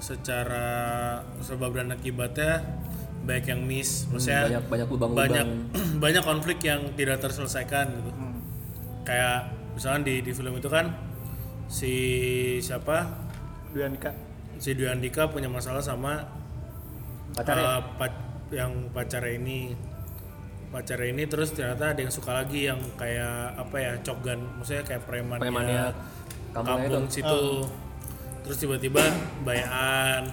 secara 0.00 0.66
sebab 1.44 1.76
dan 1.76 1.92
akibatnya 1.92 2.64
baik 3.20 3.52
yang 3.52 3.60
miss, 3.68 4.08
maksudnya 4.08 4.48
banyak 4.48 4.64
banyak 4.72 4.88
lubang-lubang 4.88 5.24
banyak 5.28 5.46
banyak 6.04 6.22
konflik 6.24 6.58
yang 6.64 6.80
tidak 6.96 7.20
terselesaikan 7.20 7.92
gitu. 7.92 8.10
Hmm. 8.10 8.40
Kayak 9.04 9.52
misalnya 9.76 10.08
di 10.08 10.14
di 10.24 10.32
film 10.32 10.56
itu 10.56 10.68
kan 10.72 10.88
si 11.68 11.94
siapa 12.58 13.06
Dwi 13.70 13.86
Andika. 13.86 14.10
si 14.56 14.72
Dwi 14.72 14.88
Andika 14.88 15.28
punya 15.28 15.46
masalah 15.52 15.84
sama 15.84 16.24
pacarnya 17.36 17.78
eh, 17.78 17.82
pac- 17.94 18.28
yang 18.50 18.72
pacarnya 18.90 19.38
ini 19.38 19.76
pacarnya 20.70 21.08
ini 21.10 21.26
terus 21.26 21.50
ternyata 21.50 21.90
ada 21.90 22.00
yang 22.00 22.14
suka 22.14 22.30
lagi 22.30 22.70
yang 22.70 22.78
kayak 22.94 23.58
apa 23.58 23.76
ya 23.76 23.92
cokgan 24.06 24.38
maksudnya 24.58 24.86
kayak 24.86 25.02
preman 25.02 25.42
Premannya 25.42 25.90
kampung 26.54 27.06
itu. 27.10 27.20
situ. 27.22 27.42
Terus 28.46 28.56
tiba-tiba 28.58 29.02
bayaan. 29.42 30.30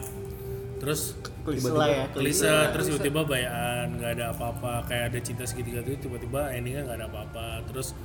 Terus 0.78 1.18
lah 1.48 1.90
ya. 1.90 2.06
klise. 2.14 2.54
terus 2.74 2.86
tiba-tiba 2.94 3.22
bayaan. 3.26 3.98
Nggak 3.98 4.12
ada 4.18 4.26
apa-apa. 4.34 4.86
Kayak 4.86 5.04
ada 5.14 5.20
cinta 5.22 5.44
segitiga 5.46 5.82
tuh 5.82 5.98
tiba-tiba 5.98 6.54
endingnya 6.54 6.86
nggak 6.86 6.98
ada 7.02 7.08
apa-apa. 7.10 7.48
Terus 7.74 7.98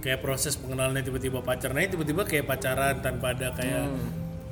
kayak 0.00 0.20
proses 0.20 0.56
pengenalannya 0.60 1.00
tiba-tiba 1.00 1.40
pacarnya 1.40 1.88
tiba-tiba 1.88 2.28
kayak 2.28 2.44
pacaran 2.44 3.00
tanpa 3.00 3.32
ada 3.32 3.48
kayak 3.56 3.88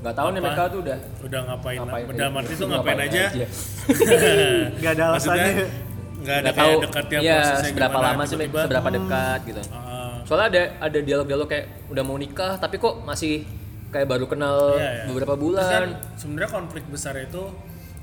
nggak 0.02 0.14
tahu 0.18 0.28
nih 0.34 0.40
mereka 0.42 0.62
tuh 0.66 0.80
udah 0.82 0.98
udah 1.22 1.40
ngapain, 1.46 1.78
ngapain 1.78 2.04
udah 2.10 2.28
mati 2.34 2.52
tuh 2.58 2.66
ngapain, 2.66 2.98
aja, 3.06 3.22
Nggak 4.82 4.92
ada 4.98 5.04
Maksudnya, 5.14 5.46
alasannya. 5.46 5.91
Nggak 6.22 6.36
ada 6.38 6.50
tahu 6.52 6.72
dekatnya 6.80 7.18
iya 7.18 7.34
prosesnya 7.36 7.68
seberapa 7.68 7.92
gimana, 7.92 8.08
lama 8.08 8.22
sih 8.24 8.36
seberapa 8.38 8.88
dekat 8.88 9.40
gitu 9.44 9.62
ah, 9.68 10.14
soalnya 10.22 10.46
ada 10.48 10.62
ada 10.80 10.98
dialog-dialog 10.98 11.46
kayak 11.46 11.66
udah 11.88 12.02
mau 12.02 12.16
nikah 12.16 12.52
tapi 12.56 12.76
kok 12.76 12.94
masih 13.02 13.42
kayak 13.88 14.08
baru 14.08 14.24
kenal 14.24 14.72
Iya, 14.74 14.88
iya. 14.88 15.04
beberapa 15.04 15.34
Terus 15.34 15.44
kan 15.60 15.82
bulan 15.84 15.84
sebenarnya 16.16 16.50
konflik 16.50 16.84
besar 16.88 17.14
itu 17.18 17.42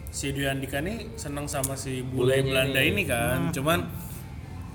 si 0.09 0.29
Dwi 0.29 0.45
Andika 0.45 0.77
nih 0.79 1.15
seneng 1.15 1.45
sama 1.45 1.73
si 1.73 2.01
bule 2.01 2.37
Bulenya 2.37 2.45
Belanda 2.45 2.81
ini. 2.81 2.89
ini 2.91 3.03
kan. 3.05 3.39
Cuman 3.49 3.79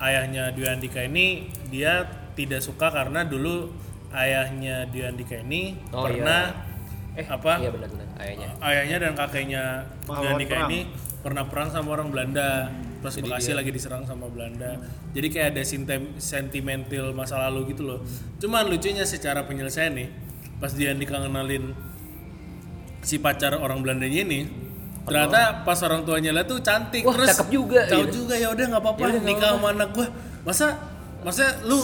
ayahnya 0.00 0.50
Dwi 0.50 0.66
Andika 0.66 1.00
ini 1.00 1.26
dia 1.68 2.02
tidak 2.34 2.58
suka 2.60 2.90
karena 2.90 3.22
dulu 3.22 3.70
ayahnya 4.10 4.86
Dwi 4.86 5.02
Andika 5.04 5.38
ini 5.38 5.78
Oh, 5.90 6.02
pernah 6.02 6.50
eh 7.14 7.22
apa? 7.24 7.62
iya 7.62 7.70
benar-benar 7.70 8.08
ayahnya 8.16 8.48
ayahnya 8.60 8.96
dan 9.00 9.12
kakeknya 9.14 9.64
Dwi 10.04 10.26
Andika 10.28 10.54
perang. 10.56 10.68
ini 10.68 10.78
pernah 11.20 11.44
perang 11.46 11.68
sama 11.70 11.88
orang 11.92 12.08
Belanda. 12.10 12.50
Terus 13.04 13.20
Bekasi 13.20 13.52
lagi 13.52 13.68
diserang 13.68 14.08
sama 14.08 14.32
Belanda. 14.32 14.80
Jadi 15.12 15.28
kayak 15.28 15.52
ada 15.52 15.60
sintem- 15.60 16.16
sentimental 16.16 17.12
masa 17.12 17.36
lalu 17.36 17.76
gitu 17.76 17.84
loh. 17.84 18.00
Cuman 18.40 18.64
lucunya 18.64 19.04
secara 19.04 19.44
penyelesaian 19.44 19.92
nih, 19.92 20.08
pas 20.56 20.72
dia 20.72 20.88
Andika 20.88 21.20
ngenalin 21.20 21.76
si 23.04 23.20
pacar 23.20 23.52
orang 23.54 23.84
Belandanya 23.84 24.24
ini, 24.24 24.48
ternyata 25.04 25.60
pas 25.60 25.76
orang 25.84 26.08
tuanya 26.08 26.32
lihat 26.32 26.48
tuh 26.48 26.64
cantik 26.64 27.04
Wah, 27.04 27.12
terus 27.12 27.28
cakep 27.36 27.48
juga, 27.52 27.84
cakep 27.84 28.08
gitu. 28.08 28.16
juga 28.24 28.34
ya 28.40 28.48
udah 28.48 28.64
nggak 28.72 28.80
apa-apa 28.80 29.00
Ya 29.04 29.20
nikah 29.20 29.50
sama 29.52 29.68
anak 29.70 29.88
gua. 29.92 30.06
Masa 30.40 30.66
masa 31.20 31.44
lu 31.60 31.76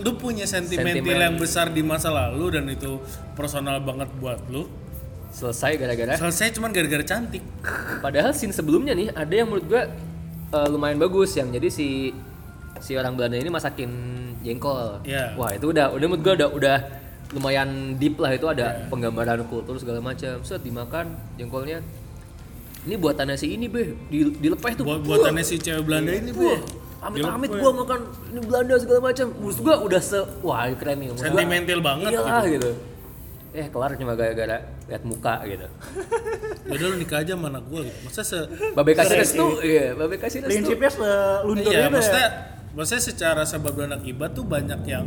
lu 0.00 0.10
punya 0.16 0.46
sentimental 0.46 1.02
Sentimen. 1.02 1.18
yang 1.18 1.36
besar 1.36 1.66
di 1.68 1.82
masa 1.82 2.08
lalu 2.08 2.46
dan 2.54 2.64
itu 2.70 3.02
personal 3.34 3.82
banget 3.82 4.06
buat 4.16 4.38
lu. 4.46 4.70
selesai 5.30 5.78
gara-gara 5.78 6.18
Selesai 6.18 6.58
cuman 6.58 6.70
gara-gara 6.70 7.06
cantik. 7.06 7.38
Padahal 8.02 8.34
scene 8.34 8.50
sebelumnya 8.50 8.94
nih 8.94 9.14
ada 9.14 9.30
yang 9.30 9.46
menurut 9.46 9.66
gua 9.66 9.82
eh, 10.50 10.68
lumayan 10.70 10.98
bagus 10.98 11.34
yang 11.38 11.48
jadi 11.54 11.68
si 11.70 12.14
si 12.80 12.96
orang 12.96 13.14
Belanda 13.14 13.36
ini 13.36 13.50
masakin 13.52 13.90
jengkol. 14.40 15.04
Iya. 15.04 15.36
Wah 15.36 15.52
itu 15.52 15.70
udah 15.70 15.92
udah 15.92 16.06
menurut 16.08 16.22
gua 16.24 16.34
udah 16.36 16.48
udah 16.50 16.76
lumayan 17.30 17.94
deep 18.00 18.18
lah 18.18 18.34
itu 18.34 18.46
ada 18.50 18.88
penggambaran 18.90 19.46
kultur 19.46 19.76
segala 19.78 20.00
macam. 20.02 20.40
Set 20.42 20.64
dimakan 20.64 21.14
jengkolnya. 21.36 21.84
Ini 22.80 22.96
buatannya 22.96 23.36
si 23.36 23.52
ini 23.52 23.68
be 23.68 23.92
di, 24.08 24.32
dilepeh 24.40 24.72
tuh. 24.72 24.88
Buat 24.88 25.04
buatannya 25.04 25.44
si 25.44 25.60
cewek 25.60 25.84
Belanda 25.84 26.16
ini, 26.16 26.32
wah, 26.32 26.56
Be. 26.56 26.64
Amit-amit 27.00 27.50
gua 27.60 27.72
makan 27.76 28.00
ini 28.32 28.40
Belanda 28.40 28.74
segala 28.80 29.00
macam. 29.12 29.26
Menurut 29.36 29.58
gua 29.60 29.74
udah 29.84 30.00
se 30.00 30.18
wah 30.40 30.64
keren 30.72 30.96
nih. 31.04 31.08
Gua, 31.12 31.20
Sentimental 31.20 31.78
banget 31.84 32.10
Iyalah 32.16 32.44
gitu. 32.48 32.70
Eh 33.50 33.66
kelar 33.66 33.94
cuma 33.94 34.14
gara-gara 34.14 34.56
lihat 34.86 35.02
muka 35.02 35.42
gitu. 35.44 35.66
Udah 36.70 36.86
lu 36.86 36.96
nikah 36.96 37.18
aja 37.18 37.34
sama 37.34 37.48
anak 37.48 37.66
gua 37.66 37.82
gitu. 37.82 37.98
Masa 38.02 38.22
se 38.22 38.38
Babe 38.72 38.92
kasih 38.92 39.16
restu, 39.16 39.46
iya, 39.60 39.92
babe 39.92 40.16
kasih 40.16 40.38
restu. 40.40 40.54
Prinsipnya 40.70 40.90
seluntur 40.90 41.68
Iya, 41.68 41.80
gitu 41.82 41.90
maksudnya 41.92 42.22
ya. 42.22 42.30
maksudnya 42.70 43.02
secara 43.04 43.42
sebab 43.42 43.74
dan 43.74 43.90
akibat 43.92 44.30
tuh 44.32 44.44
banyak 44.44 44.80
yang 44.84 45.02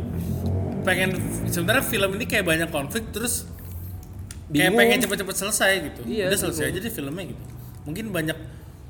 pengen 0.82 1.16
sebenarnya 1.46 1.80
film 1.82 2.10
ini 2.12 2.24
kayak 2.24 2.44
banyak 2.44 2.68
konflik 2.68 3.08
terus 3.08 3.48
kayak 4.46 4.72
pengen 4.74 4.98
cepet-cepet 5.00 5.36
selesai 5.38 5.72
gitu. 5.82 6.00
Iya, 6.04 6.28
Udah 6.28 6.38
selesai 6.38 6.64
aja 6.68 6.78
deh 6.78 6.92
filmnya 6.92 7.24
gitu. 7.26 7.42
Mungkin 7.84 8.04
banyak 8.10 8.36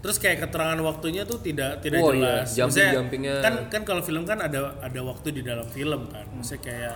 terus 0.01 0.19
kayak 0.19 0.43
keterangan 0.43 0.77
waktunya 0.83 1.23
tuh 1.23 1.39
tidak 1.39 1.81
tidak 1.81 1.97
Oh 1.99 2.11
iya, 2.11 2.43
jelas. 2.43 2.49
jumping- 2.51 2.67
Maksudnya, 2.67 2.93
jumpingnya. 2.93 3.35
Kan 3.41 3.55
kan 3.71 3.83
kalau 3.85 4.03
film 4.03 4.23
kan 4.23 4.37
ada 4.39 4.75
ada 4.77 5.01
waktu 5.01 5.31
di 5.31 5.41
dalam 5.41 5.65
film 5.67 6.11
kan. 6.11 6.27
Maksudnya 6.29 6.61
kayak 6.61 6.95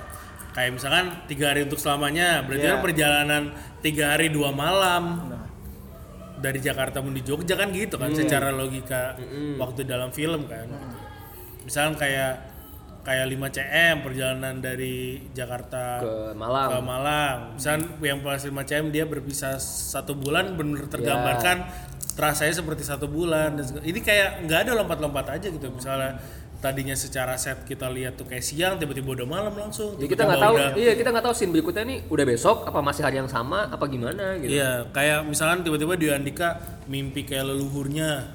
kayak 0.51 0.71
misalkan 0.73 1.07
tiga 1.27 1.53
hari 1.53 1.65
untuk 1.65 1.77
selamanya 1.77 2.43
berarti 2.43 2.65
Iya. 2.65 2.73
kan 2.75 2.81
perjalanan 2.83 3.43
tiga 3.81 4.05
hari 4.13 4.29
dua 4.29 4.51
malam. 4.51 5.05
Dari 6.39 6.63
Jakarta 6.63 7.03
menuju 7.03 7.35
Jogja 7.35 7.59
kan 7.59 7.75
gitu 7.75 7.99
kan 7.99 8.15
secara 8.15 8.55
logika 8.55 9.19
waktu 9.59 9.83
dalam 9.83 10.15
film 10.15 10.47
kan 10.47 10.71
misalkan 11.67 11.99
kayak 11.99 12.47
kayak 13.03 13.27
5 13.27 13.41
cm 13.51 13.97
perjalanan 14.05 14.55
dari 14.61 15.19
Jakarta 15.33 15.99
ke 15.99 16.13
Malang. 16.37 16.69
ke 16.69 16.79
Malang. 16.79 17.39
Misalkan 17.59 17.83
yang 17.99 18.21
pas 18.23 18.39
5 18.39 18.55
cm 18.55 18.87
dia 18.93 19.03
berpisah 19.03 19.59
satu 19.59 20.15
bulan 20.15 20.55
benar 20.55 20.87
tergambarkan 20.87 21.67
terasanya 22.15 22.55
seperti 22.55 22.87
satu 22.87 23.11
bulan 23.11 23.59
ini 23.83 23.99
kayak 23.99 24.47
nggak 24.47 24.61
ada 24.63 24.73
lompat-lompat 24.79 25.41
aja 25.41 25.49
gitu. 25.51 25.67
Misalnya 25.73 26.23
tadinya 26.59 26.91
secara 26.93 27.35
set 27.35 27.63
kita 27.63 27.87
lihat 27.87 28.15
tuh 28.15 28.25
kayak 28.25 28.43
siang 28.43 28.75
tiba-tiba 28.77 29.15
udah 29.15 29.27
malam 29.27 29.55
langsung 29.55 29.95
Ya 29.95 30.05
kita 30.05 30.23
Tiba-tiba 30.23 30.27
nggak 30.27 30.43
tahu, 30.43 30.55
udah- 30.55 30.75
iya 30.77 30.93
kita 30.93 31.09
nggak 31.09 31.25
tahu 31.25 31.35
scene 31.35 31.53
berikutnya 31.53 31.85
nih 31.85 31.99
udah 32.05 32.25
besok 32.25 32.57
apa 32.65 32.79
masih 32.81 33.03
hari 33.03 33.17
yang 33.17 33.27
sama 33.27 33.59
apa 33.65 33.85
gimana 33.87 34.35
gitu. 34.37 34.51
Iya, 34.53 34.91
kayak 34.91 35.19
misalkan 35.25 35.63
tiba-tiba 35.63 35.95
di 35.95 36.07
Andika 36.09 36.49
mimpi 36.85 37.23
kayak 37.23 37.47
leluhurnya. 37.47 38.35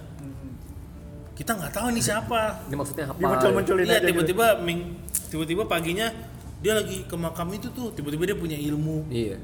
Kita 1.34 1.52
nggak 1.52 1.72
tahu 1.72 1.86
ini 1.90 2.00
siapa. 2.00 2.64
Ini 2.64 2.76
maksudnya 2.76 3.06
apa? 3.08 3.18
Dimuncul-munculin 3.18 3.84
Iya, 3.84 3.92
aja 3.92 4.00
gitu. 4.00 4.10
tiba-tiba 4.14 4.46
ming- 4.62 4.88
tiba-tiba 5.28 5.64
paginya 5.66 6.08
dia 6.60 6.74
lagi 6.74 7.04
ke 7.04 7.16
makam 7.18 7.50
itu 7.52 7.68
tuh, 7.70 7.92
tiba-tiba 7.92 8.24
dia 8.24 8.38
punya 8.38 8.56
ilmu, 8.56 9.10
Iya. 9.10 9.36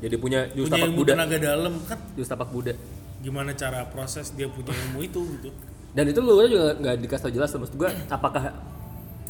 Jadi 0.00 0.16
punya 0.16 0.48
jurus 0.48 0.66
punya 0.66 0.78
tapak 0.78 0.88
ilmu 0.88 0.98
Buddha. 0.98 1.12
tenaga 1.14 1.36
dalam 1.38 1.72
kan. 1.84 1.98
Jurus 2.14 2.26
tapak 2.26 2.48
Buddha. 2.48 2.74
Gimana 3.20 3.52
cara 3.52 3.86
proses 3.86 4.32
dia 4.32 4.48
punya 4.48 4.72
ilmu 4.72 4.98
itu 5.00 5.20
gitu. 5.36 5.50
Dan 5.92 6.04
itu 6.08 6.18
lu 6.24 6.44
juga 6.48 6.72
nggak 6.80 6.94
dikasih 7.04 7.24
tau 7.28 7.32
jelas 7.32 7.52
maksud 7.52 7.76
gua 7.76 7.92
apakah 8.08 8.56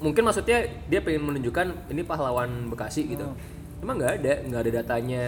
mungkin 0.03 0.23
maksudnya 0.27 0.67
dia 0.91 1.03
pengen 1.03 1.23
menunjukkan 1.27 1.91
ini 1.91 2.03
pahlawan 2.03 2.71
Bekasi 2.71 3.07
gitu. 3.11 3.27
Emang 3.83 3.99
nggak 3.99 4.23
ada, 4.23 4.33
nggak 4.47 4.61
ada 4.63 4.73
datanya. 4.83 5.25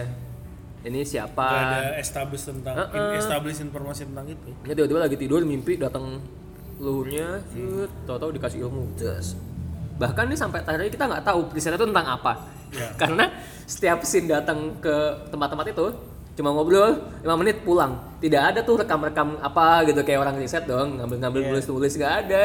Ini 0.85 1.01
siapa? 1.01 1.41
Gak 1.49 1.65
ada 1.65 1.81
establish 1.97 2.45
tentang 2.45 2.77
Heeh. 2.77 3.17
establish 3.17 3.57
informasi 3.57 4.05
tentang 4.05 4.29
itu. 4.29 4.53
Ini 4.69 4.73
tiba-tiba 4.77 5.01
lagi 5.01 5.17
tidur 5.17 5.41
mimpi 5.41 5.81
datang 5.81 6.21
leluhurnya, 6.77 7.41
set, 7.49 7.91
tahu-tahu 8.05 8.29
dikasih 8.37 8.69
ilmu. 8.69 8.93
Just. 8.93 9.33
Bahkan 9.97 10.29
nih 10.29 10.37
sampai 10.37 10.61
terakhir 10.61 10.93
kita 10.93 11.09
nggak 11.09 11.23
tahu 11.25 11.49
risetnya 11.57 11.81
itu 11.81 11.89
tentang 11.89 12.07
apa. 12.21 12.33
Iya. 12.69 12.87
Karena 13.01 13.25
setiap 13.65 14.05
scene 14.05 14.29
datang 14.29 14.77
ke 14.77 14.95
tempat-tempat 15.33 15.73
itu 15.73 15.85
cuma 16.35 16.51
ngobrol 16.51 16.91
5 17.19 17.35
menit 17.35 17.57
pulang. 17.61 17.95
Tidak 18.17 18.41
ada 18.45 18.59
tuh 18.61 18.75
rekam-rekam 18.77 19.39
apa 19.39 19.83
gitu 19.83 20.01
kayak 20.01 20.19
orang 20.19 20.35
riset 20.35 20.63
dong, 20.63 20.97
ngambil-ngambil 20.97 21.41
Iya. 21.41 21.49
nulis-nulis 21.49 21.93
nggak 21.93 22.13
ada. 22.21 22.41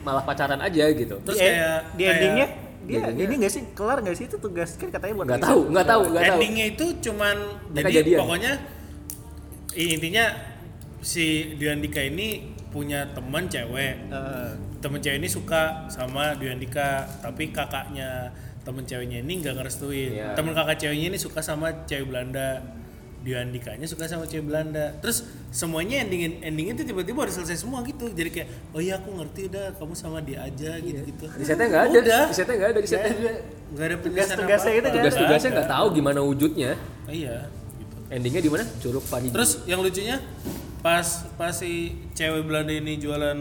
Malah 0.00 0.22
pacaran 0.22 0.58
aja 0.58 0.84
gitu. 0.90 1.16
Terus 1.22 1.36
di, 1.36 1.44
kayak 1.44 1.78
di 1.90 2.02
kayak 2.02 2.14
endingnya 2.14 2.46
dia 2.82 2.98
endingnya- 3.02 3.24
ini 3.26 3.34
nggak 3.38 3.48
sih 3.50 3.62
kelar 3.72 3.98
nggak 3.98 4.12
sih 4.14 4.26
itu 4.26 4.36
tugas 4.36 4.70
kan 4.74 4.88
katanya 4.88 5.14
buat 5.14 5.26
Nggak 5.26 5.40
tahu, 5.42 5.60
nggak 5.66 5.86
tahu, 5.86 6.02
nggak 6.06 6.22
tahu. 6.22 6.36
endingnya 6.36 6.66
itu 6.68 6.84
cuman 7.02 7.36
Mereka 7.70 7.88
jadi 7.90 7.96
jadian. 8.02 8.20
pokoknya 8.20 8.52
intinya 9.74 10.24
si 11.00 11.26
Diandika 11.54 12.00
ini 12.00 12.28
punya 12.68 13.06
teman 13.08 13.46
cewek 13.46 13.94
Eh, 14.08 14.50
temen 14.78 14.98
cewek 14.98 15.16
ini 15.16 15.28
suka 15.28 15.62
sama 15.88 16.34
Dwi 16.34 16.50
Andika 16.50 17.08
tapi 17.18 17.48
kakaknya 17.48 18.28
temen 18.60 18.82
ceweknya 18.82 19.20
ini 19.20 19.32
nggak 19.38 19.54
ngerestuin 19.54 20.10
Iya. 20.14 20.32
temen 20.34 20.52
kakak 20.52 20.76
ceweknya 20.78 21.06
ini 21.08 21.18
suka 21.18 21.40
sama 21.40 21.72
cewek 21.84 22.04
Belanda 22.06 22.60
Dwi 23.24 23.34
Andikanya 23.34 23.88
suka 23.88 24.04
sama 24.04 24.28
cewek 24.28 24.44
Belanda 24.44 24.92
terus 25.00 25.24
semuanya 25.48 26.04
ending 26.04 26.44
endingnya 26.44 26.76
tuh 26.76 26.84
tiba-tiba 26.84 27.24
udah 27.24 27.32
selesai 27.32 27.56
semua 27.58 27.80
gitu 27.82 28.12
jadi 28.12 28.28
kayak 28.28 28.48
oh 28.70 28.80
iya 28.80 29.00
aku 29.00 29.16
ngerti 29.16 29.48
udah 29.48 29.72
kamu 29.74 29.94
sama 29.96 30.20
dia 30.20 30.44
aja 30.44 30.76
gitu 30.76 31.00
gitu 31.02 31.24
Risetnya 31.32 31.66
nggak 31.66 31.82
ada, 31.82 31.98
udah 31.98 32.22
risetnya 32.28 32.54
nggak 32.54 32.70
ada, 32.70 32.80
risetnya 32.84 33.12
nggak 33.72 33.86
ada 33.88 33.96
penjelasan 33.96 34.36
Tugas-tugasnya 34.36 34.44
apa-apa. 34.68 34.76
itu 34.76 34.84
kan. 34.84 34.94
tugas-tugasnya 34.94 35.48
Nggak 35.48 35.64
nggak 35.64 35.72
tahu 35.72 35.86
gimana 35.90 36.20
wujudnya. 36.20 36.70
ada. 36.76 37.10
iya 37.10 37.36
gitu 37.74 37.96
Endingnya 38.12 38.40
di 38.40 38.50
mana? 38.52 38.64
Curug 38.78 39.04
Parigi. 39.08 39.32
terus 39.32 39.50
yang 39.64 39.80
lucunya 39.80 40.16
pas 40.78 41.06
pas 41.34 41.54
si 41.56 41.72
cewek 42.12 42.44
Belanda 42.44 42.70
ini 42.70 43.00
jualan 43.00 43.38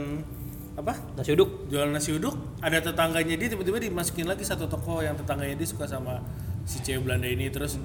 apa 0.73 0.95
nasi 1.13 1.35
uduk. 1.35 1.67
jualan 1.67 1.91
nasi 1.91 2.15
uduk 2.15 2.33
ada 2.57 2.79
tetangganya 2.79 3.35
dia 3.35 3.51
tiba-tiba 3.51 3.77
dimasukin 3.77 4.25
lagi 4.25 4.41
satu 4.41 4.65
toko 4.65 5.03
yang 5.03 5.13
tetangganya 5.13 5.53
dia 5.53 5.67
suka 5.67 5.85
sama 5.85 6.23
si 6.63 6.79
cewek 6.79 7.03
Belanda 7.03 7.27
ini 7.27 7.51
terus 7.51 7.75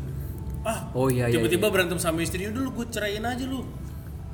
ah 0.63 0.91
Oh, 0.91 1.07
iya, 1.07 1.27
iya, 1.27 1.37
tiba-tiba 1.37 1.67
berantem 1.69 1.97
sama 1.97 2.19
istrinya 2.19 2.51
dulu 2.51 2.83
gue 2.83 2.87
ceraiin 2.89 3.23
aja 3.23 3.45
lu 3.45 3.63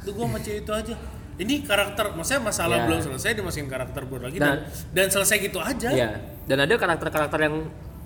lu 0.00 0.10
gue 0.10 0.24
sama 0.24 0.38
cewek 0.38 0.62
itu 0.62 0.72
aja 0.72 0.94
ini 1.34 1.54
karakter 1.60 2.14
maksudnya 2.14 2.42
masalah 2.44 2.76
Ya. 2.76 2.84
belum 2.86 3.00
selesai 3.02 3.30
dimasukin 3.34 3.66
karakter 3.66 4.02
baru 4.04 4.28
lagi 4.28 4.38
Nah. 4.38 4.54
dan, 4.54 4.58
dan 4.94 5.06
selesai 5.10 5.36
gitu 5.40 5.58
aja 5.58 5.88
Iya. 5.90 6.08
Dan 6.44 6.60
ada 6.60 6.74
karakter-karakter 6.74 7.40
yang 7.40 7.56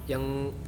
yang 0.07 0.25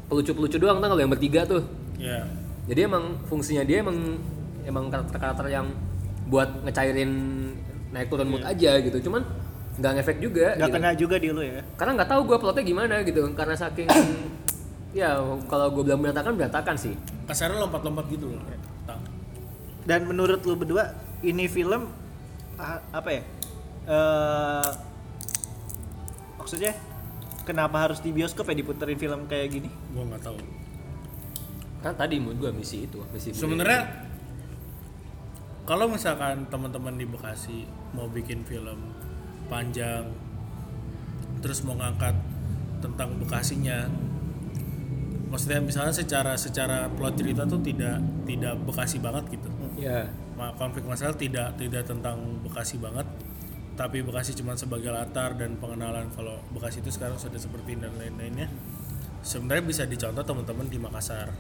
pelucu-pelucu 0.07 0.59
doang 0.59 0.77
tuh 0.79 0.89
kalau 0.89 1.01
yang 1.01 1.09
bertiga 1.09 1.43
tuh. 1.43 1.65
ya 1.97 2.27
Jadi 2.67 2.81
emang 2.83 3.17
fungsinya 3.25 3.63
dia 3.63 3.81
emang 3.81 4.21
emang 4.63 4.87
karakter-karakter 4.87 5.49
yang 5.49 5.67
buat 6.27 6.61
ngecairin 6.63 7.11
naik 7.91 8.07
turun 8.07 8.29
mood 8.29 8.43
aja 8.43 8.77
gitu. 8.77 9.01
Cuman 9.01 9.25
nggak 9.75 9.93
ngefek 9.97 10.19
juga. 10.21 10.55
nggak 10.55 10.69
gitu. 10.69 10.77
kena 10.77 10.91
juga 10.93 11.17
di 11.17 11.29
lu 11.31 11.41
ya 11.41 11.65
Karena 11.75 11.97
nggak 11.97 12.11
tahu 12.11 12.21
gue 12.27 12.37
plotnya 12.37 12.63
gimana 12.63 12.95
gitu. 13.01 13.23
Karena 13.33 13.55
saking 13.55 13.89
ya 14.91 15.19
kalau 15.47 15.71
gue 15.71 15.83
bilang 15.87 16.03
berantakan 16.03 16.35
berantakan 16.35 16.77
sih. 16.77 16.95
kasarnya 17.31 17.63
lompat-lompat 17.63 18.11
gitu 18.11 18.27
loh. 18.27 18.43
Nah, 18.91 18.99
dan 19.87 20.03
menurut 20.03 20.43
lu 20.43 20.59
berdua 20.59 20.99
ini 21.23 21.47
film 21.47 21.87
apa 22.91 23.09
ya? 23.09 23.23
Eh 23.87 24.69
maksudnya 26.43 26.75
kenapa 27.47 27.87
harus 27.87 28.03
di 28.03 28.11
bioskop 28.11 28.51
ya 28.51 28.59
diputerin 28.59 28.99
film 28.99 29.31
kayak 29.31 29.47
gini? 29.55 29.71
Gue 29.95 30.03
nggak 30.11 30.27
tahu. 30.27 30.39
Kan 31.81 31.97
tadi 31.97 32.21
menurut 32.21 32.37
gua 32.45 32.53
misi 32.53 32.85
itu 32.85 33.01
misi 33.09 33.33
sebenarnya 33.33 33.89
kalau 35.65 35.89
misalkan 35.89 36.45
teman-teman 36.53 36.99
di 36.99 37.09
Bekasi 37.09 37.65
mau 37.97 38.05
bikin 38.05 38.45
film 38.45 38.91
panjang 39.49 40.05
terus 41.41 41.65
mau 41.65 41.79
ngangkat 41.81 42.13
tentang 42.85 43.17
Bekasinya 43.23 43.89
maksudnya 45.31 45.63
misalnya 45.63 45.95
secara 45.95 46.35
secara 46.35 46.91
plot 46.91 47.15
cerita 47.15 47.47
tuh 47.47 47.63
tidak 47.63 48.03
tidak 48.27 48.55
Bekasi 48.67 48.99
banget 48.99 49.39
gitu. 49.39 49.49
Ya 49.79 50.11
Ma- 50.35 50.53
konflik 50.59 50.85
masalah 50.85 51.15
tidak 51.15 51.55
tidak 51.57 51.87
tentang 51.87 52.43
Bekasi 52.43 52.83
banget. 52.83 53.07
Tapi 53.79 54.03
Bekasi 54.05 54.37
cuma 54.37 54.59
sebagai 54.59 54.91
latar 54.91 55.39
dan 55.39 55.57
pengenalan 55.57 56.11
kalau 56.13 56.43
Bekasi 56.51 56.83
itu 56.83 56.91
sekarang 56.91 57.17
sudah 57.17 57.39
seperti 57.39 57.79
ini 57.79 57.87
dan 57.87 57.95
lain-lainnya. 57.97 58.51
Sebenarnya 59.23 59.65
bisa 59.65 59.83
dicontoh 59.87 60.27
teman-teman 60.27 60.67
di 60.67 60.77
Makassar. 60.83 61.31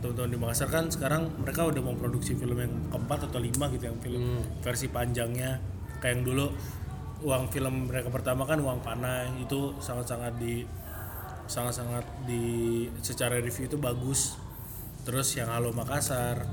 Teman-teman 0.00 0.30
di 0.32 0.38
Makassar 0.40 0.68
kan 0.72 0.88
sekarang 0.88 1.28
mereka 1.38 1.68
udah 1.68 1.82
mau 1.84 1.94
produksi 1.94 2.34
film 2.34 2.56
yang 2.56 2.72
keempat 2.88 3.28
atau 3.28 3.38
lima 3.38 3.68
gitu 3.70 3.84
yang 3.86 3.98
film 4.00 4.40
versi 4.64 4.88
panjangnya. 4.88 5.60
Kayak 5.98 6.12
yang 6.18 6.22
dulu 6.24 6.46
uang 7.18 7.50
film 7.50 7.90
mereka 7.90 8.08
pertama 8.14 8.46
kan 8.46 8.62
uang 8.62 8.78
panah 8.78 9.26
itu 9.42 9.74
sangat-sangat 9.82 10.38
di 10.38 10.62
sangat-sangat 11.48 12.04
di 12.28 12.86
secara 13.00 13.40
review 13.40 13.66
itu 13.66 13.80
bagus. 13.80 14.36
Terus 15.08 15.32
yang 15.40 15.48
Halo 15.48 15.72
Makassar 15.72 16.44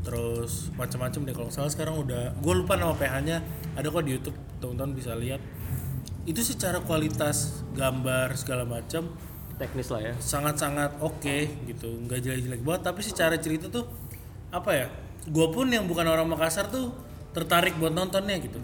terus 0.00 0.72
macam-macam 0.72 1.20
deh. 1.28 1.34
Kalau 1.36 1.50
salah 1.52 1.68
sekarang 1.68 2.00
udah 2.00 2.32
gue 2.32 2.54
lupa 2.56 2.80
nama 2.80 2.96
PH-nya 2.96 3.44
ada 3.76 3.86
kok 3.92 4.02
di 4.08 4.16
YouTube 4.16 4.36
teman-teman 4.58 4.96
bisa 4.96 5.12
lihat. 5.12 5.44
Itu 6.24 6.40
secara 6.40 6.80
kualitas 6.80 7.60
gambar 7.76 8.32
segala 8.40 8.64
macam 8.64 9.12
teknis 9.60 9.92
lah 9.92 10.00
ya. 10.00 10.14
sangat-sangat 10.16 11.04
oke 11.04 11.68
gitu. 11.68 11.92
Nggak 12.08 12.24
jelek-jelek 12.24 12.62
banget. 12.64 12.82
Tapi 12.88 13.00
secara 13.04 13.36
cerita 13.36 13.68
tuh 13.68 13.84
apa 14.48 14.72
ya 14.72 14.88
gue 15.28 15.46
pun 15.52 15.68
yang 15.68 15.84
bukan 15.84 16.08
orang 16.08 16.24
Makassar 16.24 16.72
tuh 16.72 16.96
tertarik 17.36 17.76
buat 17.76 17.92
nontonnya 17.92 18.40
gitu. 18.40 18.56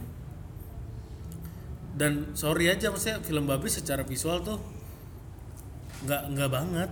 Dan 1.94 2.32
sorry 2.32 2.72
aja 2.72 2.88
maksudnya 2.88 3.20
film 3.20 3.44
babi 3.44 3.68
secara 3.68 4.02
visual 4.02 4.40
tuh 4.40 4.58
nggak 6.04 6.22
nggak 6.30 6.50
banget 6.50 6.90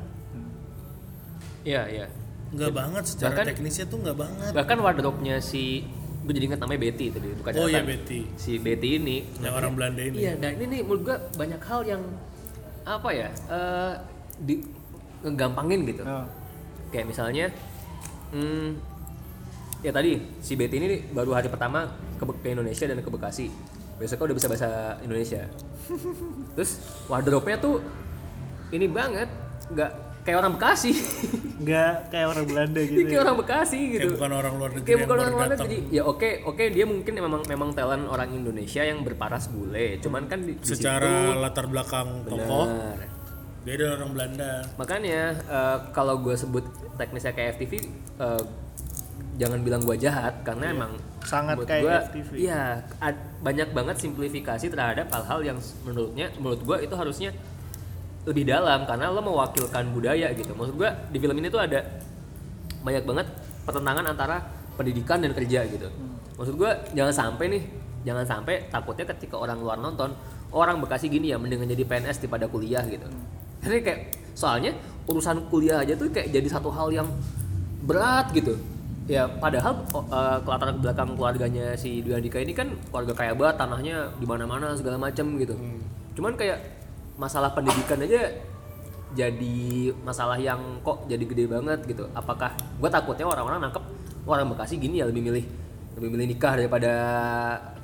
iya 1.63 1.83
iya 1.87 2.07
nggak 2.53 2.73
banget 2.73 3.05
secara 3.09 3.33
Bahkan- 3.33 3.47
teknisnya 3.49 3.87
tuh 3.89 3.99
nggak 4.01 4.19
banget 4.19 4.53
bahkan 4.53 4.79
wardrobe-nya 4.81 5.41
si 5.41 5.85
gue 6.23 6.33
jadi 6.33 6.55
ingat 6.55 6.61
namanya 6.63 6.81
Betty 6.87 7.07
tadi 7.11 7.29
bukan 7.35 7.51
oh 7.59 7.67
iya. 7.67 7.83
Betty 7.83 8.21
si 8.39 8.61
Betty 8.61 8.89
ini 8.97 9.27
yang 9.43 9.59
orang 9.59 9.75
Belanda 9.75 9.99
ini 10.01 10.23
Iya, 10.23 10.39
dan 10.39 10.55
ini 10.55 10.65
nih 10.71 10.81
menurut 10.87 11.03
gua 11.03 11.19
banyak 11.35 11.59
hal 11.59 11.81
yang 11.83 12.03
apa 12.83 13.09
ya? 13.11 13.29
eh 13.47 13.95
di 14.39 14.55
ngegampangin 15.23 15.87
gitu. 15.87 16.03
Oh. 16.03 16.27
Kayak 16.91 17.07
misalnya 17.11 17.47
hmm, 18.31 18.75
ya 19.83 19.91
tadi 19.91 20.19
si 20.39 20.55
Betty 20.55 20.79
ini 20.79 20.99
baru 21.11 21.35
hari 21.35 21.47
pertama 21.47 21.91
ke, 22.15 22.23
ke 22.23 22.49
Indonesia 22.51 22.87
dan 22.87 22.99
ke 22.99 23.11
Bekasi. 23.11 23.51
Besoknya 23.99 24.31
udah 24.31 24.37
bisa 24.39 24.47
bahasa 24.47 24.71
Indonesia. 25.03 25.43
Terus 26.55 26.71
wardrobe-nya 27.07 27.59
tuh 27.59 27.83
ini 28.73 28.87
banget, 28.89 29.29
nggak 29.69 29.91
kayak 30.23 30.39
orang 30.39 30.53
Bekasi. 30.55 30.91
nggak 31.63 32.11
kayak 32.11 32.27
orang 32.27 32.45
Belanda 32.47 32.81
gitu 32.89 32.95
Ini 32.95 33.05
kayak 33.05 33.15
ya. 33.15 33.23
orang 33.23 33.37
Bekasi 33.39 33.79
gitu. 33.87 33.99
kayak 34.01 34.15
bukan 34.17 34.31
orang 34.33 34.53
luar 34.55 34.71
negeri 34.71 34.83
Kayak 34.83 34.93
yang 34.93 35.03
bukan 35.05 35.19
orang 35.19 35.33
luar 35.33 35.49
negeri. 35.53 35.77
Ya 35.91 36.03
oke, 36.03 36.31
oke 36.45 36.65
dia 36.69 36.85
mungkin 36.85 37.13
memang 37.15 37.43
memang 37.45 37.71
talent 37.71 38.05
orang 38.07 38.31
Indonesia 38.31 38.83
yang 38.83 38.99
berparas 39.03 39.47
bule. 39.47 39.99
Cuman 39.99 40.27
kan 40.27 40.41
di, 40.41 40.55
di 40.55 40.65
secara 40.65 41.07
situ, 41.31 41.39
latar 41.39 41.67
belakang 41.67 42.09
tokoh 42.25 42.67
benar. 42.67 42.99
beda 43.63 43.87
orang 43.95 44.11
Belanda 44.11 44.53
Makanya 44.75 45.21
eh, 45.39 45.79
kalau 45.91 46.19
gue 46.19 46.35
sebut 46.35 46.65
teknisnya 46.97 47.31
kayak 47.31 47.55
FTV, 47.57 47.73
eh, 48.19 48.43
jangan 49.35 49.59
bilang 49.61 49.83
gue 49.83 49.97
jahat 49.97 50.43
karena 50.43 50.71
emang 50.71 50.93
Sangat 51.23 51.63
kayak 51.63 51.83
gua, 51.83 51.97
FTV. 52.05 52.31
Iya, 52.37 52.63
ad- 52.99 53.23
banyak 53.39 53.71
banget 53.71 53.97
simplifikasi 53.99 54.67
terhadap 54.67 55.07
hal-hal 55.09 55.41
yang 55.45 55.59
menurutnya 55.83 56.27
menurut 56.37 56.59
gue 56.61 56.77
itu 56.83 56.95
harusnya 56.95 57.31
lebih 58.23 58.47
dalam 58.47 58.87
karena 58.87 59.11
lo 59.11 59.19
mewakilkan 59.19 59.91
budaya 59.91 60.31
gitu. 60.35 60.55
Maksud 60.55 60.79
gue 60.79 60.91
di 61.11 61.19
film 61.19 61.37
ini 61.43 61.51
tuh 61.51 61.59
ada 61.59 61.83
banyak 62.83 63.03
banget 63.03 63.27
pertentangan 63.67 64.05
antara 64.15 64.37
pendidikan 64.79 65.19
dan 65.19 65.35
kerja 65.35 65.67
gitu. 65.67 65.91
Maksud 66.39 66.55
gue 66.55 66.71
jangan 66.95 67.15
sampai 67.15 67.47
nih, 67.51 67.63
jangan 68.07 68.25
sampai 68.27 68.67
takutnya 68.71 69.07
ketika 69.11 69.39
orang 69.39 69.59
luar 69.59 69.79
nonton 69.79 70.15
orang 70.53 70.79
Bekasi 70.85 71.09
gini 71.09 71.33
ya 71.33 71.41
mendingan 71.41 71.67
jadi 71.67 71.83
PNS 71.83 72.23
daripada 72.23 72.47
kuliah 72.47 72.85
gitu. 72.87 73.09
Jadi 73.63 73.79
kayak 73.83 74.01
soalnya 74.35 74.75
urusan 75.07 75.51
kuliah 75.51 75.83
aja 75.83 75.99
tuh 75.99 76.11
kayak 76.11 76.31
jadi 76.31 76.49
satu 76.51 76.71
hal 76.71 76.95
yang 76.95 77.09
berat 77.83 78.31
gitu. 78.37 78.55
Ya 79.11 79.27
padahal 79.27 79.83
eh, 79.99 80.39
latar 80.47 80.71
belakang 80.79 81.19
keluarganya 81.19 81.75
si 81.75 82.07
Dwi 82.07 82.23
Andika 82.23 82.39
ini 82.39 82.55
kan 82.55 82.71
keluarga 82.91 83.19
kaya 83.19 83.33
banget, 83.35 83.57
tanahnya 83.59 84.15
di 84.19 84.27
mana-mana 84.31 84.79
segala 84.79 84.95
macam 84.95 85.27
gitu. 85.43 85.59
Cuman 86.15 86.39
kayak 86.39 86.82
masalah 87.23 87.55
pendidikan 87.55 88.03
aja 88.03 88.35
jadi 89.15 89.93
masalah 90.03 90.41
yang 90.41 90.59
kok 90.83 91.07
jadi 91.07 91.23
gede 91.23 91.45
banget 91.47 91.85
gitu. 91.87 92.09
Apakah 92.17 92.51
gue 92.57 92.91
takutnya 92.91 93.29
orang-orang 93.29 93.69
nangkep 93.69 93.85
"Wah, 94.27 94.41
orang 94.41 94.51
Bekasi 94.51 94.83
gini 94.83 94.99
ya 94.99 95.07
lebih 95.07 95.23
milih 95.23 95.45
lebih 95.95 96.09
milih 96.11 96.27
nikah 96.35 96.59
daripada 96.59 96.93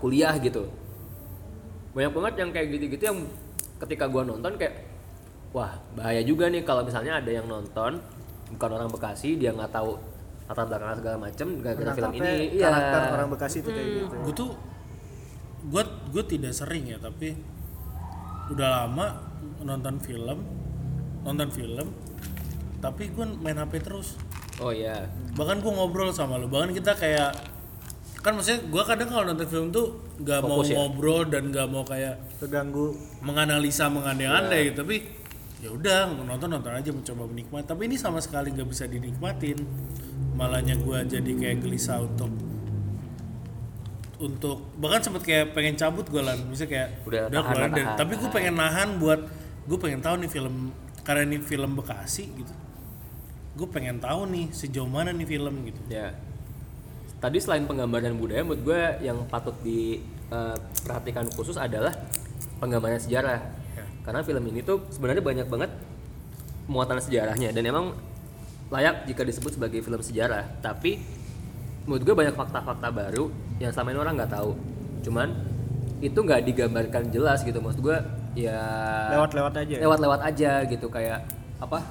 kuliah 0.02 0.34
gitu. 0.42 0.66
Banyak 1.94 2.10
banget 2.10 2.34
yang 2.42 2.50
kayak 2.50 2.66
gitu-gitu 2.74 3.04
yang 3.14 3.18
ketika 3.78 4.10
gua 4.10 4.26
nonton 4.26 4.58
kayak 4.58 4.74
wah 5.54 5.78
bahaya 5.94 6.20
juga 6.26 6.50
nih 6.50 6.66
kalau 6.66 6.84
misalnya 6.84 7.22
ada 7.22 7.30
yang 7.30 7.46
nonton 7.46 8.02
bukan 8.52 8.70
orang 8.74 8.88
Bekasi 8.90 9.38
dia 9.38 9.54
nggak 9.54 9.70
tahu 9.72 9.96
latar 10.48 10.64
belakang 10.64 10.96
segala 10.96 11.16
macam 11.20 11.46
gara-gara 11.60 11.92
film 11.92 12.12
ini 12.16 12.32
iya 12.56 12.68
karakter 12.72 13.00
orang 13.16 13.28
Bekasi 13.32 13.56
itu 13.60 13.70
kayak 13.70 13.88
gitu 13.88 14.14
gue 14.18 14.34
tuh 14.34 14.50
gue 15.68 15.82
gue 16.12 16.24
tidak 16.24 16.52
sering 16.56 16.84
ya 16.88 16.98
tapi 17.00 17.36
udah 18.48 18.68
lama 18.84 19.27
nonton 19.60 19.98
film 19.98 20.38
nonton 21.22 21.48
film 21.50 21.88
tapi 22.78 23.10
gue 23.10 23.26
main 23.42 23.58
HP 23.58 23.82
terus. 23.82 24.14
Oh 24.62 24.70
iya. 24.70 25.10
Bahkan 25.34 25.58
gue 25.62 25.72
ngobrol 25.74 26.14
sama 26.14 26.38
lo 26.38 26.46
bahkan 26.46 26.70
kita 26.70 26.94
kayak 26.94 27.34
kan 28.22 28.34
maksudnya 28.34 28.62
gue 28.66 28.82
kadang 28.86 29.08
kalau 29.10 29.24
nonton 29.26 29.46
film 29.50 29.66
tuh 29.70 29.98
gak 30.22 30.42
mau 30.42 30.62
ya? 30.62 30.74
ngobrol 30.78 31.26
dan 31.26 31.50
gak 31.54 31.66
mau 31.70 31.82
kayak 31.86 32.18
terganggu. 32.38 32.94
menganalisa 33.22 33.90
mengandai-andai 33.90 34.58
Iya. 34.62 34.66
gitu. 34.70 34.78
Tapi 34.86 34.96
ya 35.58 35.68
udah 35.74 35.98
nonton 36.22 36.48
nonton 36.54 36.70
aja 36.70 36.90
mencoba 36.94 37.26
menikmati. 37.26 37.66
Tapi 37.66 37.82
ini 37.90 37.96
sama 37.98 38.22
sekali 38.22 38.54
nggak 38.54 38.68
bisa 38.70 38.86
dinikmatin. 38.86 39.58
Malahnya 40.38 40.78
gue 40.78 40.98
jadi 41.18 41.32
kayak 41.34 41.66
gelisah 41.66 41.98
untuk 41.98 42.30
untuk 44.18 44.66
bahkan 44.82 44.98
sempet 44.98 45.22
kayak 45.22 45.54
pengen 45.54 45.78
cabut 45.78 46.06
gue 46.10 46.18
lah 46.18 46.34
bisa 46.50 46.66
kayak 46.66 47.06
Udah, 47.06 47.30
tahan, 47.30 47.70
deh. 47.70 47.86
tahan, 47.86 47.96
tapi 47.98 48.12
gue 48.18 48.30
pengen 48.34 48.54
nahan 48.58 48.98
buat 48.98 49.20
gue 49.70 49.78
pengen 49.78 50.02
tahu 50.02 50.18
nih 50.26 50.30
film 50.30 50.74
karena 51.06 51.22
ini 51.22 51.38
film 51.38 51.70
Bekasi 51.78 52.26
gitu 52.34 52.54
gue 53.58 53.68
pengen 53.70 53.98
tahu 53.98 54.30
nih 54.30 54.46
sejauh 54.54 54.86
mana 54.86 55.10
nih 55.10 55.26
film 55.26 55.54
gitu 55.66 55.80
Ya. 55.90 56.14
Tadi 57.18 57.42
selain 57.42 57.66
penggambaran 57.66 58.14
budaya, 58.14 58.46
menurut 58.46 58.62
gue 58.62 58.80
yang 59.02 59.26
patut 59.26 59.50
diperhatikan 59.66 61.26
khusus 61.34 61.58
adalah 61.58 61.90
penggambaran 62.62 63.02
sejarah. 63.02 63.42
Ya. 63.74 63.84
Karena 64.06 64.22
film 64.22 64.46
ini 64.46 64.62
tuh 64.62 64.86
sebenarnya 64.94 65.18
banyak 65.26 65.46
banget 65.50 65.70
muatan 66.70 67.02
sejarahnya 67.02 67.50
dan 67.50 67.66
emang 67.66 67.98
layak 68.70 69.10
jika 69.10 69.26
disebut 69.26 69.58
sebagai 69.58 69.82
film 69.82 69.98
sejarah. 69.98 70.46
Tapi 70.62 71.02
menurut 71.88 72.04
gue 72.04 72.14
banyak 72.14 72.36
fakta-fakta 72.36 72.92
baru 72.92 73.32
yang 73.56 73.72
selama 73.72 73.88
ini 73.96 73.98
orang 74.04 74.14
nggak 74.20 74.32
tahu. 74.36 74.52
Cuman 75.00 75.28
itu 76.04 76.18
nggak 76.20 76.44
digambarkan 76.44 77.08
jelas 77.08 77.40
gitu. 77.42 77.58
Maksud 77.64 77.80
gue 77.80 77.96
ya 78.38 78.60
lewat-lewat 79.18 79.52
aja 79.56 79.74
ya? 79.74 79.80
lewat-lewat 79.82 80.20
aja 80.22 80.52
gitu 80.68 80.86
kayak 80.86 81.26
apa 81.58 81.82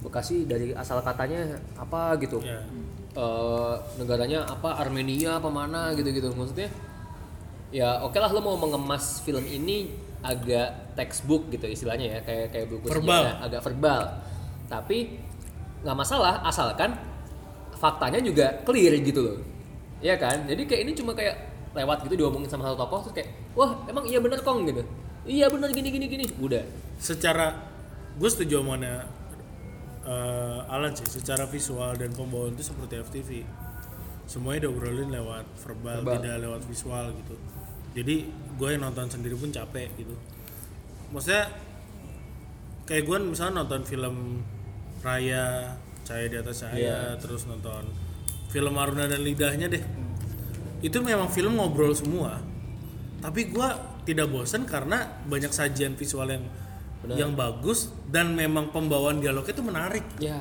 Bekasi 0.00 0.46
dari 0.48 0.72
asal 0.72 1.02
katanya 1.02 1.58
apa 1.74 2.14
gitu 2.22 2.38
Ya. 2.40 2.62
Eh, 3.10 3.74
negaranya 3.98 4.46
apa 4.46 4.78
Armenia 4.78 5.42
apa 5.42 5.50
mana 5.50 5.90
gitu-gitu 5.98 6.30
maksudnya 6.30 6.70
ya 7.74 7.98
oke 8.06 8.14
lah 8.14 8.30
lo 8.30 8.38
mau 8.38 8.54
mengemas 8.54 9.18
film 9.26 9.42
ini 9.50 9.90
agak 10.22 10.94
textbook 10.94 11.50
gitu 11.50 11.66
istilahnya 11.66 12.06
ya 12.06 12.18
kayak 12.22 12.46
kayak 12.54 12.66
buku 12.70 12.86
Verbal. 12.86 13.02
sejarah, 13.02 13.36
agak 13.42 13.60
verbal 13.66 14.02
tapi 14.70 15.18
nggak 15.82 15.96
masalah 15.98 16.38
asalkan 16.46 16.94
faktanya 17.80 18.20
juga 18.20 18.60
clear 18.62 18.92
gitu 19.00 19.20
loh. 19.24 19.38
Iya 20.04 20.20
kan? 20.20 20.44
Jadi 20.44 20.68
kayak 20.68 20.80
ini 20.84 20.92
cuma 20.92 21.16
kayak 21.16 21.36
lewat 21.72 22.04
gitu 22.04 22.14
diomongin 22.20 22.50
sama 22.50 22.68
satu 22.68 22.76
tokoh 22.76 22.98
terus 23.08 23.14
kayak 23.22 23.30
wah 23.56 23.80
emang 23.88 24.04
iya 24.04 24.20
bener 24.20 24.44
kong 24.44 24.68
gitu. 24.68 24.84
Iya 25.24 25.48
bener 25.48 25.72
gini 25.72 25.88
gini 25.88 26.06
gini. 26.06 26.24
Udah. 26.36 26.60
Secara 27.00 27.56
gue 28.20 28.28
setuju 28.28 28.60
mana 28.60 29.08
eh, 30.04 30.72
Alan 30.72 30.92
sih 30.92 31.08
secara 31.08 31.48
visual 31.48 31.96
dan 31.96 32.12
pembawaan 32.12 32.52
itu 32.52 32.68
seperti 32.68 33.00
FTV 33.00 33.30
semuanya 34.30 34.70
diobrolin 34.70 35.10
lewat 35.10 35.42
verbal, 35.58 36.06
Verbal. 36.06 36.14
tidak 36.22 36.36
lewat 36.46 36.62
visual 36.70 37.04
gitu. 37.18 37.34
Jadi 37.98 38.16
gue 38.30 38.68
yang 38.70 38.86
nonton 38.86 39.10
sendiri 39.10 39.34
pun 39.34 39.50
capek 39.50 39.90
gitu. 39.98 40.14
Maksudnya 41.10 41.50
kayak 42.86 43.02
gue 43.06 43.16
misalnya 43.34 43.66
nonton 43.66 43.82
film 43.82 44.46
Raya 45.02 45.74
Cahaya 46.10 46.26
di 46.26 46.38
atas 46.38 46.56
Cahaya 46.60 46.82
Iya. 46.82 46.98
terus 47.16 47.46
nonton 47.46 47.86
film 48.50 48.74
Aruna 48.74 49.06
dan 49.06 49.22
Lidahnya 49.22 49.70
deh 49.70 49.84
itu 50.80 50.98
memang 50.98 51.30
film 51.30 51.54
ngobrol 51.54 51.94
semua 51.94 52.42
tapi 53.20 53.46
gua 53.46 53.78
tidak 54.02 54.26
bosan 54.26 54.66
karena 54.66 55.22
banyak 55.22 55.48
sajian 55.48 55.94
visual 55.94 56.26
yang 56.26 56.42
yang 57.06 57.32
bagus 57.32 57.94
dan 58.06 58.34
memang 58.34 58.68
pembawaan 58.68 59.22
dialognya 59.22 59.54
itu 59.54 59.62
menarik 59.62 60.04
Ya. 60.18 60.36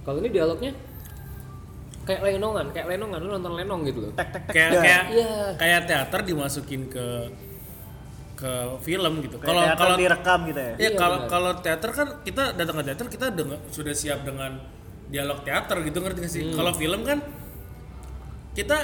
Kalau 0.00 0.22
ini 0.22 0.30
dialognya 0.30 0.70
kayak 2.06 2.22
lenongan, 2.22 2.70
kayak 2.70 2.86
lenongan 2.86 3.18
lu 3.18 3.34
nonton 3.34 3.52
lenong 3.58 3.80
gitu 3.82 3.98
loh. 4.06 4.12
tek 4.14 4.30
tek 4.30 4.42
tek 4.46 4.54
kayak 4.54 4.70
kayak 4.78 5.02
Iya. 5.10 5.30
kayak 5.58 5.80
teater 5.84 6.20
dimasukin 6.22 6.86
ke 6.86 7.06
ke 8.36 8.52
film 8.84 9.12
gitu 9.24 9.40
kalau 9.40 9.64
kalau 9.80 9.96
direkam 9.96 10.44
gitu 10.44 10.60
ya 10.60 10.74
Ya 10.76 10.76
Iya, 10.76 10.90
kalau 11.00 11.18
kalau 11.24 11.52
teater 11.64 11.90
kan 11.90 12.08
kita 12.20 12.52
datang 12.52 12.76
ke 12.78 12.84
teater 12.84 13.06
kita 13.08 13.26
dengan 13.32 13.58
sudah 13.72 13.94
siap 13.96 14.28
dengan 14.28 14.60
dialog 15.08 15.40
teater 15.46 15.80
gitu 15.86 15.98
ngerti 16.02 16.18
gak 16.20 16.32
sih? 16.32 16.42
Hmm. 16.44 16.54
Kalau 16.58 16.72
film 16.74 17.00
kan 17.06 17.18
kita 18.56 18.78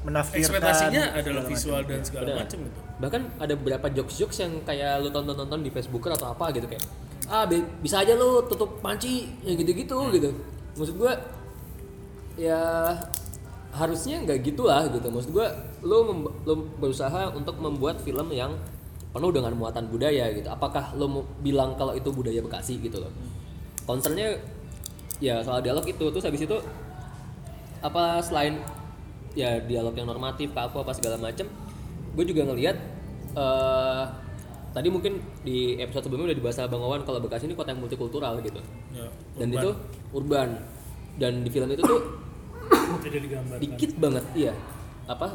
menafsirkan 0.00 0.40
ekspektasinya 0.40 1.02
adalah 1.12 1.42
visual 1.44 1.80
macam. 1.84 1.90
dan 1.92 2.00
segala 2.04 2.28
macam 2.40 2.58
gitu. 2.64 2.78
Bahkan 3.00 3.22
ada 3.36 3.54
beberapa 3.56 3.86
jokes-jokes 3.92 4.38
yang 4.40 4.52
kayak 4.64 5.04
lu 5.04 5.08
tonton-tonton 5.12 5.60
di 5.60 5.70
Facebook 5.72 6.08
atau 6.08 6.32
apa 6.32 6.52
gitu 6.56 6.66
kayak 6.68 6.84
ah 7.30 7.44
bisa 7.84 8.00
aja 8.02 8.16
lu 8.16 8.42
tutup 8.48 8.80
panci 8.80 9.28
yang 9.44 9.60
gitu-gitu 9.60 9.98
gitu. 10.16 10.30
Maksud 10.76 10.96
gua 10.96 11.14
ya 12.40 12.96
harusnya 13.70 14.22
nggak 14.26 14.38
gitu 14.42 14.66
lah 14.66 14.86
gitu. 14.90 15.06
Maksud 15.08 15.30
lu, 15.80 15.98
mem- 16.10 16.32
lu 16.46 16.54
berusaha 16.78 17.30
untuk 17.32 17.56
membuat 17.58 18.02
film 18.02 18.28
yang 18.30 18.54
penuh 19.10 19.30
dengan 19.34 19.54
muatan 19.54 19.90
budaya 19.90 20.30
gitu. 20.30 20.46
Apakah 20.46 20.94
mau 20.94 21.22
bilang 21.42 21.74
kalau 21.74 21.94
itu 21.94 22.10
budaya 22.10 22.38
Bekasi 22.42 22.78
gitu 22.78 23.02
loh? 23.02 23.12
Concernnya 23.86 24.38
ya 25.20 25.42
soal 25.44 25.60
dialog 25.60 25.84
itu 25.84 26.04
terus 26.10 26.24
habis 26.24 26.40
itu 26.40 26.56
apa 27.80 28.20
selain 28.20 28.60
ya 29.36 29.60
dialog 29.62 29.92
yang 29.96 30.08
normatif 30.08 30.52
kaku 30.52 30.80
apa 30.80 30.92
segala 30.96 31.16
macem 31.20 31.46
gue 32.16 32.24
juga 32.26 32.44
ngelihat 32.48 32.76
eh 33.36 34.04
tadi 34.70 34.86
mungkin 34.86 35.18
di 35.42 35.76
episode 35.76 36.06
sebelumnya 36.06 36.30
udah 36.30 36.38
dibahas 36.38 36.56
sama 36.56 36.70
bang 36.70 36.82
Wawan 36.82 37.02
kalau 37.02 37.18
Bekasi 37.20 37.50
ini 37.50 37.54
kota 37.54 37.74
yang 37.74 37.82
multikultural 37.82 38.38
gitu 38.40 38.58
Ya, 38.90 39.06
dan 39.38 39.48
itu 39.54 39.70
urban 40.10 40.48
dan 41.14 41.32
di 41.46 41.50
film 41.50 41.70
itu 41.70 41.82
tuh 41.82 42.00
tidak 43.00 43.20
digambarkan. 43.22 43.60
dikit 43.60 43.92
banget 43.96 44.24
iya 44.32 44.52
apa 45.04 45.28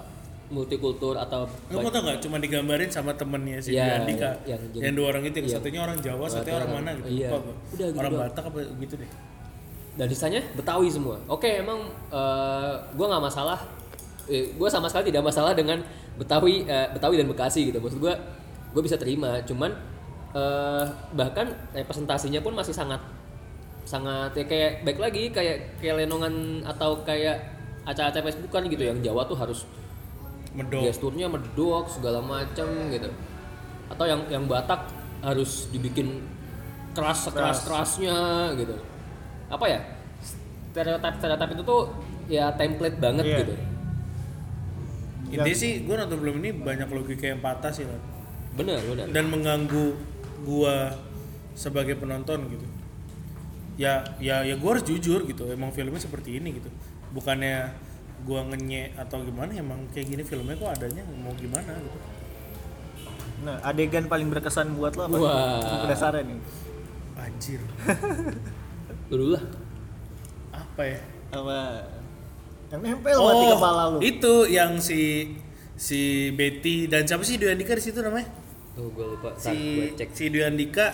multikultur 0.45 1.17
atau 1.17 1.49
Kamu 1.67 1.89
tau 1.89 2.01
nggak? 2.01 2.21
Cuma 2.21 2.37
digambarin 2.37 2.85
sama 2.87 3.09
temennya 3.11 3.57
si 3.57 3.73
Iya, 3.73 3.97
Andika. 3.99 4.29
yang- 4.45 4.61
Yang, 4.61 4.61
yang- 4.77 4.93
dua 4.93 5.07
orang 5.09 5.23
itu, 5.25 5.35
yang 5.35 5.47
iya. 5.49 5.55
satunya 5.57 5.79
orang 5.81 5.97
Jawa, 5.99 6.25
satunya 6.29 6.53
orang 6.55 6.69
orang- 6.69 6.85
mana 6.85 6.91
gitu. 6.95 7.07
iya. 7.09 7.29
Lupa. 7.33 7.49
Udah 7.49 7.87
gitu 7.87 7.97
orang 7.97 8.11
doang. 8.13 8.29
Batak 8.29 8.45
apa 8.45 8.59
gitu 8.77 8.95
deh. 8.95 9.09
dan 9.95 10.07
sisanya 10.07 10.41
Betawi 10.53 10.87
semua. 10.87 11.15
Oke, 11.25 11.49
emang 11.55 11.87
gue 12.91 13.05
nggak 13.05 13.23
masalah. 13.23 13.57
Eh, 14.25 14.51
gue 14.51 14.67
sama 14.67 14.85
sekali 14.85 15.09
tidak 15.09 15.23
masalah 15.23 15.51
dengan 15.51 15.79
Betawi, 16.13 16.61
eh, 16.63 16.87
Betawi 16.91 17.15
dan 17.15 17.25
Bekasi 17.25 17.65
gitu. 17.65 17.79
Maksud 17.79 17.97
gue, 17.97 18.13
gue 18.69 18.81
bisa 18.83 18.95
terima. 18.95 19.41
Cuman 19.41 19.71
eh, 20.31 20.85
bahkan 21.11 21.47
representasinya 21.71 22.37
pun 22.39 22.51
masih 22.51 22.69
sangat, 22.69 22.99
sangat 23.85 24.33
ya 24.33 24.45
kayak 24.49 24.71
baik 24.81 24.97
lagi 24.97 25.23
kayak 25.29 25.77
kayak 25.77 25.95
lenongan 26.03 26.65
atau 26.65 27.05
kayak 27.05 27.37
acara-acara 27.85 28.25
Facebook 28.25 28.49
kan 28.49 28.65
gitu 28.65 28.81
yang 28.81 28.97
Jawa 28.99 29.29
tuh 29.29 29.37
harus 29.37 29.69
Medok. 30.57 30.89
gesturnya 30.89 31.29
medok 31.29 31.85
segala 31.85 32.17
macam 32.17 32.65
gitu. 32.89 33.09
Atau 33.93 34.05
yang 34.09 34.25
yang 34.27 34.49
Batak 34.49 34.89
harus 35.21 35.69
dibikin 35.69 36.25
keras 36.97 37.29
sekeras 37.29 37.61
kerasnya 37.61 38.17
gitu. 38.57 38.73
Apa 39.53 39.65
ya? 39.69 39.79
Stereotip 40.73 41.13
stereotip 41.21 41.49
itu 41.53 41.63
tuh 41.63 41.81
ya 42.25 42.49
template 42.57 42.97
banget 42.97 43.25
Iya. 43.29 43.37
gitu. 43.45 43.53
Intinya 45.29 45.57
sih 45.57 45.83
gue 45.83 45.93
nonton 45.93 46.17
film 46.21 46.37
ini 46.41 46.51
banyak 46.55 46.87
logika 46.89 47.25
yang 47.27 47.41
patah 47.43 47.69
sih 47.69 47.85
Lan. 47.85 48.01
Bener 48.55 48.79
bener. 48.81 49.11
dan 49.11 49.27
mengganggu 49.27 49.99
gua 50.47 50.95
sebagai 51.59 51.99
penonton 51.99 52.47
gitu 52.47 52.63
ya 53.75 54.03
ya 54.23 54.43
ya 54.47 54.55
gua 54.55 54.79
harus 54.79 54.85
jujur 54.87 55.27
gitu 55.27 55.51
emang 55.51 55.71
filmnya 55.75 55.99
seperti 55.99 56.39
ini 56.39 56.59
gitu. 56.59 56.69
Bukannya 57.11 57.71
gua 58.23 58.47
ngenye 58.47 58.95
atau 58.95 59.21
gimana 59.21 59.51
emang 59.53 59.85
kayak 59.91 60.07
gini 60.09 60.23
filmnya 60.23 60.55
kok 60.55 60.71
adanya 60.71 61.03
mau 61.19 61.35
gimana 61.35 61.75
gitu. 61.77 61.99
Nah 63.43 63.59
adegan 63.61 64.07
paling 64.07 64.31
berkesan 64.31 64.73
buat 64.79 64.95
lo 64.95 65.05
apa? 65.07 65.17
Wah. 65.19 65.83
penasaran 65.85 66.23
nih 66.25 66.39
anjir. 67.19 67.61
Lu 69.09 69.15
dulu 69.21 69.31
lah. 69.37 69.43
apa 70.51 70.81
ya? 70.83 70.99
Apa? 71.31 71.59
Yang 72.71 72.81
nempel 72.81 73.17
banget 73.21 73.35
di 73.37 73.47
kepala 73.53 73.83
lu 73.93 73.97
itu 74.01 74.33
yang 74.49 74.71
si 74.81 75.01
si 75.77 76.31
Betty 76.33 76.87
dan 76.89 77.05
siapa 77.05 77.21
sih 77.21 77.37
Dwi 77.37 77.53
Andika 77.53 77.77
di 77.77 77.83
situ 77.83 77.99
namanya? 78.01 78.27
Tuh 78.73 78.89
gue 78.91 79.05
lupa. 79.05 79.35
Si 79.37 79.55
gue 79.55 79.95
cek. 79.95 80.09
si 80.11 80.23
Dwi 80.33 80.43
Andika 80.43 80.91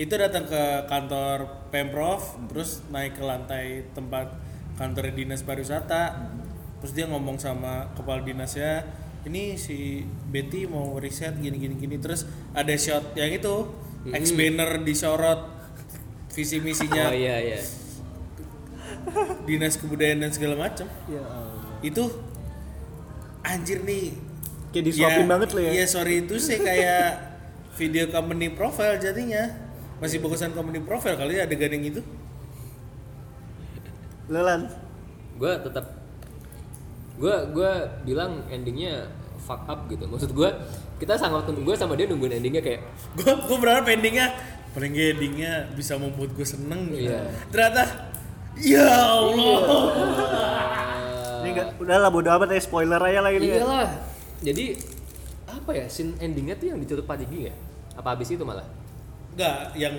itu 0.00 0.16
datang 0.16 0.48
ke 0.48 0.88
kantor 0.88 1.68
pemprov 1.68 2.24
terus 2.48 2.80
naik 2.88 3.20
ke 3.20 3.22
lantai 3.22 3.84
tempat 3.92 4.32
kantor 4.80 5.12
dinas 5.12 5.44
pariwisata. 5.44 6.32
Terus 6.80 6.92
dia 6.96 7.04
ngomong 7.04 7.36
sama 7.36 7.92
kepala 7.92 8.24
dinasnya 8.24 8.88
ini 9.28 9.60
si 9.60 10.08
Betty 10.32 10.64
mau 10.64 10.96
riset 10.96 11.36
gini 11.36 11.60
gini 11.60 11.76
gini. 11.76 12.00
Terus 12.00 12.24
ada 12.56 12.72
shot 12.80 13.12
yang 13.12 13.28
itu 13.28 13.68
ex 14.08 14.32
banner 14.32 14.80
disorot 14.80 15.52
visi 16.32 16.64
misinya. 16.64 17.12
Oh 17.12 17.16
iya 17.16 17.36
iya. 17.36 17.60
dinas 19.48 19.76
kebudayaan 19.80 20.24
dan 20.24 20.32
segala 20.32 20.60
macam 20.60 20.84
ya 21.08 21.24
Allah. 21.24 21.76
itu 21.84 22.04
anjir 23.44 23.84
nih. 23.84 24.16
Kayak 24.72 24.84
disuapin 24.88 25.28
banget 25.28 25.48
lo 25.52 25.60
ya. 25.60 25.72
Iya 25.76 25.86
sorry 25.92 26.24
itu 26.24 26.40
sih 26.40 26.56
kayak 26.56 27.20
video 27.76 28.08
company 28.08 28.48
profile 28.48 28.96
jadinya 28.96 29.69
masih 30.00 30.18
bagusan 30.18 30.56
company 30.56 30.80
profile 30.80 31.16
kali 31.20 31.36
ya 31.36 31.44
adegan 31.44 31.76
yang 31.76 31.84
itu 31.92 32.00
lelan 34.30 34.70
Gue 35.40 35.56
tetap 35.64 35.96
gue 37.16 37.34
gue 37.56 37.72
bilang 38.04 38.44
endingnya 38.52 39.08
fuck 39.40 39.64
up 39.64 39.88
gitu. 39.88 40.04
Maksud 40.04 40.36
gue 40.36 40.50
kita 41.00 41.16
sangat 41.16 41.48
gue 41.48 41.74
sama 41.76 41.96
dia 41.96 42.04
nungguin 42.04 42.36
endingnya 42.36 42.60
kayak 42.60 42.84
gue 43.16 43.32
gue 43.48 43.56
berharap 43.56 43.88
endingnya 43.88 44.36
paling 44.76 44.92
nggak 44.92 45.08
endingnya 45.16 45.52
bisa 45.72 45.96
membuat 45.96 46.36
gue 46.36 46.44
seneng 46.44 46.92
gitu. 46.92 47.10
Iya. 47.10 47.24
ternyata 47.50 47.84
ya 48.60 48.86
Allah 48.86 49.60
ini 51.40 51.48
enggak 51.56 51.68
udahlah 51.80 52.10
bodo 52.12 52.28
amat 52.36 52.52
ya 52.52 52.60
spoiler 52.60 53.00
aja 53.00 53.20
lah 53.24 53.32
ini 53.32 53.48
ya. 53.48 53.56
Iyalah. 53.64 53.88
Jadi 54.44 54.64
apa 55.48 55.70
ya 55.72 55.84
scene 55.88 56.14
endingnya 56.20 56.54
tuh 56.60 56.68
yang 56.70 56.78
diculik 56.78 57.08
Pak 57.08 57.16
Digi 57.24 57.48
ya? 57.48 57.54
Apa 57.96 58.14
habis 58.14 58.28
itu 58.28 58.44
malah? 58.44 58.64
Nggak 59.40 59.56
yang 59.74 59.96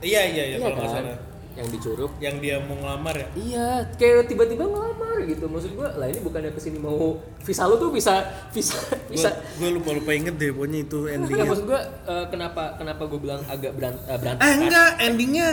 iya 0.00 0.20
iya 0.26 0.44
iya 0.46 0.56
kalau 0.58 0.76
nggak 0.76 0.84
kan? 0.86 0.96
salah 1.00 1.18
Yang 1.50 1.68
dicuruk. 1.74 2.12
yang 2.18 2.36
dia 2.38 2.56
mau 2.58 2.72
ngelamar 2.74 3.14
ya 3.16 3.28
Iya, 3.34 3.68
kayak 3.96 4.28
tiba-tiba 4.28 4.64
ngelamar 4.64 4.96
gitu. 5.26 5.44
Maksud 5.44 5.74
gua, 5.74 5.90
lah 5.92 6.06
ini 6.06 6.20
bukannya 6.20 6.54
ke 6.54 6.60
sini 6.62 6.78
mau 6.78 7.18
visa 7.38 7.66
lu 7.66 7.74
tuh 7.76 7.90
bisa 7.90 8.22
bisa 8.48 8.78
bisa. 9.08 9.34
gue 9.58 9.68
lupa 9.72 9.90
lupa 9.90 10.14
inget 10.14 10.36
deh 10.36 10.54
pokoknya 10.54 10.78
itu 10.80 10.98
Enggak, 11.02 11.14
endingnya 11.18 11.44
maksud 11.44 11.64
gua 11.66 11.80
eh, 12.06 12.24
kenapa 12.28 12.62
kenapa 12.76 13.02
gua 13.04 13.18
bilang 13.18 13.42
agak 13.44 13.72
berant, 13.74 13.98
eh, 13.98 14.06
eh 14.06 14.16
berantakan? 14.16 14.56
enggak 14.62 14.90
endingnya 15.02 15.48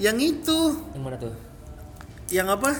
yang 0.00 0.16
itu 0.16 0.60
Yang 0.90 1.02
mana 1.04 1.16
tuh? 1.20 1.34
yang 2.28 2.48
apa 2.48 2.70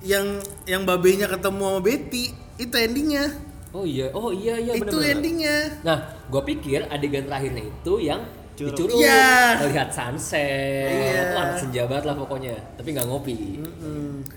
yang 0.00 0.26
yang 0.64 0.82
babenya 0.84 1.26
ketemu 1.26 1.64
sama 1.66 1.80
Betty 1.82 2.24
itu 2.56 2.76
endingnya 2.78 3.26
Oh 3.68 3.84
iya, 3.84 4.08
oh 4.12 4.30
iya 4.30 4.54
iya 4.56 4.72
itu 4.72 4.86
benar-benar. 4.86 5.12
endingnya 5.12 5.56
Nah, 5.82 5.98
gua 6.26 6.40
pikir 6.40 6.86
adegan 6.86 7.26
terakhirnya 7.26 7.66
itu 7.66 7.92
yang 8.00 8.22
Curug. 8.58 8.74
dicurug, 8.74 8.98
Iya. 8.98 9.62
melihat 9.62 9.88
sunset, 9.88 10.90
Iya. 10.90 11.22
Wah, 11.30 11.42
anak 11.44 11.56
senja 11.56 11.82
banget 11.84 12.04
lah 12.04 12.14
pokoknya. 12.16 12.54
Tapi 12.74 12.88
nggak 12.90 13.06
ngopi. 13.06 13.36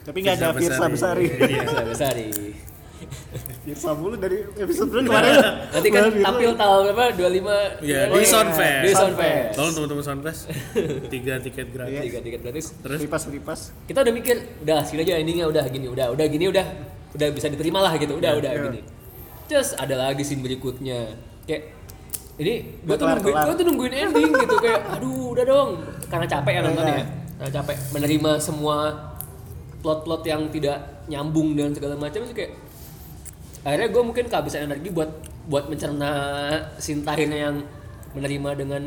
tapi 0.01 0.17
nggak 0.19 0.35
ada 0.35 0.47
Firsa 0.53 0.77
Firsa 0.77 0.85
Besari. 0.87 1.25
Besari 1.27 1.51
Iya, 1.51 1.83
Besari. 1.83 2.27
Firsa 3.61 3.93
mulu 3.93 4.15
dari 4.15 4.41
episode 4.55 4.89
berapa 4.89 5.05
kemarin 5.05 5.33
Nanti 5.69 5.87
kan 5.89 6.03
Firsa. 6.07 6.23
tampil 6.23 6.51
tahun 6.55 6.81
berapa? 6.87 7.03
25 7.11 7.21
ya 7.81 7.99
Oh, 8.03 8.13
di 8.13 8.19
iya. 8.19 8.27
Soundfest 8.27 8.81
Di 8.81 8.91
Soundfest. 8.91 9.49
tolong 9.53 9.73
teman-teman 9.75 10.03
Soundfest 10.03 10.41
tiga 11.07 11.33
tiket 11.37 11.67
gratis 11.69 12.01
Tiga 12.01 12.19
tiket 12.19 12.41
gratis. 12.41 12.65
terus 12.75 12.99
lipas 12.99 13.21
lipas 13.27 13.59
Kita 13.83 13.99
udah 14.01 14.11
mikir, 14.11 14.35
udah 14.59 14.77
sini 14.83 15.01
aja 15.01 15.13
endingnya 15.15 15.45
udah 15.45 15.65
gini, 15.67 15.87
udah 15.87 16.07
udah 16.09 16.25
gini 16.25 16.45
udah 16.47 16.65
udah 17.11 17.27
bisa 17.29 17.47
diterima 17.47 17.79
lah 17.81 17.93
gitu, 17.95 18.13
udah 18.13 18.31
udah 18.35 18.51
Iya. 18.51 18.63
gini. 18.65 18.79
Terus 19.45 19.75
ada 19.75 19.95
lagi 19.99 20.21
scene 20.21 20.39
berikutnya. 20.39 21.11
Kayak 21.43 21.80
ini 22.41 22.53
gue 22.81 22.95
tuh 22.97 23.05
nungguin, 23.05 23.35
gue 23.37 23.55
tuh 23.55 23.65
nungguin 23.69 23.93
ending 23.93 24.31
gitu 24.33 24.55
kayak, 24.57 24.81
aduh 24.97 25.37
udah 25.37 25.45
dong, 25.45 25.69
karena 26.09 26.25
capek 26.25 26.51
ya 26.57 26.61
nontonnya, 26.65 26.95
Iya. 26.97 27.05
karena 27.37 27.51
capek 27.61 27.75
menerima 27.93 28.31
semua 28.41 28.77
plot-plot 29.85 30.21
yang 30.25 30.49
tidak 30.49 30.77
nyambung 31.05 31.53
dan 31.53 31.73
segala 31.73 31.97
macam 31.97 32.21
sih 32.25 32.33
kayak 32.33 32.53
akhirnya 33.61 33.89
gue 33.93 34.01
mungkin 34.01 34.25
kehabisan 34.25 34.65
energi 34.65 34.89
buat 34.89 35.09
buat 35.45 35.69
mencerna 35.69 36.11
scene 36.81 37.05
terakhirnya 37.05 37.49
yang 37.49 37.55
menerima 38.17 38.49
dengan 38.57 38.81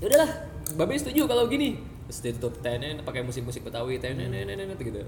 ya 0.00 0.08
udahlah 0.08 0.30
Babe 0.76 0.98
setuju 0.98 1.30
kalau 1.30 1.46
gini. 1.46 1.78
Terus 2.10 2.18
ditutup 2.22 2.58
tenen 2.58 2.98
pakai 3.06 3.22
musik-musik 3.22 3.62
Betawi 3.62 4.02
tenen 4.02 4.34
tenen 4.34 4.74
gitu. 4.74 5.02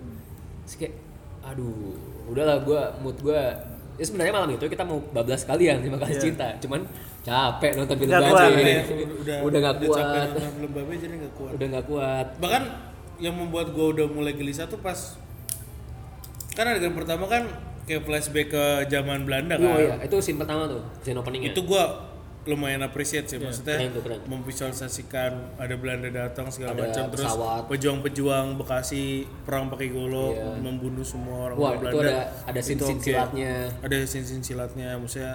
Terus 0.64 0.74
kayak 0.78 0.94
aduh 1.42 1.99
udahlah 2.30 2.62
gua 2.62 2.94
mood 3.03 3.18
gua 3.18 3.59
ya 3.99 4.05
sebenarnya 4.07 4.30
malam 4.30 4.51
itu 4.55 4.64
kita 4.70 4.86
mau 4.86 5.03
bablas 5.11 5.42
sekalian 5.42 5.82
terima 5.82 5.99
kasih 5.99 6.30
cinta. 6.30 6.55
Cuman 6.62 6.86
capek 7.26 7.72
nonton 7.74 7.96
film 7.99 8.14
Babe 8.14 8.30
kuat, 8.30 8.51
Udah, 8.55 8.62
ya. 8.62 8.82
udah, 8.94 9.36
udah 9.42 9.59
nggak 9.59 9.74
capek 9.74 9.88
kuat. 9.90 10.28
film 10.55 10.70
babe 10.72 10.92
jadi 10.94 11.14
nggak 11.18 11.34
kuat. 11.34 11.53
udah 11.59 11.66
nggak 11.66 11.86
kuat. 11.90 12.26
Bahkan 12.38 12.62
yang 13.18 13.34
membuat 13.34 13.74
gue 13.74 13.86
udah 13.99 14.07
mulai 14.07 14.32
gelisah 14.38 14.70
tuh 14.70 14.78
pas 14.78 15.18
kan 16.55 16.64
adegan 16.70 16.94
pertama 16.94 17.26
kan 17.26 17.46
kayak 17.86 18.03
flashback 18.07 18.51
ke 18.51 18.64
zaman 18.86 19.26
Belanda 19.26 19.59
kan. 19.59 19.66
oh 19.66 19.78
iya. 19.82 19.94
Itu 20.07 20.22
scene 20.22 20.38
pertama 20.38 20.70
tuh 20.70 20.82
scene 21.03 21.18
openingnya. 21.18 21.51
Itu 21.51 21.66
gue 21.66 21.82
lumayan 22.49 22.80
appreciate 22.80 23.28
sih 23.28 23.36
maksudnya 23.36 23.76
keren 23.76 23.92
keren. 23.94 24.20
memvisualisasikan 24.24 25.30
ada 25.55 25.74
Belanda 25.76 26.09
datang 26.09 26.49
segala 26.49 26.72
Ada 26.72 26.80
macam 26.82 27.05
terus 27.12 27.32
pejuang-pejuang 27.68 28.46
Bekasi 28.57 29.05
perang 29.44 29.68
pakai 29.68 29.88
golok 29.88 30.32
Iya. 30.32 30.57
membunuh 30.59 31.05
semua 31.05 31.36
orang 31.46 31.57
Wah, 31.57 31.72
Belanda. 31.74 31.92
itu 31.92 31.99
ada- 32.03 32.26
ada 32.49 32.59
Itu 32.59 32.66
scene-scene 32.66 32.96
oke. 32.96 33.05
silatnya. 33.05 33.53
Ada 33.78 33.96
scene-scene 34.03 34.42
silatnya 34.42 34.88
maksudnya 34.96 35.32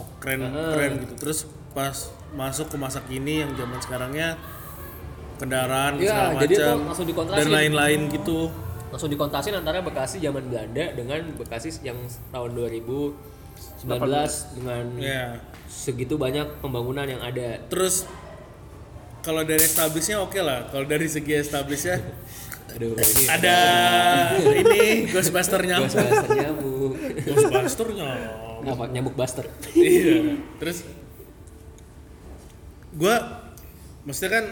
oh, 0.00 0.08
keren 0.18 0.40
Heeh. 0.42 0.70
keren 0.72 0.92
gitu. 0.98 1.14
Terus 1.18 1.38
pas 1.70 1.96
masuk 2.32 2.66
ke 2.66 2.76
masa 2.76 3.04
kini 3.04 3.40
yang 3.40 3.52
zaman 3.52 3.76
sekarangnya 3.78 4.28
kendaraan 5.36 5.98
Iya, 5.98 6.08
segala 6.08 6.28
macam 6.32 7.28
dan 7.34 7.48
lain-lain 7.50 8.00
gitu. 8.10 8.48
langsung 8.88 9.08
dikontrasin 9.08 9.52
antara 9.52 9.80
Bekasi 9.80 10.20
zaman 10.20 10.48
Belanda 10.48 10.84
dengan 10.92 11.20
Bekasi 11.34 11.72
yang 11.82 11.96
tahun 12.28 12.50
2019 13.84 14.58
dengan 14.58 14.84
Ya. 14.98 15.24
segitu 15.66 16.14
banyak 16.14 16.60
pembangunan 16.60 17.04
yang 17.04 17.18
ada 17.18 17.58
Terus 17.66 18.06
kalau 19.22 19.46
dari 19.46 19.62
establishnya 19.62 20.18
oke 20.18 20.34
lah. 20.42 20.66
Kalau 20.68 20.82
dari 20.82 21.06
segi 21.06 21.38
establishnya 21.38 21.98
aduh 22.74 22.96
ini 22.96 23.24
ada 23.28 23.56
ini 24.40 24.80
Ghostbuster 25.12 25.60
nyamuk. 25.60 25.92
Ghostbuster 25.92 26.30
nyamuk 26.34 26.92
Ghostbuster 27.20 27.88
nyamuk. 27.92 28.62
apa 28.62 28.84
nyamuk 28.88 29.14
buster 29.14 29.46
iya. 29.74 30.38
Terus 30.56 30.86
gua 32.94 33.16
maksudnya 34.04 34.30
kan 34.40 34.46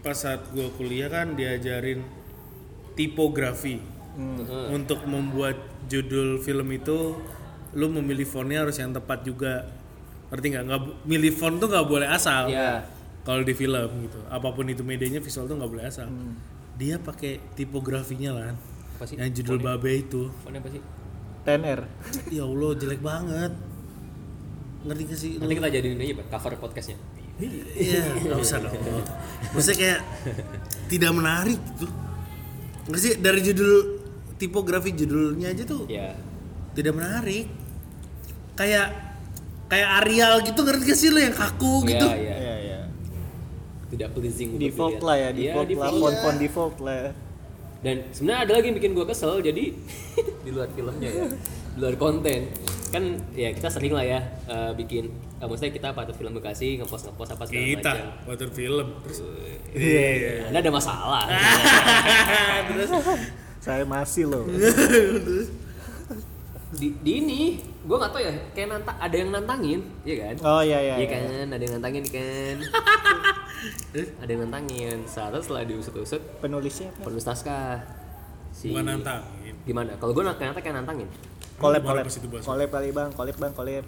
pas 0.00 0.14
saat 0.14 0.44
gua 0.52 0.68
kuliah 0.76 1.08
kan 1.08 1.34
diajarin 1.34 2.04
tipografi. 2.94 3.80
Heeh. 4.14 4.66
Untuk 4.70 5.02
membuat 5.10 5.58
judul 5.90 6.38
film 6.38 6.70
itu 6.70 7.18
lu 7.74 7.90
memilih 7.90 8.26
fontnya 8.26 8.62
harus 8.62 8.78
yang 8.78 8.94
tepat 8.94 9.26
juga. 9.26 9.66
Ngerti 10.30 10.46
nggak? 10.50 10.64
Nggak 10.66 10.80
milih 11.06 11.32
font 11.34 11.56
tuh 11.58 11.68
nggak 11.70 11.86
boleh 11.86 12.08
asal. 12.08 12.50
Iya. 12.50 12.86
Kalau 13.24 13.42
di 13.42 13.54
film 13.56 13.90
gitu. 14.08 14.18
Apa 14.30 14.54
pun 14.54 14.66
itu 14.70 14.82
medianya 14.86 15.20
visual 15.20 15.46
tuh 15.46 15.56
nggak 15.58 15.70
boleh 15.70 15.84
asal. 15.86 16.08
Dia 16.74 16.98
pakai 16.98 17.54
tipografinya 17.54 18.34
lah. 18.34 18.54
apa 18.94 19.10
sih 19.10 19.18
Yang 19.18 19.42
judul 19.42 19.58
babe 19.58 19.90
itu. 19.90 20.30
Fontnya 20.42 20.62
apa 20.62 20.70
sih 20.70 20.82
TNR. 21.44 21.80
Ya 22.30 22.42
Allah 22.46 22.70
jelek 22.78 23.00
banget. 23.02 23.52
Ngerti 24.84 25.02
gak 25.08 25.18
sih? 25.18 25.30
lu? 25.36 25.48
nanti 25.48 25.54
kita 25.56 25.68
jadiin 25.72 25.96
aja 25.96 26.14
Pak, 26.20 26.26
cover 26.28 26.52
podcastnya 26.60 27.00
Iya, 27.74 28.04
nggak 28.20 28.38
usah 28.38 28.62
dong. 28.62 28.76
Maksudnya 29.56 29.76
kayak 29.80 30.00
tidak 30.86 31.10
menarik 31.10 31.58
gitu. 31.74 31.86
Nggak 32.86 33.00
sih 33.00 33.12
dari 33.18 33.40
judul 33.42 33.72
tipografi 34.38 34.92
judulnya 34.92 35.50
aja 35.50 35.64
tuh 35.64 35.88
ya 35.88 36.14
tidak 36.74 36.92
menarik. 36.94 37.46
Kayak 38.54 38.86
kayak 39.64 39.88
Arial 40.00 40.34
gitu 40.40 40.60
ngerti 40.60 40.84
gak 40.84 40.96
sih 40.96 41.08
lo 41.08 41.18
yang 41.18 41.32
kaku 41.32 41.82
gitu? 41.84 42.04
ya, 42.04 42.14
ya. 42.14 42.36
Iya, 42.36 42.54
iya. 42.60 42.78
tidak 43.86 44.08
pleasing 44.12 44.54
untuk 44.54 44.62
Default 44.62 44.92
dilihat. 44.92 45.02
lah 45.04 45.16
ya, 45.16 45.28
Iya, 45.28 45.34
default 45.34 45.54
lah, 45.56 45.66
default. 45.66 46.00
font-font 46.00 46.38
default 46.38 46.76
lah. 46.80 47.04
dan 47.80 47.96
sebenarnya 48.10 48.40
ada 48.40 48.52
lagi 48.54 48.66
yang 48.66 48.76
bikin 48.76 48.92
gua 48.92 49.04
kesel 49.04 49.34
jadi 49.38 49.64
di 50.44 50.50
luar 50.50 50.68
filmnya 50.68 51.04
ya 51.06 51.24
di 51.68 51.78
luar 51.78 51.94
konten 51.94 52.40
kan 52.88 53.04
ya 53.32 53.50
kita 53.50 53.68
sering 53.68 53.90
lah 53.90 54.00
ya 54.02 54.20
eh, 54.46 54.72
bikin 54.72 55.04
eh, 55.10 55.44
maksudnya 55.44 55.68
kita 55.70 55.88
patut 55.90 56.14
film 56.14 56.32
Bekasi 56.32 56.78
ngepost 56.78 57.04
ngepost 57.06 57.30
apa 57.30 57.44
segala 57.44 57.60
Kita 57.66 57.90
macam 57.90 58.08
buatan 58.24 58.50
film. 58.50 58.86
Terus 59.02 59.18
Iya, 59.70 60.08
anda 60.48 60.58
ada 60.60 60.70
masalah 60.70 61.24
terus 62.66 62.88
Saya 63.64 63.82
masih 63.82 64.24
loh. 64.26 64.44
di, 66.74 66.88
di 66.96 67.12
ini 67.14 67.42
gue 67.84 67.92
nggak 67.94 68.10
tahu 68.10 68.22
ya 68.22 68.32
kayak 68.50 68.68
nantang 68.70 68.96
ada 68.96 69.12
yang 69.14 69.30
nantangin 69.30 69.80
iya 70.02 70.14
kan 70.24 70.36
Oh 70.42 70.60
iya 70.60 70.78
iya. 70.80 70.94
iya 70.96 71.04
iya. 71.04 71.08
kan 71.10 71.46
ada 71.52 71.62
yang 71.62 71.72
nantangin 71.76 72.04
kan 72.06 72.56
ada 74.22 74.30
yang 74.30 74.40
nantangin 74.42 74.98
saat 75.04 75.36
setelah 75.36 75.62
diusut-usut 75.62 76.20
Penulisnya 76.40 76.88
apa? 76.90 77.04
penulis 77.04 77.24
naskah 77.24 77.84
si 78.50 78.72
bukan 78.72 78.88
nantangin. 78.88 79.54
gimana 79.62 79.92
kalau 79.96 80.12
gue 80.12 80.22
ternyata 80.24 80.58
kayak 80.58 80.76
nantangin 80.80 81.08
Kolab 81.54 81.86
kolab. 81.86 82.02
Kolab 82.42 82.66
kali 82.68 82.90
bang, 82.90 83.14
kolab 83.14 83.36
bang, 83.38 83.52
kolab. 83.54 83.84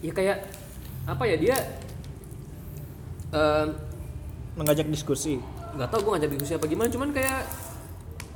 ya 0.00 0.08
kayak 0.10 0.38
apa 1.04 1.22
ya 1.26 1.36
dia 1.36 1.56
em, 3.30 3.66
Mengajak 4.52 4.86
diskusi. 4.86 5.36
nggak 5.70 5.86
tahu 5.86 6.00
gue 6.02 6.12
ngajak 6.16 6.30
diskusi 6.32 6.52
apa 6.54 6.66
gimana 6.66 6.88
cuman 6.88 7.10
kayak 7.10 7.46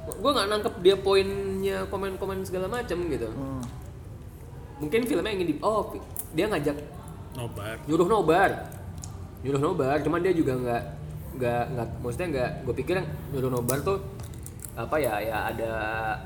gue 0.06 0.30
nggak 0.30 0.48
nangkep 0.48 0.74
dia 0.80 0.96
poinnya 0.96 1.78
komen-komen 1.88 2.42
segala 2.42 2.66
macam 2.68 2.98
gitu 3.04 3.30
Hmm. 3.30 3.62
Mungkin 4.76 5.00
filmnya 5.04 5.32
ingin 5.32 5.48
di 5.50 5.56
oh 5.60 5.94
dia 6.32 6.46
ngajak 6.46 6.76
Nobar. 7.34 7.76
nyuruh 7.86 8.06
nobar 8.06 8.50
nyuruh 9.42 9.60
nobar 9.60 9.96
cuman 10.00 10.20
dia 10.20 10.30
juga 10.30 10.54
nggak 10.54 10.82
nggak 11.34 11.62
nggak 11.72 11.88
maksudnya 11.98 12.28
nggak 12.30 12.50
gue 12.62 12.74
pikir 12.76 12.96
nyuruh 13.34 13.50
nobar 13.50 13.78
tuh 13.80 13.98
apa 14.74 14.96
ya 14.98 15.18
ya 15.18 15.38
ada 15.50 15.70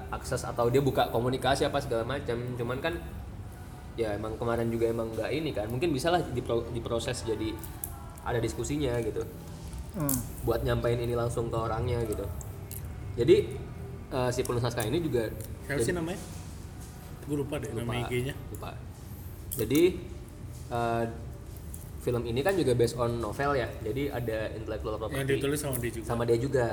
akses 0.08 0.40
atau 0.40 0.68
dia 0.68 0.80
buka 0.80 1.08
komunikasi 1.08 1.64
apa 1.64 1.80
segala 1.80 2.04
macam 2.06 2.36
cuman 2.56 2.78
kan 2.78 2.94
ya 3.96 4.14
emang 4.14 4.36
kemarin 4.36 4.68
juga 4.68 4.88
emang 4.88 5.12
nggak 5.12 5.30
ini 5.30 5.50
kan 5.50 5.66
mungkin 5.66 5.90
bisa 5.90 6.08
lah 6.08 6.22
dipro- 6.22 6.68
diproses 6.70 7.24
jadi 7.24 7.52
ada 8.22 8.38
diskusinya 8.38 8.96
gitu 9.00 9.24
Hmm. 9.88 10.14
buat 10.44 10.62
nyampein 10.62 11.00
ini 11.00 11.16
langsung 11.16 11.48
ke 11.48 11.56
orangnya 11.56 11.98
gitu 12.04 12.22
jadi 13.16 13.36
eh, 14.08 14.30
si 14.30 14.44
penulis 14.44 14.62
naskah 14.62 14.84
ini 14.84 15.00
juga 15.00 15.32
Siapa 15.64 15.80
sih 15.80 15.90
namanya? 15.90 16.20
Gue 17.28 17.36
lupa 17.44 17.54
deh 17.60 17.70
nama 17.76 17.92
lupa, 17.92 18.08
IG-nya. 18.08 18.34
lupa. 18.56 18.70
Jadi 19.60 19.82
eh, 20.72 21.04
film 22.00 22.22
ini 22.24 22.40
kan 22.40 22.56
juga 22.56 22.72
based 22.72 22.96
on 22.96 23.20
novel 23.20 23.52
ya. 23.52 23.68
Jadi 23.84 24.08
ada 24.08 24.38
intellectual 24.56 24.96
property. 24.96 25.20
Yang 25.20 25.28
ditulis 25.36 25.58
sama 25.60 25.76
dia 25.76 25.92
juga. 25.92 26.06
sama 26.08 26.22
dia 26.24 26.38
juga. 26.40 26.68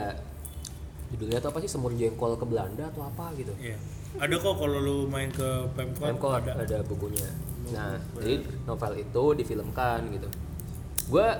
Judulnya 1.11 1.39
tuh 1.43 1.49
apa 1.51 1.59
sih? 1.59 1.69
Semur 1.69 1.91
jengkol 1.93 2.39
ke 2.39 2.45
Belanda 2.47 2.87
atau 2.87 3.03
apa 3.03 3.35
gitu. 3.35 3.51
Iya. 3.59 3.77
Ada 4.15 4.35
kok 4.39 4.55
kalau 4.55 4.79
lu 4.79 4.97
main 5.11 5.27
ke 5.27 5.67
Pemkot. 5.75 6.07
Pemkot 6.07 6.31
ada. 6.39 6.51
ada 6.55 6.77
bukunya. 6.87 7.27
Nah, 7.75 7.99
jadi 8.15 8.45
novel 8.63 9.03
itu 9.03 9.23
difilmkan 9.35 9.99
gitu. 10.15 10.29
Gua 11.11 11.35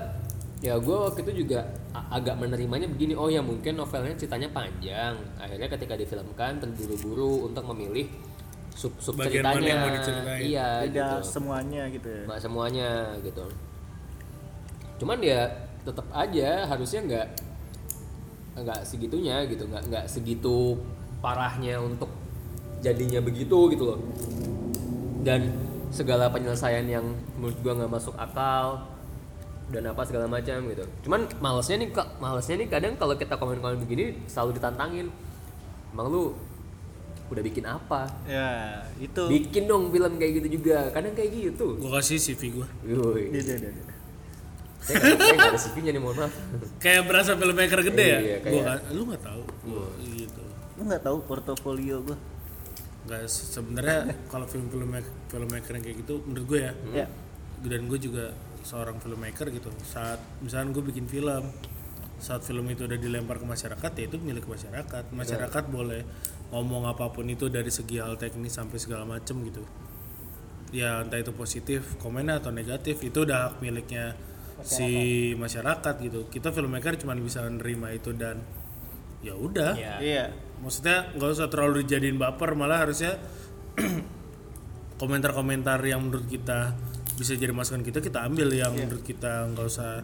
ya 0.64 0.80
gue 0.80 0.96
waktu 0.96 1.20
itu 1.20 1.44
juga 1.44 1.68
agak 1.92 2.40
menerimanya 2.40 2.88
begini 2.88 3.12
oh 3.12 3.28
ya 3.28 3.44
mungkin 3.44 3.76
novelnya 3.76 4.16
ceritanya 4.16 4.48
panjang 4.48 5.12
akhirnya 5.36 5.68
ketika 5.68 5.94
difilmkan 6.00 6.56
terburu-buru 6.64 7.44
untuk 7.44 7.68
memilih 7.76 8.08
sub 8.76 8.92
sub 9.00 9.16
Bagian 9.16 9.40
mana 9.40 9.56
ceritanya. 9.56 9.68
yang 9.72 9.80
mau 9.80 9.90
diceritain. 9.90 10.40
iya 10.44 10.68
Tidak 10.84 11.12
gitu. 11.16 11.32
semuanya 11.32 11.82
gitu 11.88 12.08
ya. 12.12 12.22
nggak 12.28 12.40
semuanya 12.44 12.90
gitu. 13.24 13.44
Cuman 15.00 15.18
ya 15.24 15.40
tetap 15.82 16.06
aja 16.12 16.48
harusnya 16.68 17.00
nggak 17.08 17.26
nggak 18.60 18.80
segitunya 18.84 19.36
gitu. 19.48 19.64
Nggak 19.64 19.82
nggak 19.88 20.04
segitu 20.06 20.76
parahnya 21.24 21.80
untuk 21.80 22.12
jadinya 22.84 23.24
begitu 23.24 23.72
gitu 23.72 23.84
loh. 23.96 23.98
Dan 25.24 25.56
segala 25.88 26.28
penyelesaian 26.28 26.84
yang 26.84 27.04
menurut 27.40 27.56
gua 27.64 27.72
nggak 27.80 27.92
masuk 27.96 28.12
akal 28.20 28.84
dan 29.72 29.82
apa 29.88 30.04
segala 30.04 30.28
macam 30.28 30.62
gitu. 30.68 30.84
Cuman 31.02 31.24
malesnya 31.40 31.80
nih 31.80 31.90
malesnya 32.20 32.60
nih 32.60 32.68
kadang 32.68 32.92
kalau 32.94 33.16
kita 33.16 33.34
komen-komen 33.34 33.80
begini 33.82 34.20
selalu 34.28 34.60
ditantangin. 34.60 35.08
Emang 35.96 36.12
lu 36.12 36.36
udah 37.26 37.42
bikin 37.42 37.64
apa 37.64 38.06
Ya, 38.24 38.50
itu. 38.96 39.22
bikin 39.26 39.64
dong 39.64 39.88
film 39.88 40.14
kayak 40.14 40.32
gitu 40.36 40.48
juga 40.56 40.90
kadang 40.90 41.12
kayak 41.12 41.30
gitu 41.32 41.74
Gue 41.76 41.90
kasih 41.92 42.18
CV 42.18 42.40
gue. 42.54 42.66
Yoi. 42.86 43.22
Dia, 43.30 43.42
dia, 43.42 43.56
dia, 43.58 43.70
dia. 43.72 43.84
saya 44.78 44.96
nggak 44.96 45.18
saya 45.18 45.34
nggak 45.34 45.50
ada 45.50 45.60
CV-nya 45.60 45.90
nih 45.90 46.00
mohon 46.00 46.16
maaf 46.16 46.34
Kayak 46.78 47.02
berasa 47.04 47.30
filmmaker 47.34 47.80
gede 47.82 48.06
ya? 48.06 48.18
Iya, 48.20 48.36
Gua 48.38 48.46
kayak- 48.46 48.64
kan, 48.64 48.78
lu 48.92 49.02
nggak 49.04 49.22
tahu. 49.24 49.42
Gua 49.64 49.84
gitu. 50.00 50.42
Lu 50.72 50.82
nggak 50.84 51.02
tahu 51.02 51.16
portofolio 51.22 51.96
gua? 52.02 52.18
Nggak 53.02 53.22
sebenarnya 53.26 53.98
kalau 54.26 54.46
film 54.46 54.66
filmmaker 54.66 55.10
filmmaker 55.26 55.72
yang 55.72 55.84
kayak 55.84 55.96
gitu 56.00 56.14
menurut 56.22 56.46
gue 56.46 56.60
ya. 56.60 56.72
Ya. 56.94 57.06
Dan 57.58 57.86
gue 57.86 57.98
juga 57.98 58.30
seorang 58.62 58.96
filmmaker 58.96 59.46
gitu. 59.48 59.70
Saat 59.82 60.22
misalnya 60.38 60.70
gue 60.70 60.84
bikin 60.84 61.06
film, 61.06 61.50
saat 62.16 62.42
film 62.42 62.66
itu 62.66 62.82
udah 62.82 62.94
dilempar 62.96 63.36
ke 63.36 63.44
masyarakat 63.44 63.90
ya 63.92 64.04
itu 64.04 64.18
milik 64.18 64.42
masyarakat. 64.44 65.04
Masyarakat 65.08 65.64
boleh 65.66 66.02
ngomong 66.48 66.86
apa 66.86 67.10
pun 67.10 67.26
itu 67.26 67.46
dari 67.46 67.68
segi 67.68 67.98
hal 67.98 68.14
teknis 68.14 68.54
sampai 68.54 68.78
segala 68.78 69.04
macem 69.04 69.42
gitu. 69.42 69.62
Ya 70.70 70.98
entah 71.00 71.16
itu 71.16 71.30
positif 71.30 71.94
komennya 71.96 72.38
atau 72.38 72.50
negatif 72.50 72.98
itu 73.00 73.22
udah 73.22 73.50
hak 73.50 73.54
miliknya 73.60 74.14
si 74.58 74.88
masyarakat 75.36 75.94
gitu 76.00 76.26
kita 76.26 76.48
filmmaker 76.48 76.96
cuma 76.96 77.12
bisa 77.12 77.44
nerima 77.44 77.92
itu 77.92 78.10
dan 78.10 78.40
ya 79.20 79.36
udah 79.36 79.76
Iya. 79.76 79.94
Iya. 80.00 80.24
maksudnya 80.58 81.12
nggak 81.12 81.28
usah 81.28 81.48
terlalu 81.52 81.84
dijadiin 81.84 82.16
baper 82.16 82.56
malah 82.56 82.88
harusnya 82.88 83.20
komentar-komentar 85.00 85.76
yang 85.84 86.08
menurut 86.08 86.24
kita 86.24 86.72
bisa 87.16 87.36
jadi 87.36 87.52
masukan 87.52 87.84
kita 87.84 88.00
kita 88.00 88.24
ambil 88.24 88.48
yang 88.48 88.72
menurut 88.72 89.04
kita 89.04 89.44
nggak 89.52 89.66
usah 89.68 90.00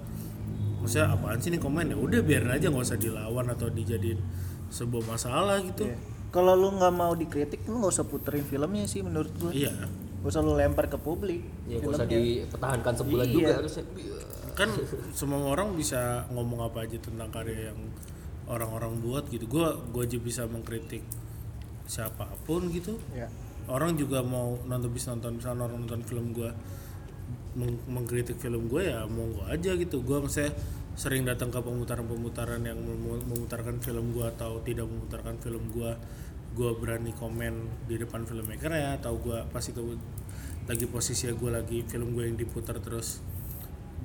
maksudnya 0.81 1.13
apaan 1.13 1.41
sih 1.41 1.49
nih 1.49 1.61
komen 1.61 1.93
ya 1.93 1.97
udah 1.97 2.21
biarin 2.21 2.53
aja 2.53 2.69
nggak 2.69 2.85
usah 2.85 3.01
dilawan 3.01 3.49
atau 3.49 3.69
dijadiin 3.69 4.21
sebuah 4.69 5.05
masalah 5.09 5.65
gitu 5.65 5.89
Iya. 5.89 5.97
Kalau 6.33 6.53
lu 6.55 6.73
nggak 6.73 6.91
mau 6.91 7.13
dikritik, 7.13 7.61
lu 7.65 7.79
nggak 7.79 7.93
usah 7.93 8.05
puterin 8.05 8.41
filmnya 8.43 8.85
sih 8.85 9.01
menurut 9.01 9.31
gua. 9.37 9.53
iya 9.53 9.69
Gak 10.23 10.29
usah 10.29 10.41
lu 10.41 10.55
lempar 10.55 10.87
ke 10.87 10.97
publik. 10.97 11.45
Ya 11.67 11.77
nggak 11.77 11.93
usah 11.93 12.07
dipertahankan 12.07 12.93
sebulan 12.97 13.27
Iya. 13.27 13.35
juga 13.35 13.53
harusnya. 13.55 13.85
kan 14.53 14.69
semua 15.19 15.41
orang 15.47 15.73
bisa 15.73 16.01
ngomong 16.29 16.61
apa 16.63 16.83
aja 16.83 16.97
tentang 16.99 17.29
karya 17.29 17.69
yang 17.69 17.81
orang-orang 18.45 18.97
buat 18.99 19.25
gitu 19.27 19.45
gua 19.47 19.73
gua 19.89 20.03
aja 20.03 20.19
bisa 20.19 20.45
mengkritik 20.45 21.01
siapa 21.87 22.29
pun 22.43 22.69
gitu 22.69 23.01
Ya. 23.11 23.33
orang 23.65 23.97
juga 23.97 24.21
mau 24.21 24.61
nonton 24.63 24.89
bisa 24.89 25.11
nonton 25.11 25.37
misalnya 25.37 25.65
orang 25.65 25.81
nonton 25.81 26.01
film 26.03 26.33
gua 26.33 26.53
meng- 27.53 27.81
mengkritik 27.87 28.37
film 28.37 28.65
gue 28.67 28.87
ya 28.87 29.05
monggo 29.05 29.41
aja 29.47 29.73
gitu 29.73 30.01
gua 30.01 30.21
maksudnya 30.21 30.53
sering 30.93 31.25
datang 31.25 31.49
ke 31.49 31.59
pemutaran-pemutaran 31.59 32.63
yang 32.63 32.77
mem- 32.77 33.25
memutarkan 33.25 33.81
film 33.81 34.13
gua 34.13 34.29
atau 34.31 34.61
tidak 34.61 34.85
memutarkan 34.87 35.41
film 35.41 35.73
gua 35.73 35.97
gua 36.53 36.77
berani 36.77 37.17
komen 37.17 37.87
di 37.89 37.97
depan 37.97 38.29
filmmaker 38.29 38.71
ya 38.71 39.01
atau 39.01 39.17
gua 39.17 39.49
pas 39.49 39.65
itu 39.65 39.97
lagi 40.63 40.87
posisi 40.87 41.27
gue 41.27 41.51
lagi 41.51 41.83
film 41.83 42.15
gue 42.15 42.23
yang 42.23 42.39
diputar 42.39 42.79
terus 42.79 43.19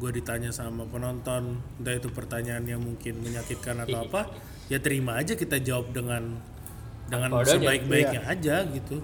gue 0.02 0.10
ditanya 0.10 0.50
sama 0.50 0.90
penonton 0.90 1.62
entah 1.78 1.94
itu 1.94 2.10
pertanyaan 2.10 2.66
yang 2.66 2.82
mungkin 2.82 3.22
menyakitkan 3.22 3.86
atau 3.86 4.10
apa 4.10 4.26
ya 4.74 4.82
terima 4.82 5.22
aja 5.22 5.38
kita 5.38 5.62
jawab 5.62 5.94
dengan 5.94 6.34
dengan 7.08 7.30
sebaik-baiknya 7.62 8.22
aja 8.26 8.66
gitu. 8.68 9.00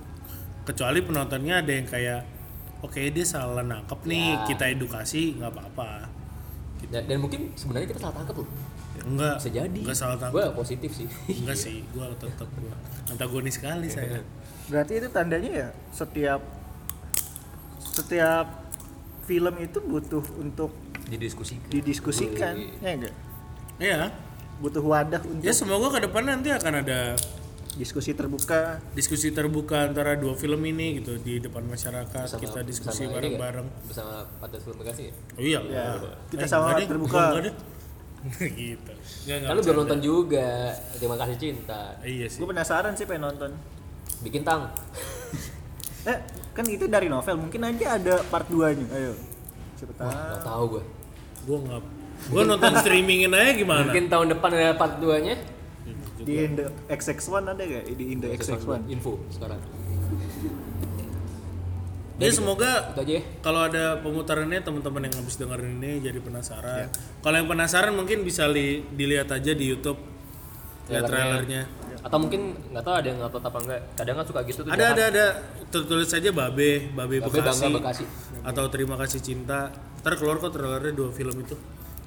Kecuali 0.65 0.99
penontonnya 1.05 1.61
ada 1.61 1.71
yang 1.71 1.85
kayak 1.85 2.21
oke 2.81 2.97
dia 2.99 3.21
salah 3.23 3.61
nangkep 3.61 4.01
nih 4.01 4.27
Ya. 4.33 4.43
kita 4.49 4.65
edukasi 4.73 5.37
nggak 5.37 5.51
apa-apa 5.53 5.89
Dan, 6.87 7.01
dan 7.05 7.17
mungkin 7.17 7.51
sebenarnya 7.53 7.87
kita 7.87 7.99
salah 7.99 8.15
tangkap 8.15 8.35
loh. 8.37 8.49
enggak 9.03 9.35
Bisa 9.37 9.49
jadi. 9.51 9.79
enggak 9.79 9.97
salah 9.97 10.15
Gue 10.15 10.21
tangkap 10.39 10.53
positif 10.53 10.91
sih. 10.91 11.07
enggak 11.27 11.57
sih 11.57 11.83
gue 11.85 12.05
tetap 12.17 12.47
gua 12.53 12.73
antagonis 13.07 13.55
sekali 13.55 13.87
saya 13.87 14.21
Berarti 14.63 14.93
itu 14.95 15.07
tandanya 15.07 15.51
ya 15.51 15.67
setiap 15.89 16.39
setiap 17.79 18.47
film 19.23 19.55
itu 19.57 19.79
butuh 19.79 20.23
untuk 20.37 20.71
Didiskusikan. 21.03 21.67
didiskusikan, 21.67 22.53
Wih. 22.55 22.71
ya 22.79 22.91
enggak? 22.93 23.13
ya 23.77 23.99
Butuh 24.57 24.79
wadah 24.81 25.19
untuk 25.19 25.43
ya 25.43 25.51
semoga 25.51 25.91
ke 25.91 26.07
depan 26.07 26.23
nanti 26.23 26.47
akan 26.47 26.73
ada 26.79 27.17
diskusi 27.75 28.11
terbuka. 28.11 28.77
diskusi 28.91 29.27
terbuka 29.29 29.83
antara 29.83 30.13
dua 30.13 30.33
film 30.33 30.61
ini 30.63 30.97
gitu 30.97 31.17
di 31.17 31.37
depan 31.37 31.63
masyarakat 31.63 32.13
Bersama- 32.23 32.41
kita 32.41 32.59
diskusi 32.61 33.03
bareng-bareng 33.05 33.65
nggak? 33.65 33.85
Bersama 33.85 34.11
Pantas 34.37 34.61
Film 34.61 34.77
Bekasi 34.77 35.03
ya? 35.03 35.13
Oh 35.33 35.41
iya, 35.41 35.59
Ya, 35.63 35.85
kita 36.27 36.43
Eh, 36.43 36.47
sama 36.47 36.63
enggak 36.67 36.77
deh, 36.77 36.87
terbuka. 36.87 37.17
enggak 37.19 37.43
deh. 37.43 37.55
gitu. 38.59 38.91
Enggak 39.25 39.37
Kan 39.39 39.49
lu 39.49 39.59
belum 39.59 39.59
bercanda. 39.59 39.79
nonton 39.79 39.99
juga. 39.99 40.49
Terima 40.93 41.15
kasih 41.17 41.35
cinta. 41.35 41.81
Iya 42.01 42.25
sih. 42.25 42.39
Gue 42.39 42.47
penasaran 42.47 42.93
sih 42.93 43.03
pengen 43.03 43.23
nonton. 43.27 43.51
Bikin 44.21 44.41
tang. 44.41 44.69
Eh, 46.03 46.19
kan 46.51 46.67
itu 46.67 46.83
dari 46.85 47.07
novel, 47.07 47.39
mungkin 47.39 47.63
aja 47.63 47.95
ada 47.95 48.19
part 48.27 48.43
2-nya. 48.45 48.87
Ayo. 48.91 49.15
Siapa 49.73 49.95
tahu. 49.95 50.11
Nggak 50.11 50.41
tahu 50.43 50.63
gue. 50.69 50.83
Gua 51.43 51.57
enggak. 51.57 51.83
Gua 52.27 52.43
nonton 52.45 52.71
streamingin 52.77 53.31
aja 53.31 53.51
gimana? 53.53 53.87
Mungkin 53.87 54.05
tahun 54.07 54.27
depan 54.29 54.49
ada 54.51 54.75
part 54.75 54.99
2-nya. 56.23 56.31
Di 56.31 56.35
Indo 56.47 56.65
XX1 56.87 57.43
ada 57.45 57.63
gak? 57.63 57.83
Di 57.91 58.05
Indo 58.09 58.27
XX1. 58.31 58.65
Info 58.89 59.11
sekarang. 59.29 59.59
Ya 62.21 62.29
semoga 62.29 62.93
aja 62.93 63.03
ya. 63.09 63.25
kalau 63.41 63.65
ada 63.65 63.97
pemutarannya 63.99 64.61
teman-teman 64.61 65.09
yang 65.09 65.15
habis 65.17 65.33
dengerin 65.35 65.81
ini 65.81 65.97
jadi 65.97 66.21
penasaran. 66.21 66.85
Ya. 66.85 66.87
Kalau 67.19 67.35
yang 67.41 67.49
penasaran 67.49 67.91
mungkin 67.97 68.21
bisa 68.21 68.45
li- 68.45 68.85
dilihat 68.93 69.33
aja 69.33 69.51
di 69.51 69.65
YouTube 69.65 69.97
lihat 70.93 71.09
trailernya. 71.09 71.65
Atau 72.05 72.21
mungkin 72.21 72.53
nggak 72.69 72.83
tahu 72.85 72.95
ada 73.01 73.07
yang 73.09 73.17
ngotot 73.17 73.43
apa 73.43 73.57
enggak. 73.65 73.81
Kadang 73.97 74.15
kan 74.21 74.25
suka 74.29 74.39
gitu 74.45 74.59
tuh. 74.61 74.69
Ada 74.69 74.77
jahat. 74.77 74.93
ada 74.93 75.03
ada 75.09 75.25
tertulis 75.73 76.07
saja 76.07 76.29
Babe, 76.29 76.93
Babe, 76.93 77.17
Babe 77.17 77.33
Bekasi, 77.33 77.65
Bangga 77.65 77.79
Bekasi. 77.81 78.05
atau 78.45 78.63
Terima 78.69 78.95
Kasih 79.01 79.19
Cinta. 79.19 79.73
Ntar 80.05 80.13
keluar 80.21 80.37
kok 80.37 80.53
trailernya 80.53 80.93
dua 80.93 81.09
film 81.09 81.33
itu. 81.41 81.57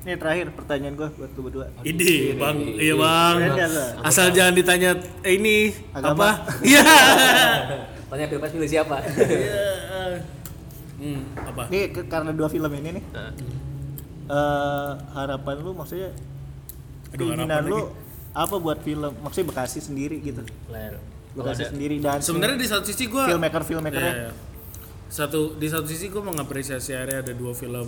Ini 0.07 0.15
terakhir 0.17 0.55
pertanyaan 0.55 0.95
gue 0.95 1.09
buat 1.11 1.31
lu 1.35 1.41
berdua. 1.43 1.67
Ide, 1.83 2.39
Bang. 2.39 2.63
Iya, 2.63 2.95
Bang. 2.95 3.35
Keren 3.37 3.59
ya, 3.59 3.67
Bang? 3.67 4.07
Asal 4.07 4.31
jangan 4.31 4.55
ditanya 4.55 4.95
eh, 5.21 5.35
ini 5.35 5.75
Agama. 5.91 6.15
apa? 6.15 6.31
Iya. 6.63 6.87
Tanya 8.07 8.25
pilpres 8.31 8.55
pilih 8.55 8.71
siapa? 8.71 9.03
Iya. 9.03 10.23
Hmm, 10.97 11.21
apa? 11.37 11.63
Nih 11.67 11.91
ke- 11.91 12.07
karena 12.07 12.31
dua 12.31 12.47
film 12.47 12.71
ini 12.73 12.89
nih. 12.95 13.05
Eh 14.27 14.91
harapan 15.13 15.55
lu 15.59 15.71
maksudnya 15.73 16.15
Aduh, 17.11 17.27
keinginan 17.27 17.47
harapan 17.49 17.67
lu 17.67 17.79
lagi. 17.83 18.39
apa 18.39 18.55
buat 18.57 18.79
film? 18.81 19.11
Maksudnya 19.21 19.47
Bekasi 19.51 19.79
sendiri 19.81 20.17
gitu. 20.21 20.47
layar. 20.69 21.03
Bekasi 21.35 21.67
sendiri 21.67 21.99
dan 21.99 22.23
Sebenarnya 22.23 22.57
di 22.57 22.65
satu 22.65 22.87
sisi 22.87 23.07
gua 23.07 23.27
filmmaker 23.27 23.61
filmmakernya. 23.61 24.07
Iya, 24.09 24.23
iya. 24.23 24.33
Satu 25.07 25.55
di 25.55 25.67
satu 25.67 25.85
sisi 25.85 26.07
gue 26.07 26.19
mengapresiasi 26.21 26.91
area 26.93 27.23
ada 27.23 27.31
dua 27.31 27.51
film 27.53 27.87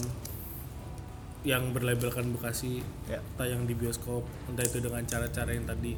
yang 1.49 1.73
berlabelkan 1.73 2.29
Bekasi 2.31 2.85
Ya. 3.09 3.25
tayang 3.35 3.65
di 3.65 3.73
bioskop 3.73 4.21
entah 4.47 4.63
itu 4.63 4.79
dengan 4.79 5.01
cara-cara 5.03 5.49
yang 5.51 5.65
tadi 5.65 5.97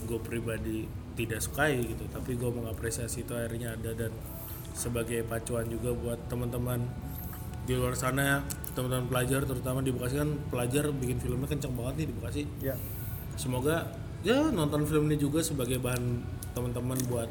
gue 0.00 0.18
pribadi 0.18 0.84
tidak 1.14 1.38
sukai 1.38 1.78
gitu 1.78 2.02
tapi 2.10 2.34
gue 2.34 2.50
mengapresiasi 2.50 3.22
itu 3.22 3.30
akhirnya 3.30 3.78
ada 3.78 3.94
dan 3.94 4.10
sebagai 4.72 5.22
pacuan 5.22 5.68
juga 5.68 5.94
buat 5.94 6.18
teman-teman 6.26 6.82
di 7.62 7.78
luar 7.78 7.94
sana 7.94 8.42
teman-teman 8.72 9.06
pelajar 9.06 9.44
terutama 9.44 9.78
di 9.78 9.94
Bekasi 9.94 10.18
kan 10.18 10.30
pelajar 10.48 10.90
bikin 10.90 11.18
filmnya 11.18 11.46
kenceng 11.46 11.74
banget 11.76 11.94
nih 12.02 12.06
di 12.10 12.14
Bekasi 12.18 12.42
Ya. 12.58 12.74
semoga 13.38 13.94
ya 14.26 14.50
nonton 14.50 14.82
film 14.84 15.06
ini 15.06 15.16
juga 15.16 15.38
sebagai 15.40 15.78
bahan 15.78 16.02
teman-teman 16.50 16.98
buat 17.06 17.30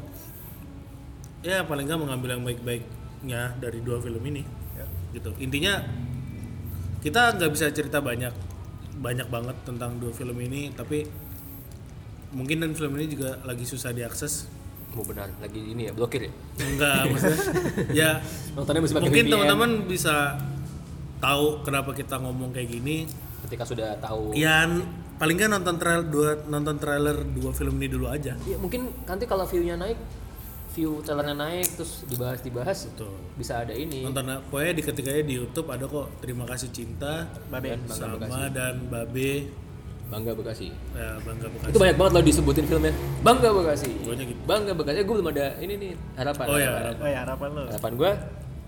ya 1.42 1.64
paling 1.64 1.84
nggak 1.84 2.00
mengambil 2.00 2.28
yang 2.36 2.44
baik-baiknya 2.44 3.40
dari 3.58 3.80
dua 3.80 3.98
film 3.98 4.20
ini 4.24 4.44
Ya. 4.72 4.86
gitu 5.12 5.34
intinya 5.36 5.84
kita 7.00 7.36
nggak 7.36 7.50
bisa 7.52 7.66
cerita 7.72 8.04
banyak 8.04 8.32
banyak 9.00 9.28
banget 9.32 9.56
tentang 9.64 9.96
dua 9.96 10.12
film 10.12 10.36
ini 10.36 10.68
tapi 10.76 11.08
mungkin 12.36 12.62
dan 12.62 12.72
film 12.76 12.94
ini 13.00 13.10
juga 13.10 13.40
lagi 13.42 13.66
susah 13.66 13.90
diakses. 13.90 14.46
Mau 14.94 15.06
benar. 15.06 15.30
Lagi 15.38 15.58
ini 15.70 15.86
ya 15.86 15.92
blokir 15.94 16.28
ya. 16.28 16.32
enggak 16.60 17.00
maksudnya 17.10 17.38
ya 18.04 18.10
Nontonnya 18.58 18.80
mesti 18.82 18.94
pakai 18.98 19.06
mungkin 19.06 19.24
teman-teman 19.30 19.70
bisa 19.86 20.34
tahu 21.22 21.62
kenapa 21.62 21.90
kita 21.94 22.18
ngomong 22.18 22.50
kayak 22.52 22.68
gini. 22.70 23.06
Ketika 23.46 23.64
sudah 23.64 23.96
tahu. 23.98 24.36
ya 24.36 24.68
paling 25.20 25.36
nggak 25.36 25.52
nonton 25.52 25.76
trailer 25.76 26.04
dua 26.08 26.30
nonton 26.48 26.76
trailer 26.80 27.16
dua 27.36 27.50
film 27.52 27.76
ini 27.80 27.88
dulu 27.92 28.06
aja. 28.08 28.36
Ya, 28.48 28.56
mungkin 28.56 28.88
nanti 29.04 29.28
kalau 29.28 29.44
view-nya 29.44 29.76
naik, 29.76 30.00
view 30.70 31.00
trailernya 31.00 31.34
naik 31.34 31.68
terus 31.72 32.02
dibahas 32.04 32.38
dibahas 32.40 32.78
Betul. 32.86 33.10
bisa 33.34 33.58
ada 33.58 33.70
ini. 33.70 34.02
nonton 34.02 34.22
pokoknya 34.46 34.72
di 34.72 34.82
ketikanya 34.82 35.22
di 35.22 35.34
YouTube 35.36 35.66
ada 35.66 35.84
kok 35.84 36.06
terima 36.18 36.44
kasih 36.44 36.68
cinta 36.70 37.26
Babe. 37.48 37.68
Dan 37.68 37.80
Bangga 37.82 37.94
sama 37.96 38.14
Bekasi. 38.16 38.54
dan 38.54 38.74
babe 38.86 39.30
Bangga 40.06 40.32
Bekasi. 40.34 40.68
ya 40.90 41.10
bangga 41.20 41.46
Bekasi 41.48 41.70
Itu 41.70 41.78
banyak 41.78 41.96
banget 41.96 42.12
loh 42.12 42.24
disebutin 42.24 42.64
filmnya. 42.66 42.92
Bangga 43.20 43.48
Bekasi. 43.52 43.90
Pokoknya 44.00 44.24
gitu. 44.26 44.40
Bangga 44.42 44.72
Bekasi. 44.74 44.96
Eh, 44.96 45.04
gue 45.04 45.14
belum 45.14 45.28
ada 45.28 45.46
ini 45.58 45.74
nih 45.76 45.92
harapan. 46.16 46.44
Oh, 46.46 46.56
iya, 46.56 46.70
Oh 46.94 47.06
ya 47.06 47.18
harapan 47.22 47.48
lu. 47.50 47.62
Harapan 47.64 47.92
gue 47.94 48.10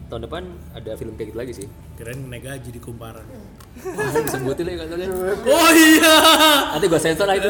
tahun 0.07 0.23
depan 0.23 0.43
ada 0.71 0.91
film 0.95 1.13
kayak 1.17 1.29
gitu 1.31 1.39
lagi 1.39 1.53
sih. 1.57 1.67
kirain 1.97 2.21
naik 2.29 2.45
gaji 2.45 2.69
di 2.69 2.79
kumparan 2.79 3.25
Wah, 3.25 4.13
disebutin 4.13 4.65
lagi 4.69 4.79
kalian. 4.85 5.09
oh 5.49 5.71
iya 5.73 6.15
Nanti 6.69 6.87
gue 6.87 7.01
sensor 7.01 7.25
lah 7.25 7.35
itu. 7.35 7.49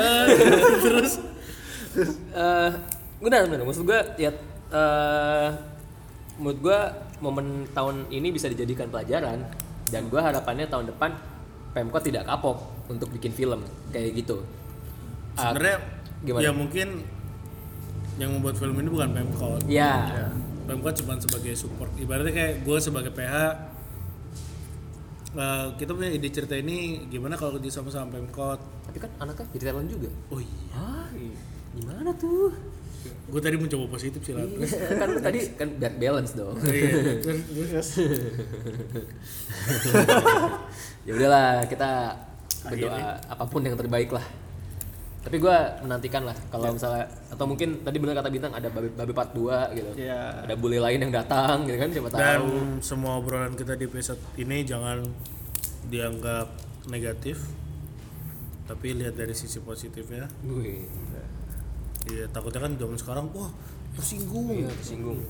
terus 0.81 1.13
Eh, 2.33 2.71
benar 3.23 3.47
benar. 3.47 3.63
Maksud 3.63 3.85
gue 3.85 4.01
ya 4.19 4.31
eh 4.73 5.49
menurut 6.37 6.59
gue 6.61 6.79
momen 7.21 7.47
tahun 7.71 8.09
ini 8.11 8.29
bisa 8.29 8.49
dijadikan 8.49 8.89
pelajaran 8.89 9.47
dan 9.89 10.03
gue 10.09 10.19
harapannya 10.19 10.67
tahun 10.67 10.91
depan 10.91 11.13
Pemkot 11.73 12.03
tidak 12.03 12.27
kapok 12.27 12.59
untuk 12.89 13.09
bikin 13.11 13.31
film 13.31 13.63
kayak 13.89 14.13
gitu. 14.15 14.45
Ah, 15.35 15.55
sebenarnya 15.55 15.77
gimana? 16.21 16.43
ya 16.43 16.51
mungkin 16.53 16.89
yang 18.17 18.29
membuat 18.31 18.57
film 18.57 18.77
ini 18.77 18.89
bukan 18.89 19.09
Pemkot 19.11 19.63
ya. 19.65 20.29
Pemkot 20.63 20.95
cuma 20.99 21.17
sebagai 21.17 21.55
support 21.55 21.89
ibaratnya 21.97 22.31
kayak 22.31 22.55
gue 22.63 22.79
sebagai 22.79 23.11
PH 23.11 23.35
eh, 25.35 25.67
kita 25.77 25.91
punya 25.93 26.11
ide 26.11 26.29
cerita 26.29 26.55
ini 26.55 27.09
gimana 27.09 27.37
kalau 27.37 27.57
kerja 27.57 27.73
sama 27.73 27.89
sama 27.89 28.13
Pemkot 28.13 28.61
Tapi 28.85 28.99
kan 28.99 29.11
anaknya 29.19 29.47
jadi 29.53 29.65
talent 29.71 29.89
juga. 29.89 30.09
oh 30.29 30.41
iya 30.41 30.73
Ah, 30.75 31.09
gimana 31.73 32.11
tuh? 32.15 32.53
Gue 33.03 33.41
tadi 33.41 33.57
mencoba 33.57 33.97
positif 33.97 34.21
sih 34.23 34.35
lah 34.37 34.45
terus 34.45 34.77
kan 34.77 35.09
lu 35.09 35.21
tadi 35.21 35.41
kan 35.57 35.69
biar 35.81 35.93
balance 35.97 36.33
dong. 36.37 36.57
iya, 36.69 37.17
terus 37.25 37.89
ya 41.07 41.13
udahlah 41.17 41.65
kita 41.67 41.91
berdoa 42.69 43.19
apa 43.27 43.45
pun 43.49 43.61
yang 43.67 43.75
terbaik 43.75 44.15
lah. 44.15 44.23
Tapi 45.23 45.39
gua 45.39 45.79
menantikan 45.87 46.27
lah 46.27 46.35
kalau 46.51 46.75
misalnya 46.75 47.07
atau 47.31 47.47
mungkin 47.47 47.79
tadi 47.87 48.03
benar 48.03 48.19
kata 48.19 48.27
bintang 48.27 48.59
ada 48.59 48.67
babi, 48.75 48.91
babi 48.91 49.13
part 49.15 49.31
2 49.31 49.79
gitu. 49.79 49.91
Iya. 50.03 50.51
Ada 50.51 50.55
bule 50.59 50.83
lain 50.83 50.99
yang 50.99 51.15
datang 51.15 51.63
gitu 51.63 51.79
kan 51.79 51.89
siapa 51.95 52.09
dan 52.11 52.43
tahu. 52.43 52.51
semua 52.83 53.23
obrolan 53.23 53.55
kita 53.55 53.79
di 53.79 53.87
episode 53.87 54.19
ini 54.35 54.67
jangan 54.67 54.99
dianggap 55.87 56.51
negatif 56.91 57.39
tapi 58.67 58.95
lihat 58.95 59.19
dari 59.19 59.35
sisi 59.35 59.59
positifnya 59.61 60.31
Wih, 60.47 60.87
Iya 62.05 62.25
takutnya 62.29 62.61
kan 62.61 62.73
zaman 62.75 62.97
sekarang 62.97 63.25
wah 63.31 63.51
tersinggung 63.95 64.47
iya 64.51 64.69
tersinggung. 64.73 65.21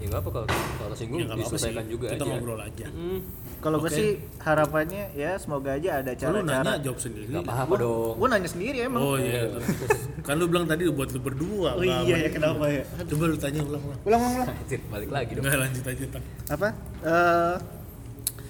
Ya 0.00 0.08
nggak 0.08 0.20
apa 0.24 0.30
kalau 0.32 0.46
kalau 0.48 0.90
tersinggung 0.90 1.18
ya 1.20 1.36
diselesaikan 1.36 1.84
juga 1.86 2.06
kita 2.08 2.16
aja. 2.18 2.30
ngobrol 2.30 2.56
aja 2.58 2.86
Hmm, 2.88 3.20
Kalau 3.60 3.76
gue 3.78 3.90
sih 3.90 4.10
harapannya 4.40 5.12
ya 5.12 5.36
semoga 5.36 5.76
aja 5.76 6.00
ada 6.00 6.16
lu 6.16 6.40
nanya 6.40 6.64
cara-cara. 6.64 6.72
jawab 6.80 6.98
sendiri 6.98 7.24
nggak 7.28 7.44
apa-apa 7.44 7.74
dong. 7.76 8.12
Gue 8.16 8.28
nanya 8.32 8.48
sendiri 8.48 8.78
emang. 8.80 9.02
oh 9.02 9.16
iya 9.16 9.42
kan 10.26 10.34
lu 10.36 10.46
bilang 10.46 10.64
tadi 10.64 10.88
buat 10.88 11.08
lu 11.10 11.20
berdua 11.20 11.70
Oh 11.74 11.84
iya 11.84 12.00
sama 12.00 12.16
ya 12.16 12.28
kenapa 12.30 12.64
ya? 12.66 12.84
coba 13.04 13.24
lu 13.26 13.36
tanya 13.36 13.60
ulang 13.60 13.82
ulang 13.82 14.00
Ulang 14.02 14.20
ulang 14.24 14.48
balik 14.92 15.10
lagi 15.10 15.30
dong. 15.36 15.42
nggak 15.44 15.58
lanjut 15.58 15.84
aja 15.84 16.04
tak 16.08 16.22
Apa? 16.48 16.68
Eh 17.02 17.56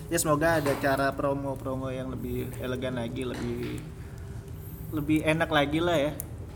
ya 0.06 0.18
semoga 0.18 0.58
ada 0.58 0.72
cara 0.76 1.06
promo-promo 1.10 1.86
yang 1.88 2.10
lebih 2.10 2.50
elegan 2.58 2.94
lagi, 2.94 3.22
lebih 3.24 3.82
lebih 4.92 5.18
enak 5.24 5.46
lagi 5.48 5.78
lah 5.78 5.98
ya. 6.00 6.12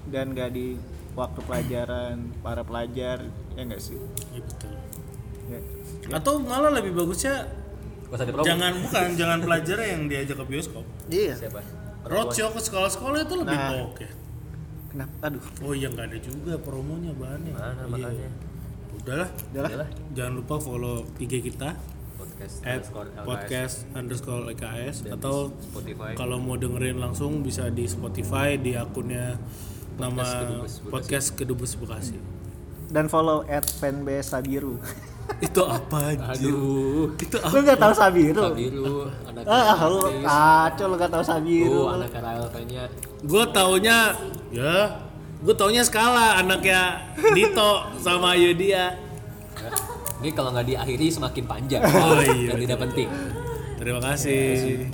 Dan 0.07 0.33
gak 0.33 0.51
di 0.51 0.77
waktu 1.13 1.41
pelajaran 1.41 2.17
para 2.41 2.61
pelajar 2.61 3.23
ya 3.53 3.61
enggak 3.61 3.79
sih? 3.79 3.95
Iya, 4.31 4.43
betul 4.43 4.73
Ya. 5.45 5.61
atau 6.15 6.37
malah 6.39 6.73
lebih 6.73 6.93
bagusnya 6.95 7.45
jangan 8.41 8.73
bukan 8.79 9.13
jangan 9.13 9.39
pelajar 9.41 9.77
yang 9.79 10.05
diajak 10.05 10.37
ke 10.37 10.45
bioskop 10.47 10.85
Iya. 11.07 11.37
Siapa? 11.37 11.61
roadshow 12.03 12.49
ke 12.49 12.61
sekolah-sekolah 12.61 13.19
itu 13.23 13.35
lebih 13.37 13.53
Nah. 13.53 13.85
oke 13.85 14.07
Kenapa? 14.89 15.15
Aduh. 15.23 15.45
oh 15.61 15.73
iya 15.73 15.87
nggak 15.87 16.07
ada 16.07 16.19
juga 16.19 16.53
promonya 16.57 17.13
bahannya 17.13 17.53
Mana 17.53 17.73
Iya. 17.75 17.85
makanya? 17.87 18.31
udahlah 18.95 19.29
Udahlah. 19.53 19.89
Jangan 20.11 20.33
lupa 20.35 20.55
follow 20.57 20.97
IG 21.19 21.33
kita 21.43 21.71
Podcast 22.15 22.55
at 22.63 22.81
underscore 22.81 23.09
LKS 23.11 23.27
podcast 23.27 23.75
underscore 23.93 24.43
LKS 24.49 24.97
dan 25.03 25.13
atau 25.15 25.37
kalau 26.15 26.37
mau 26.39 26.55
dengerin 26.55 26.97
langsung 26.97 27.43
bisa 27.43 27.69
di 27.69 27.85
Spotify 27.85 28.57
di 28.57 28.73
akunnya 28.73 29.37
nama 29.97 30.23
Kedubes 30.23 30.75
Bekasi. 30.77 30.91
podcast 30.91 31.27
Kedubes 31.33 31.73
Bekasi. 31.75 32.17
Dan 32.89 33.07
follow 33.07 33.43
at 33.47 33.67
fanbase 33.67 34.31
Sabiru. 34.31 34.79
Itu 35.41 35.65
apa 35.65 36.13
anjir? 36.13 36.53
Aduh. 36.53 37.17
Itu 37.17 37.37
Lu 37.37 37.49
apa? 37.49 37.65
gak 37.65 37.81
tahu 37.81 37.93
Sabiru? 37.93 38.43
Sabiru, 38.45 38.97
anak 39.25 39.43
Ah, 39.45 39.79
lu 39.89 40.01
kacau 40.21 40.85
lu 40.87 40.95
gak 40.95 41.11
tahu 41.11 41.25
Sabiru. 41.25 41.81
Oh, 41.81 41.89
anak 41.91 42.13
KLP-nya. 42.13 42.85
Gue 43.25 43.45
taunya 43.49 44.13
ya, 44.53 45.01
gue 45.41 45.55
taunya 45.57 45.81
skala 45.81 46.39
anaknya 46.39 47.01
Dito 47.33 47.89
sama 47.99 48.37
Yudia. 48.37 49.01
Ini 50.21 50.33
kalau 50.33 50.53
nggak 50.53 50.69
diakhiri 50.69 51.09
semakin 51.09 51.45
panjang. 51.45 51.81
Oh, 51.85 52.21
iya. 52.21 52.53
Dan 52.53 52.61
tidak 52.61 52.79
penting. 52.85 53.09
Terima 53.77 54.01
kasih. 54.01 54.89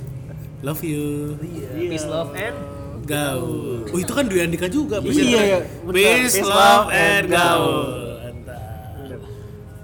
Love 0.59 0.83
you. 0.83 1.35
Peace, 1.73 2.07
love, 2.07 2.31
and 2.35 2.55
Gaul. 3.11 3.83
Oh 3.91 3.99
itu 3.99 4.11
kan 4.15 4.23
Dwi 4.31 4.39
Andika 4.47 4.71
juga. 4.71 5.03
Iya, 5.03 5.23
iya. 5.27 5.59
Bener. 5.83 5.99
Peace, 5.99 6.39
love, 6.39 6.87
and 6.95 7.27
gaul. 7.27 8.10